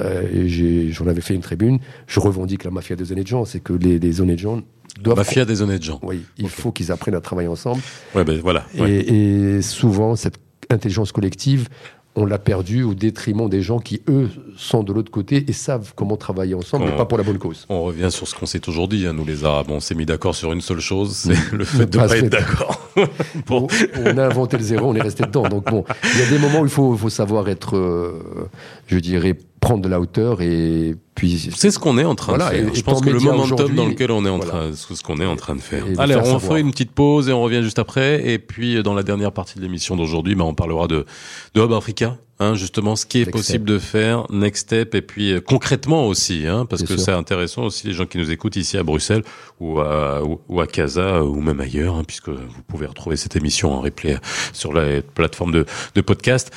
euh, 0.00 0.88
j'en 0.90 1.06
avais 1.06 1.20
fait 1.20 1.34
une 1.34 1.40
tribune, 1.40 1.78
je 2.06 2.20
revendique 2.20 2.64
la 2.64 2.70
mafia 2.70 2.96
des 2.96 3.12
honnêtes 3.12 3.26
gens, 3.26 3.44
c'est 3.44 3.60
que 3.60 3.72
les, 3.72 3.98
les 3.98 4.20
honnêtes 4.20 4.38
gens 4.38 4.62
doivent... 5.00 5.18
Mafia 5.18 5.44
des 5.44 5.62
honnêtes 5.62 5.82
gens. 5.82 6.00
Oui, 6.02 6.24
il 6.36 6.48
faut 6.48 6.72
qu'ils 6.72 6.92
apprennent 6.92 7.14
à 7.14 7.20
travailler 7.20 7.48
ensemble. 7.48 7.80
Ouais, 8.14 8.24
ben, 8.24 8.40
voilà. 8.40 8.66
Et, 8.76 9.56
et, 9.56 9.62
souvent, 9.62 10.16
cette 10.16 10.38
intelligence 10.70 11.12
collective, 11.12 11.68
on 12.18 12.26
l'a 12.26 12.38
perdu 12.38 12.82
au 12.82 12.94
détriment 12.94 13.48
des 13.48 13.62
gens 13.62 13.78
qui, 13.78 14.02
eux, 14.08 14.28
sont 14.56 14.82
de 14.82 14.92
l'autre 14.92 15.10
côté 15.10 15.44
et 15.46 15.52
savent 15.52 15.92
comment 15.94 16.16
travailler 16.16 16.54
ensemble, 16.54 16.86
mais 16.86 16.96
pas 16.96 17.04
pour 17.04 17.16
la 17.16 17.24
bonne 17.24 17.38
cause. 17.38 17.64
On 17.68 17.82
revient 17.82 18.08
sur 18.10 18.26
ce 18.26 18.34
qu'on 18.34 18.46
sait 18.46 18.68
aujourd'hui, 18.68 19.06
hein, 19.06 19.12
nous 19.12 19.24
les 19.24 19.44
Arabes. 19.44 19.68
On 19.70 19.78
s'est 19.78 19.94
mis 19.94 20.04
d'accord 20.04 20.34
sur 20.34 20.52
une 20.52 20.60
seule 20.60 20.80
chose, 20.80 21.14
c'est 21.14 21.52
le 21.52 21.64
fait 21.64 21.86
de 21.90 21.98
ne 21.98 22.06
pas, 22.06 22.16
être 22.16 22.28
d'accord. 22.28 22.90
bon. 23.46 23.68
on, 24.04 24.18
a 24.18 24.26
inventé 24.26 24.56
le 24.56 24.64
zéro, 24.64 24.90
on 24.90 24.94
est 24.96 25.02
resté 25.02 25.24
dedans. 25.24 25.48
Donc 25.48 25.70
bon, 25.70 25.84
il 26.14 26.20
y 26.20 26.22
a 26.22 26.28
des 26.28 26.38
moments 26.38 26.60
où 26.60 26.64
il 26.64 26.70
faut, 26.70 26.96
faut 26.96 27.08
savoir 27.08 27.48
être, 27.48 27.76
euh, 27.76 28.48
je 28.88 28.98
dirais, 28.98 29.36
prendre 29.60 29.82
de 29.82 29.88
la 29.88 30.00
hauteur 30.00 30.42
et 30.42 30.96
puis 31.18 31.50
c'est 31.56 31.72
ce 31.72 31.80
qu'on 31.80 31.98
est 31.98 32.04
en 32.04 32.14
train 32.14 32.38
de 32.38 32.42
faire. 32.42 32.74
je 32.74 32.82
pense 32.82 33.00
que 33.00 33.10
le 33.10 33.18
momentum 33.18 33.74
dans 33.74 33.86
lequel 33.86 34.12
on 34.12 34.24
est 34.24 34.28
en 34.28 34.38
train, 34.38 34.70
c'est 34.72 34.94
ce 34.94 35.02
qu'on 35.02 35.20
est 35.20 35.26
en 35.26 35.34
train 35.34 35.56
de 35.56 35.60
faire. 35.60 35.84
Allez, 35.98 36.14
on 36.14 36.38
fait 36.38 36.60
une 36.60 36.70
petite 36.70 36.92
pause 36.92 37.28
et 37.28 37.32
on 37.32 37.42
revient 37.42 37.62
juste 37.62 37.80
après. 37.80 38.28
Et 38.28 38.38
puis 38.38 38.80
dans 38.84 38.94
la 38.94 39.02
dernière 39.02 39.32
partie 39.32 39.58
de 39.58 39.62
l'émission 39.62 39.96
d'aujourd'hui, 39.96 40.36
bah, 40.36 40.44
on 40.44 40.54
parlera 40.54 40.86
de 40.86 41.04
de 41.54 41.60
Hub 41.60 41.72
Africa, 41.72 42.16
hein, 42.38 42.54
justement 42.54 42.94
ce 42.94 43.04
qui 43.04 43.20
est 43.20 43.30
possible 43.30 43.64
de 43.64 43.80
faire, 43.80 44.26
next 44.30 44.66
step, 44.66 44.94
et 44.94 45.02
puis 45.02 45.32
euh, 45.32 45.40
concrètement 45.40 46.06
aussi, 46.06 46.46
hein, 46.46 46.66
parce 46.66 46.84
que 46.84 46.96
c'est 46.96 47.10
intéressant 47.10 47.64
aussi 47.64 47.88
les 47.88 47.94
gens 47.94 48.06
qui 48.06 48.18
nous 48.18 48.30
écoutent 48.30 48.56
ici 48.56 48.78
à 48.78 48.84
Bruxelles 48.84 49.24
ou 49.58 49.80
à 49.80 50.22
ou, 50.22 50.60
à 50.60 50.68
Casa 50.68 51.24
ou 51.24 51.40
même 51.40 51.60
ailleurs, 51.60 51.96
hein, 51.96 52.04
puisque 52.06 52.28
vous 52.28 52.62
pouvez 52.68 52.86
retrouver 52.86 53.16
cette 53.16 53.34
émission 53.34 53.72
en 53.72 53.80
replay 53.80 54.18
sur 54.52 54.72
la 54.72 55.02
plateforme 55.02 55.50
de 55.50 55.66
de 55.96 56.00
podcast. 56.00 56.52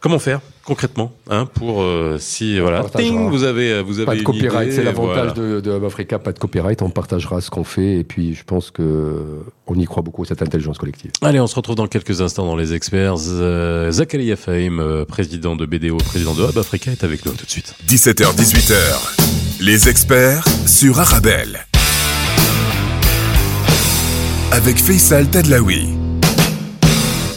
Comment 0.00 0.18
faire 0.18 0.40
concrètement 0.66 1.12
hein, 1.30 1.46
pour 1.46 1.80
euh, 1.80 2.16
si 2.18 2.58
voilà 2.58 2.82
ting, 2.84 3.30
vous 3.30 3.44
avez 3.44 3.72
euh, 3.72 3.82
vous 3.82 3.98
avez 4.00 4.06
pas 4.06 4.16
de 4.16 4.22
copyright 4.22 4.72
c'est 4.72 4.82
l'avantage 4.82 5.32
de, 5.34 5.60
de 5.60 5.70
Hub 5.70 5.84
Africa 5.84 6.18
pas 6.18 6.32
de 6.32 6.40
copyright 6.40 6.82
on 6.82 6.90
partagera 6.90 7.40
ce 7.40 7.50
qu'on 7.50 7.62
fait 7.62 7.98
et 7.98 8.04
puis 8.04 8.34
je 8.34 8.42
pense 8.42 8.72
que 8.72 9.44
on 9.68 9.74
y 9.76 9.84
croit 9.84 10.02
beaucoup 10.02 10.24
cette 10.24 10.42
intelligence 10.42 10.78
collective. 10.78 11.12
Allez 11.22 11.40
on 11.40 11.46
se 11.46 11.54
retrouve 11.54 11.76
dans 11.76 11.86
quelques 11.86 12.20
instants 12.20 12.46
dans 12.46 12.56
les 12.56 12.74
experts. 12.74 13.14
Euh, 13.28 13.90
Zachary 13.90 14.34
Faim 14.36 14.78
euh, 14.80 15.04
président 15.04 15.56
de 15.56 15.66
BDO 15.66 15.98
président 15.98 16.34
de 16.34 16.42
Hub 16.42 16.58
Africa 16.58 16.90
est 16.90 17.04
avec 17.04 17.24
nous. 17.24 17.32
Tout 17.32 17.46
de 17.46 17.50
suite. 17.50 17.74
17h 17.86 18.34
18h 18.36 19.60
les 19.60 19.88
experts 19.88 20.44
sur 20.66 20.98
Arabelle. 21.00 21.66
Avec 24.52 24.78
Faisal 24.78 25.28
Tadlaoui 25.28 26.05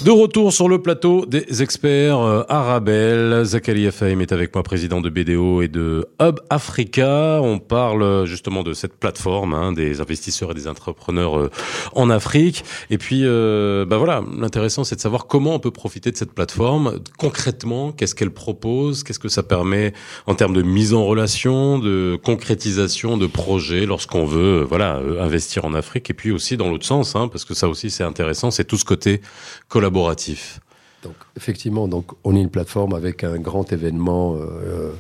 de 0.03 0.11
retour 0.11 0.53
sur 0.53 0.69
le 0.69 0.81
plateau 0.81 1.25
des 1.25 1.61
experts 1.61 2.19
euh, 2.19 2.43
Arabelle. 2.47 3.43
Zachary 3.43 3.91
Faim 3.91 4.19
est 4.19 4.31
avec 4.31 4.53
moi, 4.53 4.63
président 4.63 5.01
de 5.01 5.09
BDO 5.09 5.61
et 5.61 5.67
de 5.67 6.07
Hub 6.21 6.39
Africa. 6.49 7.41
On 7.41 7.59
parle 7.59 8.03
euh, 8.03 8.25
justement 8.25 8.63
de 8.63 8.73
cette 8.73 8.93
plateforme 8.93 9.53
hein, 9.53 9.73
des 9.73 9.99
investisseurs 9.99 10.51
et 10.51 10.53
des 10.53 10.67
entrepreneurs 10.67 11.37
euh, 11.37 11.51
en 11.95 12.09
Afrique. 12.09 12.63
Et 12.89 12.97
puis, 12.97 13.21
euh, 13.23 13.83
bah 13.85 13.97
voilà, 13.97 14.23
l'intéressant 14.37 14.85
c'est 14.85 14.95
de 14.95 15.01
savoir 15.01 15.27
comment 15.27 15.55
on 15.55 15.59
peut 15.59 15.71
profiter 15.71 16.11
de 16.11 16.17
cette 16.17 16.31
plateforme 16.31 16.99
concrètement. 17.17 17.91
Qu'est-ce 17.91 18.15
qu'elle 18.15 18.31
propose? 18.31 19.03
Qu'est-ce 19.03 19.19
que 19.19 19.29
ça 19.29 19.43
permet 19.43 19.93
en 20.27 20.35
termes 20.35 20.53
de 20.53 20.61
mise 20.61 20.93
en 20.93 21.03
relation, 21.05 21.77
de 21.77 22.17
concrétisation 22.23 23.17
de 23.17 23.27
projets 23.27 23.85
lorsqu'on 23.85 24.25
veut, 24.25 24.61
voilà, 24.61 25.01
investir 25.19 25.65
en 25.65 25.73
Afrique? 25.73 26.09
Et 26.09 26.13
puis 26.13 26.31
aussi 26.31 26.55
dans 26.55 26.69
l'autre 26.69 26.85
sens, 26.85 27.15
hein, 27.15 27.27
parce 27.27 27.43
que 27.43 27.53
ça 27.53 27.67
aussi 27.67 27.89
c'est 27.89 28.03
intéressant, 28.03 28.49
c'est 28.49 28.65
tout 28.65 28.77
ce 28.77 28.85
côté 28.85 29.21
collaboratif 29.67 29.88
collaboratif. 29.89 30.59
Donc, 31.03 31.15
effectivement, 31.37 31.87
donc, 31.87 32.11
on 32.23 32.35
est 32.35 32.41
une 32.41 32.49
plateforme 32.49 32.93
avec 32.93 33.23
un 33.23 33.37
grand 33.37 33.71
événement 33.71 34.35
euh, 34.35 34.91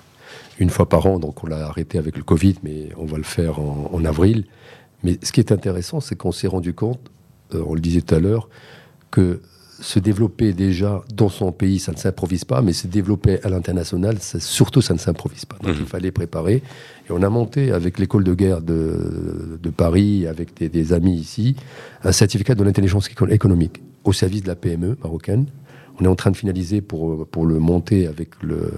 une 0.59 0.69
fois 0.69 0.87
par 0.87 1.05
an. 1.05 1.19
Donc, 1.19 1.43
on 1.43 1.47
l'a 1.47 1.67
arrêté 1.67 1.97
avec 1.97 2.17
le 2.17 2.23
Covid, 2.23 2.55
mais 2.63 2.89
on 2.97 3.05
va 3.05 3.17
le 3.17 3.23
faire 3.23 3.59
en, 3.59 4.03
avril. 4.05 4.45
Mais 5.03 5.17
ce 5.21 5.31
qui 5.31 5.39
est 5.39 5.51
intéressant, 5.51 5.99
c'est 5.99 6.15
qu'on 6.15 6.31
s'est 6.31 6.47
rendu 6.47 6.73
compte, 6.73 6.99
euh, 7.53 7.63
on 7.67 7.73
le 7.73 7.81
disait 7.81 8.01
tout 8.01 8.15
à 8.15 8.19
l'heure, 8.19 8.49
que 9.11 9.41
se 9.81 9.99
développer 9.99 10.51
déjà 10.51 11.01
dans 11.13 11.29
son 11.29 11.53
pays, 11.53 11.79
ça 11.79 11.93
ne 11.93 11.97
s'improvise 11.97 12.43
pas, 12.43 12.61
mais 12.61 12.73
se 12.73 12.87
développer 12.87 13.41
à 13.43 13.49
l'international, 13.49 14.17
surtout, 14.21 14.81
ça 14.81 14.93
ne 14.93 14.99
s'improvise 14.99 15.45
pas. 15.45 15.55
Donc, 15.61 15.75
mhm. 15.75 15.81
il 15.81 15.85
fallait 15.85 16.11
préparer. 16.11 16.55
Et 17.07 17.11
on 17.11 17.21
a 17.23 17.29
monté 17.29 17.71
avec 17.71 17.97
l'école 17.97 18.23
de 18.23 18.33
guerre 18.33 18.61
de, 18.61 19.57
de 19.61 19.69
Paris, 19.69 20.27
avec 20.27 20.55
des, 20.57 20.69
des, 20.69 20.93
amis 20.93 21.15
ici, 21.15 21.55
un 22.03 22.11
certificat 22.11 22.55
de 22.55 22.63
l'intelligence 22.63 23.09
économique 23.29 23.81
au 24.03 24.13
service 24.13 24.43
de 24.43 24.47
la 24.47 24.55
PME 24.55 24.97
marocaine. 25.01 25.45
On 25.99 26.05
est 26.05 26.07
en 26.07 26.15
train 26.15 26.31
de 26.31 26.37
finaliser 26.37 26.81
pour, 26.81 27.27
pour 27.27 27.45
le 27.45 27.59
monter 27.59 28.07
avec 28.07 28.41
le, 28.41 28.73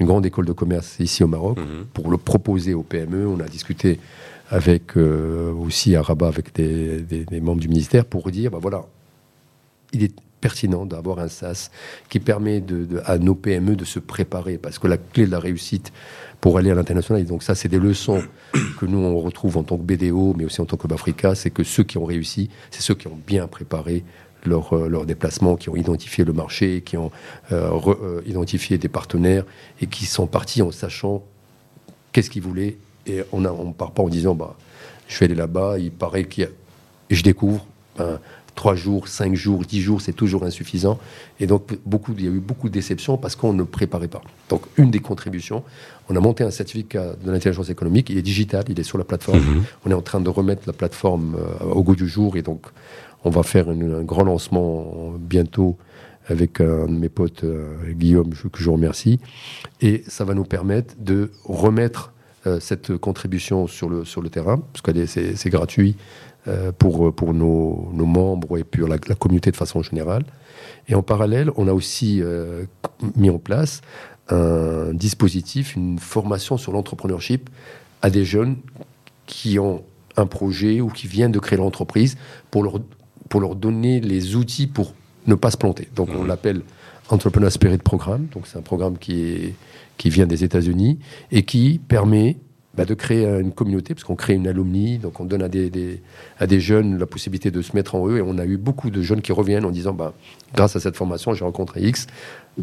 une 0.00 0.06
grande 0.06 0.26
école 0.26 0.46
de 0.46 0.52
commerce 0.52 0.96
ici 0.98 1.22
au 1.22 1.28
Maroc, 1.28 1.58
mhm. 1.58 1.86
pour 1.92 2.10
le 2.10 2.18
proposer 2.18 2.74
aux 2.74 2.82
PME. 2.82 3.26
On 3.28 3.38
a 3.40 3.48
discuté 3.48 4.00
avec 4.50 4.96
euh, 4.96 5.52
aussi 5.52 5.94
à 5.96 6.02
Rabat 6.02 6.28
avec 6.28 6.54
des, 6.54 7.00
des, 7.00 7.40
membres 7.40 7.60
du 7.60 7.68
ministère 7.68 8.04
pour 8.04 8.30
dire, 8.30 8.50
ben 8.50 8.58
voilà, 8.58 8.84
il 9.92 10.02
est 10.02 10.14
pertinent 10.40 10.84
d'avoir 10.84 11.20
un 11.20 11.28
SaaS 11.28 11.70
qui 12.10 12.20
permet 12.20 12.60
de, 12.60 13.00
à 13.06 13.16
nos 13.16 13.34
PME 13.34 13.76
de 13.76 13.84
se 13.86 13.98
préparer, 13.98 14.58
parce 14.58 14.78
que 14.78 14.86
la 14.86 14.98
clé 14.98 15.24
de 15.24 15.30
la 15.30 15.38
réussite 15.38 15.90
pour 16.40 16.58
aller 16.58 16.70
à 16.70 16.74
l'international, 16.74 17.22
et 17.22 17.24
donc 17.24 17.42
ça 17.42 17.54
c'est 17.54 17.68
des 17.68 17.78
leçons 17.78 18.22
que 18.78 18.84
nous 18.84 18.98
on 18.98 19.18
retrouve 19.20 19.56
en 19.56 19.62
tant 19.62 19.78
que 19.78 19.82
BDO, 19.82 20.34
mais 20.36 20.44
aussi 20.44 20.60
en 20.60 20.66
tant 20.66 20.76
que 20.76 20.86
Bafrica, 20.86 21.34
c'est 21.34 21.50
que 21.50 21.64
ceux 21.64 21.84
qui 21.84 21.96
ont 21.96 22.04
réussi, 22.04 22.50
c'est 22.70 22.82
ceux 22.82 22.94
qui 22.94 23.06
ont 23.06 23.18
bien 23.26 23.46
préparé 23.46 24.04
euh, 24.46 24.88
leur, 24.88 25.06
déplacement, 25.06 25.56
qui 25.56 25.68
ont 25.68 25.76
identifié 25.76 26.24
le 26.24 26.32
marché, 26.32 26.82
qui 26.82 26.96
ont 26.96 27.10
euh, 27.52 27.78
euh, 27.86 28.22
identifié 28.26 28.78
des 28.78 28.88
partenaires 28.88 29.44
et 29.80 29.86
qui 29.86 30.06
sont 30.06 30.26
partis 30.26 30.62
en 30.62 30.70
sachant 30.70 31.22
qu'est-ce 32.12 32.30
qu'ils 32.30 32.42
voulaient. 32.42 32.76
Et 33.06 33.22
on 33.32 33.40
ne 33.40 33.72
part 33.72 33.92
pas 33.92 34.02
en 34.02 34.08
disant 34.08 34.34
bah, 34.34 34.56
je 35.08 35.18
vais 35.18 35.26
aller 35.26 35.34
là-bas, 35.34 35.78
il 35.78 35.90
paraît 35.90 36.24
qu'il 36.24 36.44
y 36.44 36.46
a. 36.46 36.50
Et 37.10 37.14
je 37.14 37.22
découvre. 37.22 37.66
Ben, 37.96 38.18
trois 38.54 38.74
jours, 38.74 39.08
cinq 39.08 39.34
jours, 39.34 39.62
dix 39.64 39.80
jours, 39.80 40.00
c'est 40.00 40.12
toujours 40.12 40.44
insuffisant. 40.44 40.98
Et 41.40 41.46
donc, 41.46 41.78
beaucoup, 41.84 42.14
il 42.16 42.24
y 42.24 42.28
a 42.28 42.30
eu 42.30 42.40
beaucoup 42.40 42.68
de 42.68 42.74
déceptions 42.74 43.16
parce 43.16 43.36
qu'on 43.36 43.52
ne 43.52 43.62
préparait 43.62 44.08
pas. 44.08 44.22
Donc, 44.48 44.62
une 44.76 44.90
des 44.90 45.00
contributions, 45.00 45.64
on 46.08 46.16
a 46.16 46.20
monté 46.20 46.44
un 46.44 46.50
certificat 46.50 47.14
de 47.22 47.30
l'intelligence 47.30 47.70
économique. 47.70 48.10
Il 48.10 48.18
est 48.18 48.22
digital, 48.22 48.64
il 48.68 48.78
est 48.78 48.84
sur 48.84 48.98
la 48.98 49.04
plateforme. 49.04 49.38
Mhm. 49.38 49.64
On 49.86 49.90
est 49.90 49.94
en 49.94 50.02
train 50.02 50.20
de 50.20 50.28
remettre 50.28 50.62
la 50.66 50.72
plateforme 50.72 51.36
euh, 51.36 51.64
au 51.64 51.82
goût 51.82 51.96
du 51.96 52.08
jour. 52.08 52.36
Et 52.36 52.42
donc, 52.42 52.66
on 53.24 53.30
va 53.30 53.42
faire 53.42 53.68
un 53.68 54.02
grand 54.02 54.24
lancement 54.24 55.14
bientôt 55.18 55.76
avec 56.26 56.60
un 56.60 56.86
de 56.86 56.92
mes 56.92 57.08
potes, 57.08 57.44
euh, 57.44 57.92
Guillaume, 57.92 58.30
que 58.30 58.62
je 58.62 58.70
remercie. 58.70 59.20
Et 59.80 60.04
ça 60.08 60.24
va 60.24 60.34
nous 60.34 60.44
permettre 60.44 60.94
de 60.98 61.30
remettre 61.44 62.13
cette 62.60 62.96
contribution 62.96 63.66
sur 63.66 63.88
le, 63.88 64.04
sur 64.04 64.20
le 64.20 64.28
terrain, 64.28 64.58
parce 64.58 64.82
que 64.82 65.06
c'est 65.06 65.50
gratuit 65.50 65.96
euh, 66.46 66.72
pour, 66.72 67.14
pour 67.14 67.32
nos, 67.32 67.88
nos, 67.94 68.04
membres 68.04 68.58
et 68.58 68.64
pour 68.64 68.86
la, 68.86 68.98
communauté 68.98 69.50
de 69.50 69.56
façon 69.56 69.82
générale. 69.82 70.24
Et 70.88 70.94
en 70.94 71.02
parallèle, 71.02 71.50
on 71.56 71.68
a 71.68 71.72
aussi 71.72 72.20
euh, 72.20 72.66
mis 73.16 73.30
en 73.30 73.38
place 73.38 73.80
un 74.28 74.92
dispositif, 74.92 75.74
une 75.74 75.98
formation 75.98 76.58
sur 76.58 76.72
l'entrepreneurship 76.72 77.48
à 78.02 78.10
des 78.10 78.26
jeunes 78.26 78.56
qui 79.24 79.58
ont 79.58 79.84
un 80.18 80.26
projet 80.26 80.82
ou 80.82 80.88
qui 80.88 81.06
viennent 81.06 81.32
de 81.32 81.38
créer 81.38 81.58
l'entreprise 81.58 82.18
pour 82.50 82.62
leur, 82.62 82.74
pour 83.30 83.40
leur 83.40 83.54
donner 83.54 84.00
les 84.00 84.36
outils 84.36 84.66
pour 84.66 84.92
ne 85.26 85.36
pas 85.36 85.50
se 85.50 85.56
planter. 85.56 85.88
Donc 85.96 86.10
on 86.14 86.24
l'appelle 86.24 86.60
Entrepreneur 87.08 87.50
Spirit 87.50 87.78
Programme. 87.78 88.26
Donc 88.32 88.46
c'est 88.46 88.58
un 88.58 88.62
programme 88.62 88.98
qui, 88.98 89.22
est, 89.22 89.54
qui 89.96 90.10
vient 90.10 90.26
des 90.26 90.44
États-Unis 90.44 90.98
et 91.30 91.42
qui 91.42 91.80
permet 91.86 92.36
bah, 92.76 92.84
de 92.84 92.94
créer 92.94 93.24
une 93.24 93.52
communauté, 93.52 93.94
parce 93.94 94.04
qu'on 94.04 94.16
crée 94.16 94.34
une 94.34 94.48
alumni, 94.48 94.98
donc 94.98 95.20
on 95.20 95.24
donne 95.24 95.42
à 95.42 95.48
des, 95.48 96.00
à 96.38 96.46
des 96.46 96.60
jeunes 96.60 96.98
la 96.98 97.06
possibilité 97.06 97.52
de 97.52 97.62
se 97.62 97.76
mettre 97.76 97.94
en 97.94 98.08
eux. 98.08 98.18
Et 98.18 98.22
on 98.22 98.36
a 98.38 98.44
eu 98.44 98.56
beaucoup 98.56 98.90
de 98.90 99.00
jeunes 99.00 99.22
qui 99.22 99.30
reviennent 99.30 99.64
en 99.64 99.70
disant, 99.70 99.92
bah, 99.92 100.12
grâce 100.54 100.74
à 100.74 100.80
cette 100.80 100.96
formation, 100.96 101.34
j'ai 101.34 101.44
rencontré 101.44 101.82
X, 101.82 102.08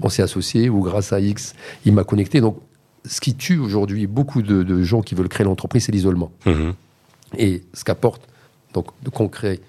on 0.01 0.09
s'est 0.09 0.21
associé, 0.21 0.69
ou 0.69 0.81
grâce 0.81 1.13
à 1.13 1.21
X, 1.21 1.55
il 1.85 1.93
m'a 1.93 2.03
connecté. 2.03 2.41
Donc, 2.41 2.57
ce 3.05 3.21
qui 3.21 3.35
tue 3.35 3.57
aujourd'hui 3.57 4.05
beaucoup 4.05 4.41
de, 4.41 4.83
gens 4.83 5.01
qui 5.01 5.15
veulent 5.15 5.29
créer 5.29 5.45
l'entreprise, 5.45 5.85
c'est 5.85 5.91
l'isolement. 5.91 6.31
Mmh 6.45 6.71
et 7.37 7.63
ce 7.73 7.83
qu'apporte 7.83 8.27
donc 8.73 8.87
de 9.03 9.09
concret 9.09 9.59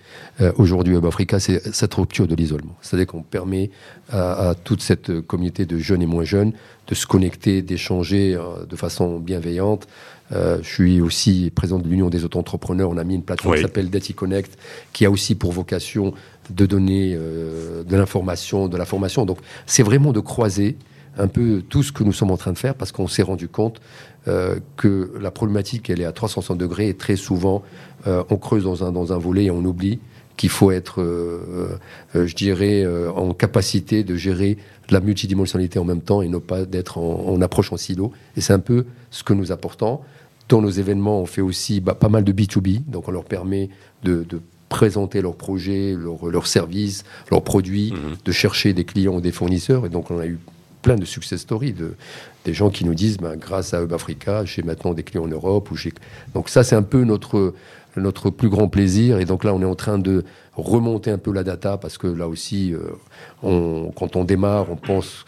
euh, 0.41 0.53
aujourd'hui 0.57 0.97
à 0.97 1.07
Africa, 1.07 1.41
c'est 1.41 1.75
cette 1.75 1.95
rupture 1.95 2.27
de 2.27 2.35
l'isolement. 2.35 2.77
C'est-à-dire 2.81 3.07
qu'on 3.07 3.23
permet 3.23 3.71
à, 4.11 4.55
toute 4.65 4.83
cette 4.83 5.21
communauté 5.23 5.67
de 5.67 5.79
jeunes 5.79 6.03
et 6.03 6.07
moins 6.07 6.25
jeunes 6.25 6.53
de 6.87 6.95
se 6.95 7.07
connecter, 7.07 7.63
d'échanger 7.63 8.35
euh, 8.35 8.65
de 8.67 8.77
façon 8.77 9.19
bienveillante. 9.19 9.87
Euh, 10.33 10.59
je 10.63 10.69
suis 10.69 11.01
aussi 11.01 11.53
président 11.55 11.79
de 11.79 11.89
l'Union 11.89 12.09
des 12.09 12.25
auto-entrepreneurs. 12.25 12.91
On 12.91 12.97
a 12.97 13.05
mis 13.05 13.15
une 13.15 13.23
plateforme 13.23 13.57
qui 13.57 13.63
s'appelle 13.63 13.91
Dati 13.91 14.15
Connect, 14.15 14.57
qui 14.93 15.05
a 15.05 15.11
aussi 15.11 15.35
pour 15.35 15.53
vocation 15.53 16.15
de 16.51 16.67
donner 16.67 17.15
de 17.15 17.97
l'information, 17.97 18.69
de 18.69 18.77
la 18.77 18.85
formation. 18.85 19.25
Donc 19.25 19.39
c'est 19.67 19.83
vraiment 19.83 20.13
de 20.13 20.21
croiser 20.21 20.77
un 21.19 21.29
peu 21.29 21.63
tout 21.69 21.83
ce 21.83 21.93
que 21.93 22.05
nous 22.05 22.13
sommes 22.13 22.31
en 22.31 22.37
train 22.37 22.53
de 22.53 22.59
faire 22.59 22.75
parce 22.75 22.93
qu'on 22.93 23.09
s'est 23.09 23.23
rendu 23.23 23.49
compte 23.49 23.81
euh, 24.29 24.61
que 24.77 25.13
la 25.21 25.31
problématique, 25.31 25.91
elle 25.91 26.01
est 26.01 26.05
à 26.05 26.13
360 26.13 26.57
degrés 26.57 26.89
et 26.89 26.95
très 26.95 27.17
souvent, 27.17 27.63
euh, 28.07 28.23
on 28.31 28.37
creuse 28.37 28.65
dans 28.65 28.85
un, 28.85 28.93
dans 28.93 29.13
un 29.13 29.19
volet 29.19 29.45
et 29.45 29.51
on 29.51 29.65
oublie 29.65 29.99
qu'il 30.37 30.49
faut 30.49 30.71
être, 30.71 31.03
euh, 31.03 31.77
je 32.15 32.35
dirais, 32.35 32.87
en 33.15 33.35
capacité 33.35 34.03
de 34.03 34.17
gérer 34.17 34.57
la 34.91 35.01
multidimensionnalité 35.01 35.79
en 35.79 35.85
même 35.85 36.01
temps 36.01 36.23
et 36.23 36.29
ne 36.29 36.39
pas 36.39 36.65
d'être 36.65 36.99
en, 36.99 37.41
approche 37.43 37.73
en 37.73 37.77
silo. 37.77 38.13
Et 38.37 38.41
c'est 38.41 38.53
un 38.53 38.59
peu 38.59 38.87
ce 39.11 39.25
que 39.25 39.35
nous 39.35 39.53
apportons. 39.53 40.01
Dans 40.49 40.63
nos 40.63 40.71
événements, 40.71 41.21
on 41.21 41.27
fait 41.27 41.43
aussi 41.43 41.81
bah, 41.81 41.95
pas 41.95 42.09
mal 42.09 42.25
de 42.25 42.33
B2B, 42.33 42.85
donc 42.87 43.09
on 43.09 43.11
leur 43.11 43.25
permet 43.25 43.69
de, 44.05 44.25
présenter 44.69 45.21
leurs 45.21 45.37
projets, 45.37 45.95
leurs 45.95 46.47
services, 46.47 47.05
leurs 47.31 47.45
produits, 47.45 47.93
mmh 47.93 48.17
de 48.25 48.33
chercher 48.33 48.73
des 48.73 48.85
clients 48.85 49.17
ou 49.17 49.21
des 49.21 49.33
fournisseurs. 49.33 49.85
Et 49.85 49.91
donc 49.91 50.11
on 50.11 50.19
a 50.19 50.27
eu 50.27 50.39
plein 50.83 50.97
de 50.97 51.05
success 51.05 51.41
stories, 51.41 51.73
de, 51.73 51.95
des 52.45 52.53
gens 52.53 52.71
qui 52.71 52.85
nous 52.85 52.95
disent, 52.95 53.17
ben, 53.17 53.37
grâce 53.37 53.73
à 53.73 53.83
Hub 53.83 53.93
Africa, 53.93 54.45
j'ai 54.45 54.63
maintenant 54.63 54.93
des 54.93 55.03
clients 55.03 55.25
en 55.25 55.29
Europe. 55.29 55.71
Ou 55.71 55.77
donc 56.35 56.49
ça, 56.49 56.65
c'est 56.65 56.77
un 56.77 56.83
peu 56.83 57.05
notre, 57.05 57.55
notre 57.97 58.31
plus 58.31 58.49
grand 58.49 58.69
plaisir. 58.69 59.19
Et 59.19 59.25
donc 59.25 59.45
là, 59.45 59.55
on 59.55 59.63
est 59.63 59.67
en 59.67 59.75
train 59.75 59.99
de 59.99 60.25
remonter 60.55 61.11
un 61.11 61.19
peu 61.19 61.33
la 61.33 61.45
data, 61.45 61.79
parce 61.79 61.97
que 61.97 62.07
là 62.07 62.29
aussi, 62.29 62.75
euh, 62.75 63.89
quand 63.97 64.17
on 64.17 64.25
démarre, 64.25 64.71
on 64.71 64.77
pense 64.77 65.25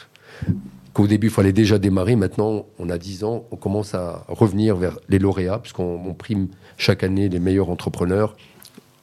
qu'au 0.93 1.07
début, 1.07 1.29
il 1.29 1.33
fallait 1.33 1.53
déjà 1.53 1.79
démarrer. 1.79 2.17
Maintenant, 2.17 2.67
on 2.79 2.91
a 2.91 2.99
10 2.99 3.25
ans, 3.25 3.45
on 3.51 3.57
commence 3.57 3.95
à 3.95 4.25
revenir 4.29 4.77
vers 4.77 4.99
les 5.09 5.19
lauréats, 5.19 5.59
puisqu'on 5.59 6.15
prime 6.15 6.49
chaque 6.77 7.03
année 7.03 7.29
les 7.29 7.41
meilleurs 7.41 7.71
entrepreneurs. 7.71 8.37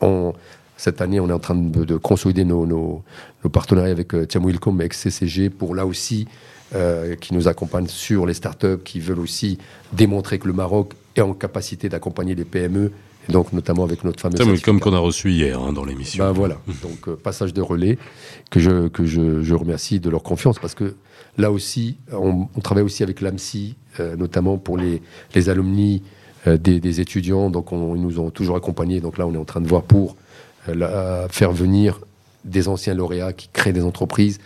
On, 0.01 0.33
cette 0.81 0.99
année, 0.99 1.19
on 1.19 1.29
est 1.29 1.33
en 1.33 1.37
train 1.37 1.53
de, 1.53 1.97
consolider 1.97 2.43
nos, 2.43 2.65
nos, 2.65 3.03
partenariats 3.51 3.91
avec 3.91 4.15
euh, 4.15 4.25
Tiam 4.25 4.43
Wilcom, 4.43 4.79
avec 4.79 4.95
CCG, 4.95 5.51
pour 5.51 5.75
là 5.75 5.85
aussi, 5.85 6.27
euh, 6.73 7.15
qui 7.15 7.35
nous 7.35 7.47
accompagne 7.47 7.85
sur 7.85 8.25
les 8.25 8.33
startups, 8.33 8.79
qui 8.83 8.99
veulent 8.99 9.19
aussi 9.19 9.59
démontrer 9.93 10.39
que 10.39 10.47
le 10.47 10.53
Maroc 10.53 10.93
est 11.15 11.21
en 11.21 11.33
capacité 11.33 11.87
d'accompagner 11.87 12.33
les 12.33 12.45
PME, 12.45 12.91
et 13.29 13.31
donc 13.31 13.53
notamment 13.53 13.83
avec 13.83 14.03
notre 14.03 14.19
fameuse... 14.19 14.39
Tiam 14.39 14.49
Wilcom 14.49 14.79
qu'on 14.79 14.95
a 14.95 14.97
reçu 14.97 15.29
hier 15.29 15.61
hein, 15.61 15.71
dans 15.71 15.85
l'émission. 15.85 16.23
Ben 16.23 16.31
voilà, 16.31 16.57
donc 16.81 17.07
euh, 17.09 17.15
passage 17.15 17.53
de 17.53 17.61
relais, 17.61 17.99
que, 18.49 18.59
je, 18.59 18.87
que 18.87 19.05
je, 19.05 19.43
je, 19.43 19.53
remercie 19.53 19.99
de 19.99 20.09
leur 20.09 20.23
confiance, 20.23 20.57
parce 20.57 20.73
que 20.73 20.95
là 21.37 21.51
aussi, 21.51 21.97
on, 22.11 22.47
travaille 22.63 22.83
aussi 22.83 23.03
avec 23.03 23.21
l'AMSI, 23.21 23.75
notamment 24.17 24.57
pour 24.57 24.79
les, 24.79 25.03
les 25.35 25.49
alumni 25.49 26.01
des, 26.47 26.79
des, 26.79 27.01
étudiants, 27.01 27.51
donc 27.51 27.71
on, 27.71 27.95
ils 27.95 28.01
nous 28.01 28.19
ont 28.19 28.31
toujours 28.31 28.55
accompagnés, 28.55 28.99
donc 28.99 29.19
là 29.19 29.27
on 29.27 29.33
est 29.35 29.37
en 29.37 29.45
train 29.45 29.61
de 29.61 29.67
voir 29.67 29.83
pour 29.83 30.15
euh, 30.69 31.27
faire 31.29 31.51
venir 31.51 31.99
des 32.45 32.67
anciens 32.67 32.93
lauréats 32.93 33.33
qui 33.33 33.49
créent 33.51 33.73
des 33.73 33.83
entreprises. 33.83 34.39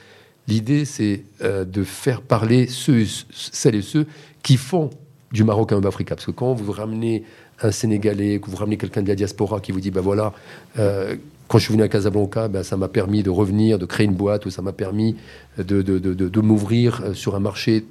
L'idée, 0.47 0.85
c'est 0.85 1.23
euh, 1.41 1.65
de 1.65 1.83
faire 1.83 2.21
parler 2.21 2.67
ceux, 2.67 3.05
celles 3.31 3.75
et 3.75 3.81
ceux 3.81 4.05
qui 4.43 4.57
font 4.57 4.89
du 5.31 5.43
Maroc 5.43 5.71
un 5.71 5.83
Africa. 5.83 6.15
Parce 6.15 6.25
que 6.25 6.31
quand 6.31 6.53
vous 6.53 6.71
ramenez 6.71 7.23
un 7.61 7.71
Sénégalais, 7.71 8.39
que 8.39 8.49
vous 8.49 8.57
ramenez 8.57 8.77
quelqu'un 8.77 9.01
de 9.01 9.07
la 9.07 9.15
diaspora 9.15 9.59
qui 9.59 9.71
vous 9.71 9.79
dit, 9.79 9.91
ben 9.91 10.01
voilà, 10.01 10.33
euh, 10.77 11.15
quand 11.47 11.57
je 11.57 11.65
suis 11.65 11.73
venu 11.73 11.83
à 11.83 11.87
Casablanca, 11.87 12.47
ben 12.47 12.63
ça 12.63 12.77
m'a 12.77 12.87
permis 12.87 13.23
de 13.23 13.29
revenir, 13.29 13.77
de 13.79 13.85
créer 13.85 14.05
une 14.05 14.13
boîte, 14.15 14.45
ou 14.45 14.49
ça 14.49 14.61
m'a 14.61 14.73
permis 14.73 15.15
de, 15.57 15.81
de, 15.81 16.41
m'ouvrir 16.41 17.03
sur 17.13 17.35
un 17.35 17.39
marché 17.39 17.85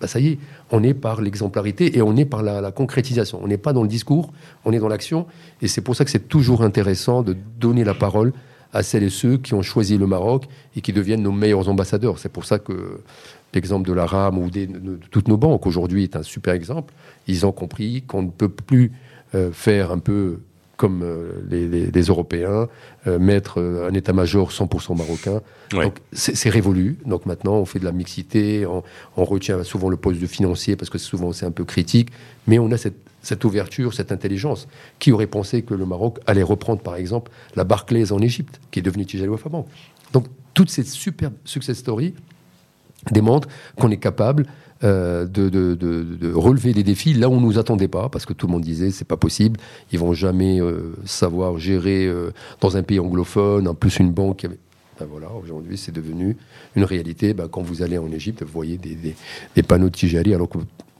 bah, 0.00 0.06
ça 0.06 0.20
y 0.20 0.28
est, 0.28 0.38
on 0.70 0.82
est 0.82 0.94
par 0.94 1.20
l'exemplarité 1.20 1.96
et 1.96 2.02
on 2.02 2.16
est 2.16 2.24
par 2.24 2.42
la, 2.42 2.72
concrétisation. 2.72 3.38
On 3.42 3.48
n'est 3.48 3.58
pas 3.58 3.72
dans 3.72 3.82
le 3.82 3.88
discours, 3.88 4.32
on 4.64 4.72
est 4.72 4.78
dans 4.78 4.88
l'action. 4.88 5.26
Et 5.62 5.68
c'est 5.68 5.80
pour 5.80 5.96
ça 5.96 6.04
que 6.04 6.10
c'est 6.10 6.28
toujours 6.28 6.62
intéressant 6.62 7.22
de 7.22 7.36
donner 7.58 7.84
la 7.84 7.94
parole 7.94 8.32
à 8.72 8.82
celles 8.82 9.04
et 9.04 9.10
ceux 9.10 9.36
qui 9.36 9.54
ont 9.54 9.62
choisi 9.62 9.96
le 9.98 10.06
Maroc 10.06 10.46
et 10.74 10.80
qui 10.80 10.92
deviennent 10.92 11.22
nos 11.22 11.32
meilleurs 11.32 11.68
ambassadeurs. 11.68 12.18
C'est 12.18 12.28
pour 12.28 12.44
ça 12.44 12.58
que 12.58 13.00
l'exemple 13.54 13.88
de 13.88 13.92
la 13.92 14.06
RAM 14.06 14.36
ou 14.38 14.50
de, 14.50 14.98
toutes 15.10 15.28
nos 15.28 15.36
banques 15.36 15.66
aujourd'hui 15.66 16.04
est 16.04 16.16
un 16.16 16.22
super 16.22 16.54
exemple. 16.54 16.92
Ils 17.28 17.46
ont 17.46 17.52
compris 17.52 18.02
qu'on 18.02 18.22
ne 18.22 18.30
peut 18.30 18.48
plus 18.48 18.90
euh, 19.34 19.52
faire 19.52 19.92
un 19.92 19.98
peu 19.98 20.40
comme 20.76 21.02
euh, 21.02 21.42
les, 21.48 22.02
Européens, 22.02 22.68
euh, 23.06 23.18
mettre 23.18 23.60
euh, 23.60 23.88
un 23.88 23.94
état-major 23.94 24.50
100% 24.50 24.96
marocain. 24.96 25.40
Donc 25.70 25.98
c'est 26.12 26.50
révolu. 26.50 26.98
Donc 27.06 27.26
maintenant, 27.26 27.54
on 27.54 27.64
fait 27.64 27.78
de 27.78 27.84
la 27.84 27.92
mixité, 27.92 28.66
on, 28.66 29.24
retient 29.24 29.62
souvent 29.64 29.88
le 29.88 29.96
poste 29.96 30.20
de 30.20 30.26
financier 30.26 30.76
parce 30.76 30.90
que 30.90 30.98
souvent 30.98 31.32
c'est 31.32 31.46
un 31.46 31.50
peu 31.50 31.64
critique, 31.64 32.10
mais 32.46 32.58
on 32.58 32.70
a 32.70 32.76
cette, 32.76 32.96
cette, 33.22 33.44
ouverture, 33.44 33.94
cette 33.94 34.12
intelligence. 34.12 34.68
Qui 34.98 35.12
aurait 35.12 35.26
pensé 35.26 35.62
que 35.62 35.74
le 35.74 35.86
Maroc 35.86 36.18
allait 36.26 36.42
reprendre, 36.42 36.80
par 36.80 36.96
exemple, 36.96 37.32
la 37.56 37.64
Barclays 37.64 38.12
en 38.12 38.20
Égypte, 38.20 38.60
qui 38.70 38.78
est 38.78 38.82
devenue 38.82 39.06
Tijali 39.06 39.28
Wafa 39.28 39.50
Donc 40.12 40.26
toutes 40.52 40.70
ces 40.70 40.84
superbes 40.84 41.34
success 41.44 41.78
stories 41.78 42.14
démontrent 43.10 43.48
qu'on 43.76 43.90
est 43.90 43.98
capable 43.98 44.46
euh, 44.84 45.24
de, 45.24 46.32
relever 46.34 46.74
des 46.74 46.82
défis 46.82 47.14
là 47.14 47.28
où 47.28 47.32
on 47.32 47.40
nous 47.40 47.58
attendait 47.58 47.88
pas, 47.88 48.08
parce 48.08 48.26
que 48.26 48.32
tout 48.32 48.46
le 48.46 48.52
monde 48.52 48.62
disait 48.62 48.90
c'est 48.90 49.06
pas 49.06 49.16
possible, 49.16 49.58
ils 49.92 49.98
vont 49.98 50.12
jamais 50.12 50.60
euh, 50.60 50.94
savoir 51.06 51.58
gérer 51.58 52.06
euh, 52.06 52.32
dans 52.60 52.76
un 52.76 52.82
pays 52.82 53.00
anglophone, 53.00 53.66
en 53.66 53.74
plus 53.74 53.98
une 53.98 54.12
banque. 54.12 54.46
Ben 55.00 55.06
voilà, 55.10 55.28
aujourd'hui 55.32 55.78
c'est 55.78 55.92
devenu 55.92 56.36
une 56.76 56.84
réalité. 56.84 57.32
Ben, 57.34 57.48
quand 57.48 57.62
vous 57.62 57.82
allez 57.82 57.98
en 57.98 58.10
Égypte, 58.12 58.42
vous 58.42 58.52
voyez 58.52 58.78
des, 58.78 59.62
panneaux 59.62 59.88
de 59.88 59.94
Tijali, 59.94 60.34
alors 60.34 60.48
que 60.48 60.58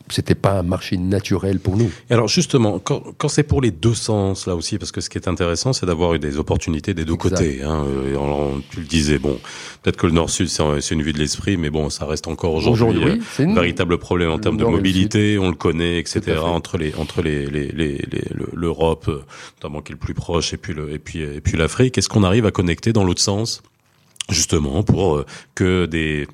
c'était 0.09 0.34
pas 0.34 0.59
un 0.59 0.62
marché 0.62 0.96
naturel 0.96 1.61
pour 1.61 1.76
nous. 1.76 1.90
alors 2.11 2.28
justement, 2.28 2.78
quand, 2.78 3.02
quand 3.16 3.28
c'est 3.28 3.42
pour 3.42 3.62
les 3.62 3.70
deux 3.70 3.94
sens 3.94 4.46
là 4.46 4.55
aussi, 4.55 4.78
parce 4.78 4.92
que 4.92 5.00
ce 5.00 5.09
qui 5.09 5.18
est 5.18 5.28
intéressant, 5.28 5.72
c'est 5.72 5.86
d'avoir 5.86 6.14
eu 6.14 6.18
des 6.18 6.38
opportunités 6.38 6.94
des 6.94 7.05
deux 7.05 7.16
côtés. 7.16 7.62
Hein, 7.62 7.84
euh, 7.86 8.59
tu 8.70 8.80
le 8.80 8.86
disais, 8.86 9.18
bon, 9.18 9.38
peut-être 9.82 9.96
que 9.96 10.07
le 10.07 10.12
Nord-Sud 10.12 10.48
c'est 10.48 10.94
une 10.94 11.02
vue 11.02 11.12
de 11.12 11.18
l'esprit, 11.18 11.57
mais 11.57 11.70
bon, 11.70 11.90
ça 11.90 12.07
reste 12.07 12.26
encore 12.26 12.55
aujourd'hui 12.55 13.02
euh, 13.02 13.46
un 13.46 13.55
véritable 13.55 13.98
problème 13.98 14.30
en 14.30 14.38
termes 14.38 14.57
de 14.57 14.64
mobilité. 14.64 15.38
On 15.38 15.48
le 15.48 15.57
connaît, 15.57 15.98
etc. 15.98 16.38
Entre 16.38 16.76
les 16.78 16.94
entre 16.96 17.22
les 17.22 17.46
l'Europe, 18.52 19.07
les, 19.07 19.14
notamment 19.57 19.80
qui 19.80 19.92
est 19.92 19.94
le 19.94 19.98
plus 19.98 20.14
proche, 20.14 20.52
et 20.52 20.57
puis 20.57 20.74
le 20.74 20.92
et 20.92 20.98
puis 20.98 21.20
et 21.20 21.40
puis 21.40 21.57
l'Afrique. 21.57 21.98
Est-ce 21.98 22.09
qu'on 22.09 22.24
arrive 22.24 22.46
à 22.46 22.50
connecter 22.50 22.92
dans 22.92 23.05
l'autre 23.05 23.22
sens, 23.22 23.62
justement, 24.30 24.82
pour 24.82 25.16
euh, 25.16 25.26
que 25.55 25.86
des 25.86 26.26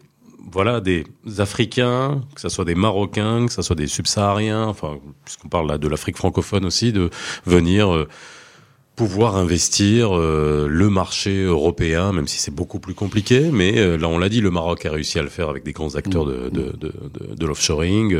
voilà, 0.52 0.80
des 0.80 1.04
Africains, 1.38 2.22
que 2.34 2.40
ce 2.40 2.48
soit 2.48 2.64
des 2.64 2.74
Marocains, 2.74 3.46
que 3.46 3.52
ce 3.52 3.62
soit 3.62 3.76
des 3.76 3.86
Subsahariens, 3.86 4.64
enfin, 4.64 4.98
puisqu'on 5.24 5.48
parle 5.48 5.68
là 5.68 5.78
de 5.78 5.88
l'Afrique 5.88 6.16
francophone 6.16 6.64
aussi, 6.64 6.92
de 6.92 7.10
venir 7.44 7.94
euh, 7.94 8.08
pouvoir 9.00 9.36
investir 9.36 10.14
euh, 10.14 10.66
le 10.68 10.90
marché 10.90 11.44
européen, 11.44 12.12
même 12.12 12.28
si 12.28 12.36
c'est 12.36 12.54
beaucoup 12.54 12.80
plus 12.80 12.92
compliqué. 12.92 13.48
Mais 13.50 13.78
euh, 13.78 13.96
là, 13.96 14.08
on 14.08 14.18
l'a 14.18 14.28
dit, 14.28 14.42
le 14.42 14.50
Maroc 14.50 14.84
a 14.84 14.90
réussi 14.90 15.18
à 15.18 15.22
le 15.22 15.30
faire 15.30 15.48
avec 15.48 15.64
des 15.64 15.72
grands 15.72 15.94
acteurs 15.94 16.26
de, 16.26 16.50
de, 16.50 16.76
de, 16.76 16.92
de, 17.34 17.46
l'offshoring, 17.46 18.14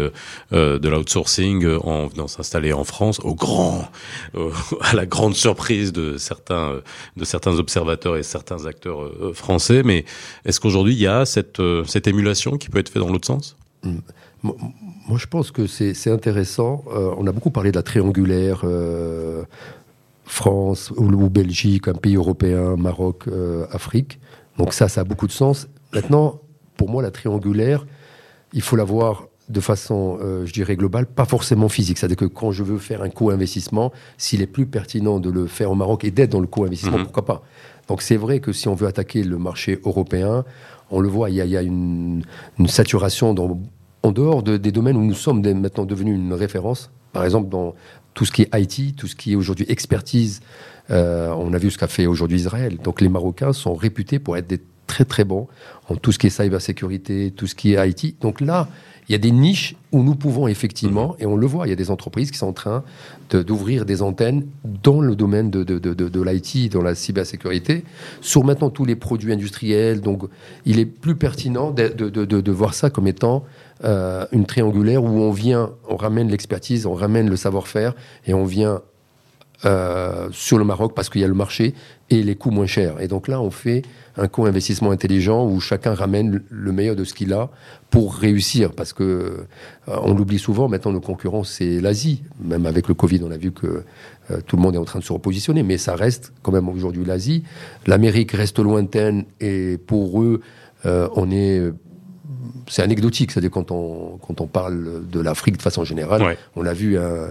euh, 0.54 0.78
de 0.78 0.88
l'outsourcing, 0.88 1.66
en 1.84 2.06
venant 2.06 2.28
s'installer 2.28 2.72
en 2.72 2.84
France, 2.84 3.20
au 3.24 3.34
grand, 3.34 3.90
à 4.80 4.94
la 4.94 5.04
grande 5.04 5.34
surprise 5.34 5.92
de 5.92 6.16
certains, 6.16 6.80
de 7.14 7.24
certains 7.26 7.58
observateurs 7.58 8.16
et 8.16 8.22
certains 8.22 8.64
acteurs 8.64 9.34
français. 9.34 9.82
Mais 9.84 10.06
est-ce 10.46 10.60
qu'aujourd'hui, 10.60 10.94
il 10.94 11.00
y 11.00 11.06
a 11.06 11.26
cette, 11.26 11.60
cette 11.84 12.06
émulation 12.06 12.56
qui 12.56 12.70
peut 12.70 12.78
être 12.78 12.88
faite 12.88 13.02
dans 13.02 13.12
l'autre 13.12 13.26
sens? 13.26 13.54
Mmh. 13.82 13.98
moi, 14.42 15.18
je 15.18 15.26
pense 15.26 15.50
que 15.50 15.66
c'est 15.66 16.10
intéressant. 16.10 16.84
on 17.18 17.26
a 17.26 17.32
beaucoup 17.32 17.50
parlé 17.50 17.70
de 17.70 17.76
la 17.76 17.82
triangulaire 17.82 18.64
France 20.30 20.92
ou, 20.96 21.28
Belgique, 21.28 21.88
un 21.88 21.94
pays 21.94 22.14
européen, 22.14 22.76
Maroc, 22.76 23.24
euh, 23.26 23.66
Afrique. 23.72 24.20
Donc 24.58 24.72
ça, 24.72 24.88
ça 24.88 25.00
a 25.00 25.04
beaucoup 25.04 25.26
de 25.26 25.32
sens. 25.32 25.68
Maintenant, 25.92 26.40
pour 26.76 26.88
moi, 26.88 27.02
la 27.02 27.10
triangulaire, 27.10 27.84
il 28.52 28.62
faut 28.62 28.76
la 28.76 28.84
voir 28.84 29.26
de 29.48 29.60
façon, 29.60 30.18
euh, 30.22 30.46
je 30.46 30.52
dirais, 30.52 30.76
globale, 30.76 31.06
pas 31.06 31.24
forcément 31.24 31.68
physique. 31.68 31.98
C'est-à-dire 31.98 32.16
que 32.16 32.26
quand 32.26 32.52
je 32.52 32.62
veux 32.62 32.78
faire 32.78 33.02
un 33.02 33.08
co-investissement, 33.10 33.92
s'il 34.18 34.40
est 34.40 34.46
plus 34.46 34.66
pertinent 34.66 35.18
de 35.18 35.30
le 35.30 35.46
faire 35.46 35.72
au 35.72 35.74
Maroc 35.74 36.04
et 36.04 36.12
d'être 36.12 36.30
dans 36.30 36.40
le 36.40 36.46
co-investissement, 36.46 36.98
mhm. 36.98 37.04
pourquoi 37.04 37.24
pas? 37.24 37.42
Donc 37.88 38.00
c'est 38.00 38.16
vrai 38.16 38.38
que 38.38 38.52
si 38.52 38.68
on 38.68 38.74
veut 38.74 38.86
attaquer 38.86 39.24
le 39.24 39.36
marché 39.36 39.80
européen, 39.84 40.44
on 40.92 41.00
le 41.00 41.08
voit, 41.08 41.28
il 41.30 41.36
y 41.36 41.56
a, 41.56 41.62
une, 41.62 42.22
saturation 42.66 43.34
en 44.02 44.12
dehors 44.12 44.42
des 44.44 44.72
domaines 44.72 44.96
où 44.96 45.04
nous 45.04 45.14
sommes 45.14 45.42
maintenant 45.42 45.86
devenus 45.86 46.14
une 46.14 46.34
référence. 46.34 46.92
Par 47.12 47.24
exemple, 47.24 47.48
dans 47.48 47.74
tout 48.14 48.24
ce 48.24 48.32
qui 48.32 48.42
est 48.42 48.50
IT, 48.54 48.96
tout 48.96 49.06
ce 49.06 49.16
qui 49.16 49.32
est 49.32 49.36
aujourd'hui 49.36 49.66
expertise. 49.68 50.40
Euh, 50.90 51.28
on 51.36 51.52
a 51.52 51.58
vu 51.58 51.70
ce 51.70 51.78
qu'a 51.78 51.86
fait 51.86 52.06
aujourd'hui 52.06 52.38
Israël. 52.38 52.78
Donc 52.82 53.00
les 53.00 53.08
Marocains 53.08 53.52
sont 53.52 53.74
réputés 53.74 54.18
pour 54.18 54.36
être 54.36 54.46
des 54.46 54.60
très 54.86 55.04
très 55.04 55.24
bons 55.24 55.46
en 55.88 55.96
tout 55.96 56.10
ce 56.12 56.18
qui 56.18 56.26
est 56.26 56.30
cybersécurité, 56.30 57.32
tout 57.34 57.46
ce 57.46 57.54
qui 57.54 57.74
est 57.74 57.88
IT. 57.88 58.20
Donc 58.20 58.40
là, 58.40 58.68
il 59.10 59.12
y 59.12 59.16
a 59.16 59.18
des 59.18 59.32
niches 59.32 59.74
où 59.90 60.04
nous 60.04 60.14
pouvons 60.14 60.46
effectivement, 60.46 61.16
et 61.18 61.26
on 61.26 61.34
le 61.34 61.44
voit, 61.44 61.66
il 61.66 61.70
y 61.70 61.72
a 61.72 61.76
des 61.76 61.90
entreprises 61.90 62.30
qui 62.30 62.38
sont 62.38 62.46
en 62.46 62.52
train 62.52 62.84
d'ouvrir 63.30 63.84
des 63.84 64.02
antennes 64.02 64.46
dans 64.64 65.00
le 65.00 65.16
domaine 65.16 65.50
de, 65.50 65.64
de, 65.64 65.80
de, 65.80 65.94
de 65.94 66.22
l'IT, 66.22 66.70
dans 66.70 66.80
la 66.80 66.94
cybersécurité, 66.94 67.82
sur 68.20 68.44
maintenant 68.44 68.70
tous 68.70 68.84
les 68.84 68.94
produits 68.94 69.32
industriels. 69.32 70.00
Donc 70.00 70.22
il 70.64 70.78
est 70.78 70.86
plus 70.86 71.16
pertinent 71.16 71.72
de, 71.72 72.52
voir 72.52 72.72
ça 72.72 72.88
comme 72.88 73.08
étant 73.08 73.42
euh, 73.82 74.26
une 74.30 74.46
triangulaire 74.46 75.02
où 75.02 75.08
on 75.08 75.32
vient, 75.32 75.72
on 75.88 75.96
ramène 75.96 76.28
l'expertise, 76.28 76.86
on 76.86 76.94
ramène 76.94 77.28
le 77.28 77.36
savoir-faire 77.36 77.94
et 78.28 78.32
on 78.32 78.44
vient 78.44 78.80
euh, 79.64 80.28
sur 80.32 80.58
le 80.58 80.64
Maroc 80.64 80.92
parce 80.94 81.10
qu'il 81.10 81.20
y 81.20 81.24
a 81.24 81.28
le 81.28 81.34
marché 81.34 81.74
et 82.08 82.22
les 82.22 82.34
coûts 82.34 82.50
moins 82.50 82.66
chers. 82.66 83.00
Et 83.00 83.08
donc 83.08 83.28
là, 83.28 83.40
on 83.40 83.50
fait 83.50 83.82
un 84.16 84.26
co-investissement 84.26 84.90
intelligent 84.90 85.46
où 85.46 85.60
chacun 85.60 85.94
ramène 85.94 86.42
le 86.48 86.72
meilleur 86.72 86.96
de 86.96 87.04
ce 87.04 87.12
qu'il 87.12 87.32
a 87.32 87.50
pour 87.90 88.14
réussir. 88.14 88.72
Parce 88.72 88.92
que 88.92 89.04
euh, 89.04 89.96
on 90.02 90.14
l'oublie 90.14 90.38
souvent, 90.38 90.68
maintenant 90.68 90.92
nos 90.92 91.00
concurrents, 91.00 91.44
c'est 91.44 91.80
l'Asie. 91.80 92.22
Même 92.42 92.66
avec 92.66 92.88
le 92.88 92.94
Covid, 92.94 93.20
on 93.24 93.30
a 93.30 93.36
vu 93.36 93.52
que 93.52 93.84
tout 94.46 94.54
le 94.54 94.62
monde 94.62 94.76
est 94.76 94.78
en 94.78 94.84
train 94.84 95.00
de 95.00 95.04
se 95.04 95.12
repositionner, 95.12 95.64
mais 95.64 95.76
ça 95.76 95.96
reste 95.96 96.32
quand 96.42 96.52
même 96.52 96.68
aujourd'hui 96.68 97.04
l'Asie. 97.04 97.42
L'Amérique 97.86 98.30
reste 98.30 98.60
lointaine 98.60 99.24
et 99.40 99.76
pour 99.76 100.22
eux, 100.22 100.40
on 100.84 101.30
est 101.32 101.72
c'est 102.68 102.82
anecdotique, 102.82 103.32
c'est-à-dire 103.32 103.50
quand 103.50 103.70
on, 103.70 104.18
quand 104.18 104.40
on 104.40 104.46
parle 104.46 105.08
de 105.08 105.20
l'Afrique 105.20 105.56
de 105.56 105.62
façon 105.62 105.84
générale, 105.84 106.36
on 106.56 106.64
a 106.66 106.72
vu 106.72 106.98
hein, 106.98 107.28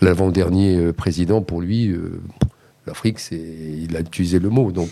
l'avant-dernier 0.00 0.76
euh, 0.76 0.92
président, 0.92 1.42
pour 1.42 1.60
lui, 1.60 1.88
euh, 1.88 2.20
l'Afrique, 2.86 3.18
c'est, 3.18 3.36
il 3.36 3.96
a 3.96 4.00
utilisé 4.00 4.38
le 4.38 4.50
mot. 4.50 4.72
Donc, 4.72 4.90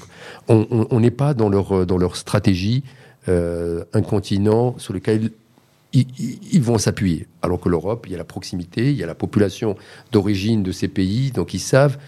on 0.48 1.00
n'est 1.00 1.10
pas 1.10 1.34
dans 1.34 1.48
leur, 1.48 1.86
dans 1.86 1.98
leur 1.98 2.16
stratégie 2.16 2.82
euh, 3.28 3.84
un 3.92 4.02
continent 4.02 4.76
sur 4.78 4.92
lequel 4.92 5.30
ils, 5.92 6.06
ils 6.52 6.62
vont 6.62 6.78
s'appuyer. 6.78 7.26
Alors 7.42 7.60
que 7.60 7.68
l'Europe, 7.68 8.06
il 8.06 8.12
y 8.12 8.14
a 8.14 8.18
la 8.18 8.24
proximité, 8.24 8.90
il 8.90 8.96
y 8.96 9.02
a 9.02 9.06
la 9.06 9.14
population 9.14 9.76
d'origine 10.10 10.62
de 10.62 10.72
ces 10.72 10.88
pays, 10.88 11.30
donc 11.30 11.54
ils 11.54 11.60
savent 11.60 11.98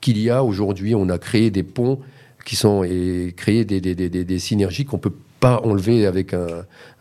qu'il 0.00 0.18
y 0.18 0.30
a 0.30 0.42
aujourd'hui, 0.42 0.94
on 0.94 1.08
a 1.08 1.18
créé 1.18 1.50
des 1.50 1.62
ponts 1.62 2.00
qui 2.44 2.56
sont 2.56 2.82
et 2.82 3.34
créé 3.36 3.64
des, 3.64 3.80
des, 3.80 3.94
des, 3.94 4.08
des 4.08 4.38
synergies 4.38 4.84
qu'on 4.84 4.98
peut 4.98 5.12
pas 5.42 5.60
enlevé 5.64 6.06
avec 6.06 6.34
un, 6.34 6.46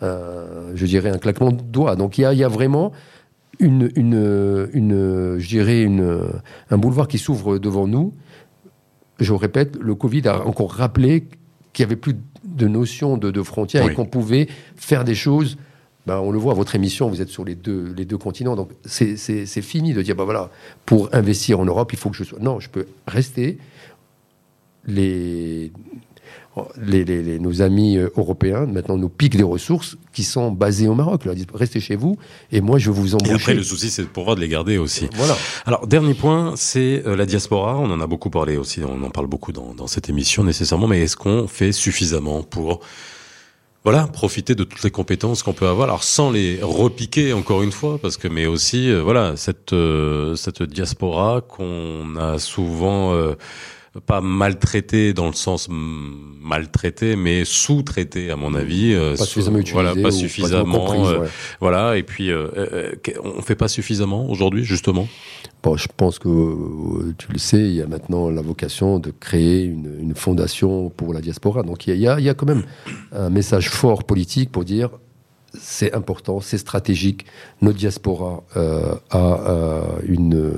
je 0.01 0.85
dirais, 0.87 1.11
un 1.11 1.19
claquement 1.19 1.51
de 1.51 1.61
doigts. 1.61 1.95
Donc 1.95 2.17
il 2.17 2.21
y 2.21 2.43
a, 2.43 2.47
vraiment 2.47 2.91
une, 3.59 3.91
une, 3.95 4.67
une, 4.73 5.35
je 5.37 5.47
dirais, 5.47 5.83
une, 5.83 6.19
un 6.71 6.77
boulevard 6.77 7.07
qui 7.07 7.19
s'ouvre 7.19 7.59
devant 7.59 7.87
nous. 7.87 8.13
Je 9.19 9.31
répète, 9.33 9.77
le 9.79 9.93
Covid 9.93 10.27
a 10.27 10.47
encore 10.47 10.73
rappelé 10.73 11.27
qu'il 11.71 11.83
y 11.83 11.85
avait 11.85 11.95
plus 11.95 12.15
de 12.43 12.67
notion 12.67 13.15
de, 13.15 13.29
de 13.29 13.43
frontières 13.43 13.87
et 13.87 13.93
qu'on 13.93 14.07
pouvait 14.07 14.47
faire 14.75 15.03
des 15.03 15.15
choses. 15.15 15.57
Ben, 16.07 16.17
on 16.17 16.31
le 16.31 16.39
voit, 16.39 16.55
votre 16.55 16.73
émission, 16.73 17.09
vous 17.09 17.21
êtes 17.21 17.29
sur 17.29 17.45
les 17.45 17.53
deux, 17.53 17.93
les 17.95 18.05
deux 18.05 18.17
continents, 18.17 18.55
donc 18.55 18.71
c'est 18.85 19.15
fini 19.61 19.93
de 19.93 20.01
dire, 20.01 20.15
ben 20.15 20.23
voilà, 20.23 20.49
pour 20.87 21.09
investir 21.13 21.59
en 21.59 21.65
Europe, 21.65 21.93
il 21.93 21.99
faut 21.99 22.09
que 22.09 22.17
je 22.17 22.23
sois. 22.23 22.39
Non, 22.39 22.59
je 22.59 22.69
peux 22.69 22.87
rester. 23.05 23.59
Les, 24.87 25.71
les, 26.82 27.39
nos 27.39 27.62
amis 27.62 27.97
euh, 27.97 28.10
européens 28.18 28.66
maintenant 28.66 28.97
nous 28.97 29.10
piquent 29.10 29.38
des 29.38 29.43
ressources 29.43 29.97
qui 30.14 30.24
sont 30.24 30.52
basées 30.52 30.88
au 30.88 30.95
Maroc. 30.95 31.22
Ils 31.24 31.28
leur 31.28 31.36
disent 31.36 31.47
restez 31.54 31.80
chez 31.80 31.95
vous 31.95 32.18
et 32.52 32.60
moi 32.60 32.78
je 32.78 32.91
vous 32.91 33.16
embaucher. 33.16 33.32
Et 33.32 33.36
après 33.36 33.54
le 33.54 33.64
souci 33.64 33.89
c'est 33.89 34.04
de 34.04 34.08
pouvoir 34.08 34.36
les 34.36 34.47
garder 34.47 34.78
aussi. 34.78 35.08
Voilà. 35.16 35.36
Alors 35.66 35.88
dernier 35.88 36.14
point 36.14 36.54
c'est 36.58 37.04
euh, 37.06 37.16
la 37.16 37.26
diaspora. 37.26 37.78
On 37.78 37.89
en 37.89 38.02
a 38.02 38.08
beaucoup 38.08 38.30
parlé 38.30 38.58
aussi. 38.58 38.82
On 38.84 39.02
en 39.04 39.10
parle 39.10 39.28
beaucoup 39.28 39.54
dans, 39.54 39.74
dans 39.74 39.88
cette 39.88 40.10
émission 40.10 40.43
nécessairement. 40.43 40.88
Mais 40.88 41.02
est-ce 41.02 41.16
qu'on 41.16 41.47
fait 41.47 41.72
suffisamment 41.72 42.43
pour 42.43 42.82
voilà, 43.84 44.06
profiter 44.06 44.54
de 44.54 44.64
toutes 44.64 44.84
les 44.84 44.91
compétences 44.91 45.41
qu'on 45.41 45.54
peut 45.54 45.68
avoir, 45.68 45.88
alors 45.88 46.04
sans 46.04 46.30
les 46.30 46.60
repiquer 46.62 47.34
encore 47.34 47.64
une 47.64 47.72
fois, 47.72 47.97
parce 47.99 48.16
que 48.16 48.28
mais 48.28 48.45
aussi 48.45 48.91
euh, 48.91 49.02
voilà 49.02 49.36
cette 49.38 49.74
cette 50.36 50.62
diaspora 50.62 51.41
qu'on 51.41 52.16
a 52.18 52.38
souvent 52.38 53.16
pas 53.99 54.21
maltraité 54.21 55.13
dans 55.13 55.27
le 55.27 55.33
sens 55.33 55.67
maltraité, 55.69 57.17
mais 57.17 57.43
sous-traité 57.43 58.31
à 58.31 58.37
mon 58.37 58.53
avis. 58.53 58.93
Euh, 58.93 59.17
pas 59.17 59.25
suffisamment 59.25 59.59
utilisé. 59.59 59.83
Voilà, 59.83 60.01
pas 60.01 60.11
suffisamment. 60.11 61.09
Euh, 61.09 61.27
voilà, 61.59 61.97
et 61.97 62.03
puis 62.03 62.31
euh, 62.31 62.93
on 63.23 63.41
fait 63.41 63.55
pas 63.55 63.67
suffisamment 63.67 64.29
aujourd'hui, 64.29 64.63
justement? 64.63 65.09
Bon, 65.61 65.75
je 65.75 65.87
pense 65.95 66.19
que 66.19 67.13
tu 67.17 67.31
le 67.33 67.37
sais, 67.37 67.59
il 67.59 67.75
y 67.75 67.81
a 67.81 67.87
maintenant 67.87 68.29
la 68.29 68.41
vocation 68.41 68.97
de 68.97 69.11
créer 69.11 69.65
une, 69.65 69.93
une 69.99 70.15
fondation 70.15 70.89
pour 70.89 71.13
la 71.13 71.19
diaspora. 71.19 71.63
Donc 71.63 71.85
il 71.85 71.97
y, 71.97 72.07
a, 72.07 72.17
il 72.17 72.25
y 72.25 72.29
a 72.29 72.33
quand 72.33 72.47
même 72.47 72.63
un 73.11 73.29
message 73.29 73.69
fort 73.69 74.05
politique 74.05 74.51
pour 74.51 74.63
dire 74.63 74.89
c'est 75.53 75.93
important, 75.93 76.39
c'est 76.39 76.57
stratégique. 76.57 77.25
Notre 77.61 77.77
diaspora 77.77 78.43
euh, 78.55 78.95
a 79.09 79.83
une, 80.07 80.53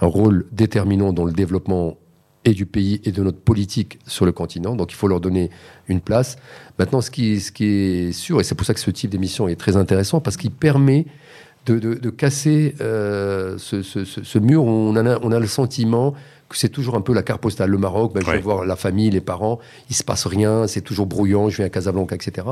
un 0.00 0.06
rôle 0.06 0.46
déterminant 0.50 1.12
dans 1.12 1.24
le 1.24 1.32
développement 1.32 1.96
et 2.44 2.54
du 2.54 2.66
pays 2.66 3.00
et 3.04 3.12
de 3.12 3.22
notre 3.22 3.38
politique 3.38 3.98
sur 4.06 4.26
le 4.26 4.32
continent. 4.32 4.74
Donc 4.74 4.92
il 4.92 4.96
faut 4.96 5.08
leur 5.08 5.20
donner 5.20 5.50
une 5.88 6.00
place. 6.00 6.36
Maintenant, 6.78 7.00
ce 7.00 7.10
qui, 7.10 7.40
ce 7.40 7.52
qui 7.52 7.64
est 7.64 8.12
sûr, 8.12 8.40
et 8.40 8.44
c'est 8.44 8.54
pour 8.54 8.66
ça 8.66 8.74
que 8.74 8.80
ce 8.80 8.90
type 8.90 9.10
d'émission 9.10 9.48
est 9.48 9.56
très 9.56 9.76
intéressant, 9.76 10.20
parce 10.20 10.36
qu'il 10.36 10.50
permet 10.50 11.06
de, 11.66 11.78
de, 11.78 11.94
de 11.94 12.10
casser 12.10 12.74
euh, 12.80 13.56
ce, 13.58 13.82
ce, 13.82 14.04
ce, 14.04 14.38
mur 14.38 14.64
où 14.64 14.68
on 14.68 14.96
a, 14.96 15.18
on 15.20 15.30
a 15.30 15.38
le 15.38 15.46
sentiment 15.46 16.14
c'est 16.54 16.68
toujours 16.68 16.94
un 16.96 17.00
peu 17.00 17.12
la 17.14 17.22
carte 17.22 17.40
postale. 17.40 17.70
Le 17.70 17.78
Maroc, 17.78 18.12
ben, 18.14 18.22
je 18.24 18.30
vais 18.30 18.38
voir 18.38 18.64
la 18.64 18.76
famille, 18.76 19.10
les 19.10 19.20
parents, 19.20 19.58
il 19.90 19.96
se 19.96 20.02
passe 20.04 20.26
rien, 20.26 20.66
c'est 20.66 20.80
toujours 20.80 21.06
brouillant, 21.06 21.48
je 21.48 21.56
viens 21.56 21.66
à 21.66 21.70
Casablanca, 21.70 22.14
etc. 22.14 22.46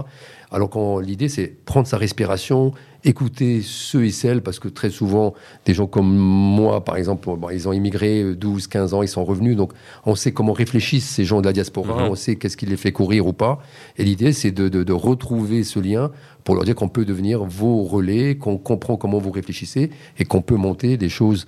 Alors 0.51 0.69
que 0.71 1.01
l'idée, 1.03 1.29
c'est 1.29 1.47
prendre 1.65 1.87
sa 1.87 1.97
respiration, 1.97 2.73
écouter 3.05 3.63
ceux 3.65 4.05
et 4.05 4.11
celles, 4.11 4.43
parce 4.43 4.59
que 4.59 4.69
très 4.69 4.91
souvent, 4.91 5.33
des 5.65 5.75
gens 5.75 5.87
comme 5.87 6.15
moi, 6.15 6.85
par 6.85 6.97
exemple, 6.97 7.29
bon, 7.37 7.49
ils 7.51 7.69
ont 7.69 7.73
immigré 7.73 8.23
euh, 8.23 8.37
12, 8.37 8.67
15 8.67 8.95
ans, 8.95 9.03
ils 9.03 9.09
sont 9.09 9.25
revenus, 9.25 9.57
donc 9.57 9.73
on 10.05 10.15
sait 10.15 10.33
comment 10.33 10.53
réfléchissent 10.53 11.09
ces 11.09 11.25
gens 11.25 11.41
de 11.41 11.47
la 11.47 11.53
diaspora, 11.53 12.05
Mhm. 12.05 12.11
on 12.11 12.15
sait 12.15 12.37
qu'est-ce 12.37 12.57
qui 12.57 12.67
les 12.67 12.77
fait 12.77 12.93
courir 12.93 13.27
ou 13.27 13.33
pas. 13.33 13.61
Et 13.97 14.05
l'idée, 14.05 14.33
c'est 14.33 14.51
de, 14.51 14.69
de- 14.69 14.83
de 14.83 14.93
retrouver 14.93 15.63
ce 15.65 15.79
lien 15.79 16.11
pour 16.45 16.55
leur 16.57 16.65
dire 16.65 16.75
qu'on 16.75 16.89
peut 16.89 17.05
devenir 17.05 17.45
vos 17.45 17.85
relais, 17.85 18.37
qu'on 18.37 18.59
comprend 18.59 18.97
comment 18.97 19.19
vous 19.19 19.31
réfléchissez 19.31 19.91
et 20.19 20.25
qu'on 20.25 20.43
peut 20.43 20.57
monter 20.57 20.97
des 20.97 21.09
choses 21.09 21.47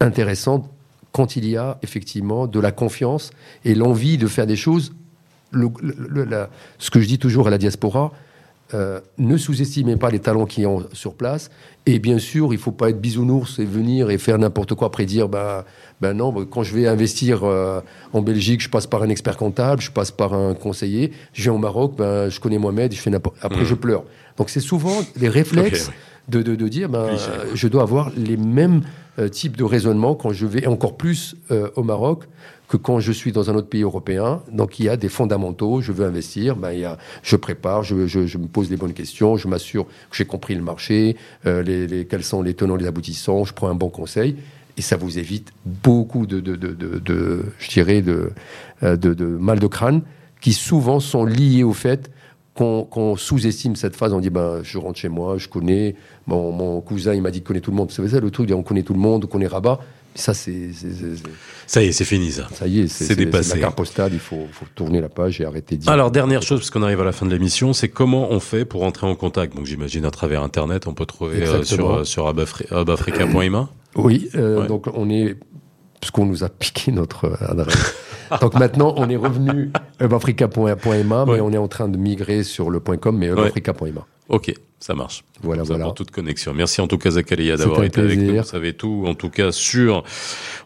intéressantes 0.00 0.68
quand 1.12 1.36
il 1.36 1.48
y 1.48 1.56
a 1.56 1.78
effectivement 1.82 2.46
de 2.46 2.60
la 2.60 2.72
confiance 2.72 3.30
et 3.64 3.74
l'envie 3.74 4.18
de 4.18 4.26
faire 4.26 4.46
des 4.46 4.56
choses. 4.56 4.92
Le- 5.52 5.68
le- 5.82 5.94
le- 6.08 6.24
la- 6.24 6.48
ce 6.78 6.90
que 6.90 7.00
je 7.00 7.06
dis 7.08 7.18
toujours 7.18 7.48
à 7.48 7.50
la 7.50 7.58
diaspora, 7.58 8.12
euh, 8.72 9.00
ne 9.18 9.36
sous-estimez 9.36 9.96
pas 9.96 10.10
les 10.10 10.20
talents 10.20 10.46
qui 10.46 10.62
sont 10.62 10.86
sur 10.92 11.14
place. 11.14 11.50
Et 11.86 11.98
bien 11.98 12.20
sûr, 12.20 12.52
il 12.52 12.58
faut 12.58 12.70
pas 12.70 12.90
être 12.90 13.00
bisounours 13.00 13.58
et 13.58 13.64
venir 13.64 14.10
et 14.10 14.18
faire 14.18 14.38
n'importe 14.38 14.74
quoi 14.74 14.86
après 14.86 15.06
dire, 15.06 15.28
ben, 15.28 15.64
ben 16.00 16.12
non, 16.12 16.30
ben, 16.32 16.44
quand 16.44 16.62
je 16.62 16.72
vais 16.76 16.86
investir 16.86 17.42
euh, 17.42 17.80
en 18.12 18.22
Belgique, 18.22 18.60
je 18.60 18.68
passe 18.70 18.86
par 18.86 19.02
un 19.02 19.08
expert 19.08 19.36
comptable, 19.36 19.82
je 19.82 19.90
passe 19.90 20.12
par 20.12 20.34
un 20.34 20.54
conseiller. 20.54 21.10
Je 21.32 21.42
viens 21.42 21.52
au 21.54 21.58
Maroc, 21.58 21.94
ben, 21.98 22.28
je 22.28 22.38
connais 22.38 22.58
Mohamed, 22.58 22.92
je 22.94 23.00
fais. 23.00 23.10
Après, 23.42 23.58
Mhm. 23.62 23.64
je 23.66 23.74
pleure. 23.74 24.04
Donc 24.36 24.50
c'est 24.50 24.60
souvent 24.60 25.00
les 25.16 25.28
réflexes 25.28 25.90
de, 26.28 26.42
de, 26.42 26.54
de 26.54 26.68
dire, 26.68 26.88
ben, 26.88 27.08
je 27.54 27.68
dois 27.68 27.82
avoir 27.82 28.10
les 28.16 28.36
mêmes 28.36 28.82
euh, 29.18 29.28
types 29.28 29.56
de 29.56 29.64
raisonnement 29.64 30.14
quand 30.14 30.32
je 30.32 30.46
vais, 30.46 30.60
et 30.60 30.66
encore 30.66 30.96
plus 30.96 31.36
euh, 31.50 31.68
au 31.76 31.82
Maroc 31.82 32.24
que 32.68 32.76
quand 32.76 33.00
je 33.00 33.10
suis 33.10 33.32
dans 33.32 33.50
un 33.50 33.56
autre 33.56 33.68
pays 33.68 33.82
européen. 33.82 34.42
Donc 34.52 34.78
il 34.78 34.84
y 34.84 34.88
a 34.88 34.96
des 34.96 35.08
fondamentaux, 35.08 35.80
je 35.80 35.90
veux 35.90 36.06
investir, 36.06 36.54
ben, 36.54 36.72
il 36.72 36.80
y 36.80 36.84
a, 36.84 36.98
je 37.22 37.34
prépare, 37.34 37.82
je, 37.82 38.06
je, 38.06 38.26
je 38.26 38.38
me 38.38 38.46
pose 38.46 38.70
les 38.70 38.76
bonnes 38.76 38.92
questions, 38.92 39.36
je 39.36 39.48
m'assure 39.48 39.86
que 39.86 40.16
j'ai 40.16 40.24
compris 40.24 40.54
le 40.54 40.62
marché, 40.62 41.16
euh, 41.46 41.62
les, 41.62 41.88
les, 41.88 42.04
quels 42.04 42.22
sont 42.22 42.42
les 42.42 42.54
tenants, 42.54 42.76
les 42.76 42.86
aboutissants, 42.86 43.44
je 43.44 43.52
prends 43.52 43.68
un 43.68 43.74
bon 43.74 43.88
conseil. 43.88 44.36
Et 44.76 44.82
ça 44.82 44.96
vous 44.96 45.18
évite 45.18 45.52
beaucoup 45.66 46.26
de, 46.26 46.38
de, 46.40 46.54
de, 46.54 47.44
je 47.58 47.68
dirais, 47.70 48.02
de 48.02 48.32
mal 48.80 49.58
de 49.58 49.66
crâne 49.66 50.02
qui 50.40 50.52
souvent 50.52 51.00
sont 51.00 51.24
liés 51.24 51.64
au 51.64 51.74
fait 51.74 52.10
qu'on 52.60 53.16
sous-estime 53.16 53.76
cette 53.76 53.96
phase. 53.96 54.12
On 54.12 54.20
dit, 54.20 54.30
ben, 54.30 54.60
je 54.62 54.78
rentre 54.78 54.98
chez 54.98 55.08
moi, 55.08 55.38
je 55.38 55.48
connais, 55.48 55.94
mon, 56.26 56.52
mon 56.52 56.80
cousin, 56.80 57.14
il 57.14 57.22
m'a 57.22 57.30
dit 57.30 57.38
qu'il 57.38 57.46
connaît 57.46 57.60
tout 57.60 57.70
le 57.70 57.76
monde. 57.76 57.90
C'est 57.90 58.06
ça 58.08 58.20
le 58.20 58.30
truc, 58.30 58.50
on 58.52 58.62
connaît 58.62 58.82
tout 58.82 58.94
le 58.94 59.00
monde, 59.00 59.24
on 59.24 59.28
connaît 59.28 59.46
Rabat. 59.46 59.80
Ça, 60.14 60.34
c'est, 60.34 60.70
Ça 61.68 61.82
y 61.82 61.86
est, 61.86 61.92
c'est 61.92 62.04
fini 62.04 62.32
ça. 62.32 62.48
ça 62.52 62.66
y 62.66 62.80
est, 62.80 62.88
c'est, 62.88 63.14
dépassé. 63.14 63.50
c'est 63.50 63.54
la 63.56 63.60
carte 63.62 63.76
postale, 63.76 64.10
il 64.12 64.18
faut, 64.18 64.48
faut 64.50 64.66
tourner 64.74 65.00
la 65.00 65.08
page 65.08 65.40
et 65.40 65.44
arrêter 65.44 65.76
de 65.76 65.82
dire. 65.82 65.92
Alors 65.92 66.10
dernière 66.10 66.42
chose, 66.42 66.58
parce 66.58 66.70
qu'on 66.70 66.82
arrive 66.82 67.00
à 67.00 67.04
la 67.04 67.12
fin 67.12 67.26
de 67.26 67.30
l'émission, 67.30 67.72
c'est 67.72 67.88
comment 67.88 68.30
on 68.32 68.40
fait 68.40 68.64
pour 68.64 68.82
entrer 68.82 69.06
en 69.06 69.14
contact. 69.14 69.54
Donc 69.54 69.66
j'imagine 69.66 70.04
à 70.04 70.10
travers 70.10 70.42
Internet, 70.42 70.88
on 70.88 70.94
peut 70.94 71.06
trouver 71.06 71.42
euh, 71.44 71.62
sur 71.62 71.90
euh, 71.90 72.04
sur. 72.04 72.26
Oui, 73.94 74.28
euh, 74.34 74.62
Ouais. 74.62 74.66
donc 74.66 74.86
on 74.94 75.08
est, 75.10 75.36
parce 76.00 76.10
qu'on 76.10 76.26
nous 76.26 76.44
a 76.44 76.48
piqué 76.48 76.92
notre 76.92 77.26
euh, 77.26 77.50
adresse. 77.50 77.94
donc 78.40 78.54
maintenant, 78.54 78.94
on 78.96 79.08
est 79.10 79.16
revenu 79.16 79.70
upafrica.ma, 80.00 81.24
mais 81.26 81.32
Ouais. 81.32 81.40
on 81.40 81.52
est 81.52 81.58
en 81.58 81.68
train 81.68 81.88
de 81.88 81.96
migrer 81.98 82.42
sur 82.42 82.70
le 82.70 82.80
.com, 82.80 83.16
mais 83.16 83.28
upafrica.ma. 83.28 84.06
Ok, 84.28 84.54
ça 84.80 84.94
marche. 84.94 85.24
Voilà, 85.42 85.62
voilà. 85.62 85.84
pour 85.86 85.94
toute 85.94 86.10
connexion. 86.10 86.52
Merci 86.52 86.80
en 86.80 86.86
tout 86.86 86.98
cas 86.98 87.12
Zakaria 87.12 87.56
d'avoir 87.56 87.84
été 87.84 88.00
avec 88.00 88.18
nous. 88.18 88.36
Vous 88.36 88.44
savez 88.44 88.74
tout, 88.74 89.04
en 89.06 89.14
tout 89.14 89.30
cas 89.30 89.52
sur. 89.52 90.04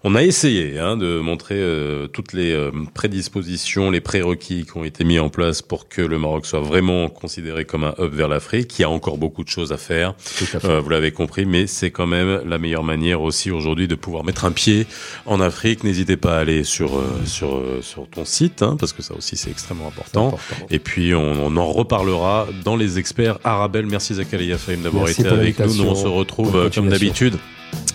On 0.02 0.14
a 0.14 0.22
essayé 0.22 0.78
hein, 0.78 0.96
de 0.96 1.20
montrer 1.20 1.56
euh, 1.56 2.08
toutes 2.08 2.32
les 2.32 2.52
euh, 2.52 2.70
prédispositions, 2.92 3.90
les 3.90 4.00
prérequis 4.00 4.66
qui 4.66 4.76
ont 4.76 4.84
été 4.84 5.04
mis 5.04 5.18
en 5.18 5.28
place 5.28 5.62
pour 5.62 5.88
que 5.88 6.02
le 6.02 6.18
Maroc 6.18 6.46
soit 6.46 6.60
vraiment 6.60 7.08
considéré 7.08 7.64
comme 7.64 7.84
un 7.84 7.94
hub 7.98 8.12
vers 8.12 8.28
l'Afrique. 8.28 8.78
Il 8.78 8.82
y 8.82 8.84
a 8.84 8.90
encore 8.90 9.16
beaucoup 9.16 9.44
de 9.44 9.48
choses 9.48 9.72
à 9.72 9.76
faire. 9.76 10.14
Tout 10.38 10.56
à 10.56 10.60
fait. 10.60 10.68
Euh, 10.68 10.80
vous 10.80 10.90
l'avez 10.90 11.12
compris, 11.12 11.46
mais 11.46 11.66
c'est 11.66 11.90
quand 11.90 12.06
même 12.06 12.42
la 12.44 12.58
meilleure 12.58 12.84
manière 12.84 13.22
aussi 13.22 13.50
aujourd'hui 13.50 13.88
de 13.88 13.94
pouvoir 13.94 14.24
mettre 14.24 14.44
un 14.44 14.52
pied 14.52 14.86
en 15.24 15.40
Afrique. 15.40 15.84
N'hésitez 15.84 16.16
pas 16.16 16.36
à 16.36 16.40
aller 16.40 16.64
sur 16.64 16.98
euh, 16.98 17.04
sur 17.24 17.56
euh, 17.56 17.80
sur 17.80 18.08
ton 18.08 18.24
site, 18.24 18.62
hein, 18.62 18.76
parce 18.78 18.92
que 18.92 19.02
ça 19.02 19.14
aussi 19.14 19.36
c'est 19.36 19.50
extrêmement 19.50 19.86
important. 19.86 20.36
Et 20.70 20.80
puis 20.80 21.14
on, 21.14 21.46
on 21.46 21.56
en 21.56 21.72
reparlera 21.72 22.46
dans 22.64 22.76
les 22.76 22.98
experts 22.98 23.38
Arabel. 23.44 23.86
Merci 23.86 24.03
Zakaria 24.12 24.58
Faïm 24.58 24.82
d'avoir 24.82 25.04
Merci 25.04 25.22
été 25.22 25.30
avec 25.30 25.58
nous. 25.58 25.74
Nous 25.74 25.84
on 25.84 25.94
se 25.94 26.06
retrouve 26.06 26.56
euh, 26.56 26.68
comme 26.68 26.90
d'habitude. 26.90 27.36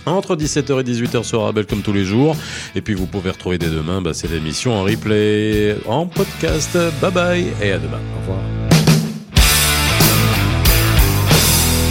Entre 0.05 0.35
17h 0.35 0.79
et 0.79 0.83
18h 0.83 1.23
sur 1.23 1.43
Arabel 1.43 1.65
comme 1.65 1.81
tous 1.81 1.93
les 1.93 2.05
jours. 2.05 2.35
Et 2.75 2.81
puis 2.81 2.95
vous 2.95 3.05
pouvez 3.05 3.29
retrouver 3.29 3.59
dès 3.59 3.69
demain 3.69 4.01
bah, 4.01 4.13
cette 4.13 4.31
émission 4.31 4.73
en 4.73 4.83
replay, 4.83 5.77
en 5.85 6.07
podcast. 6.07 6.77
Bye 7.01 7.11
bye 7.11 7.45
et 7.61 7.71
à 7.73 7.77
demain. 7.77 7.99
Au 8.17 8.21
revoir. 8.21 8.39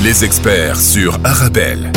Les 0.03 0.25
experts 0.25 0.81
sur 0.81 1.19
Arabelle. 1.23 1.93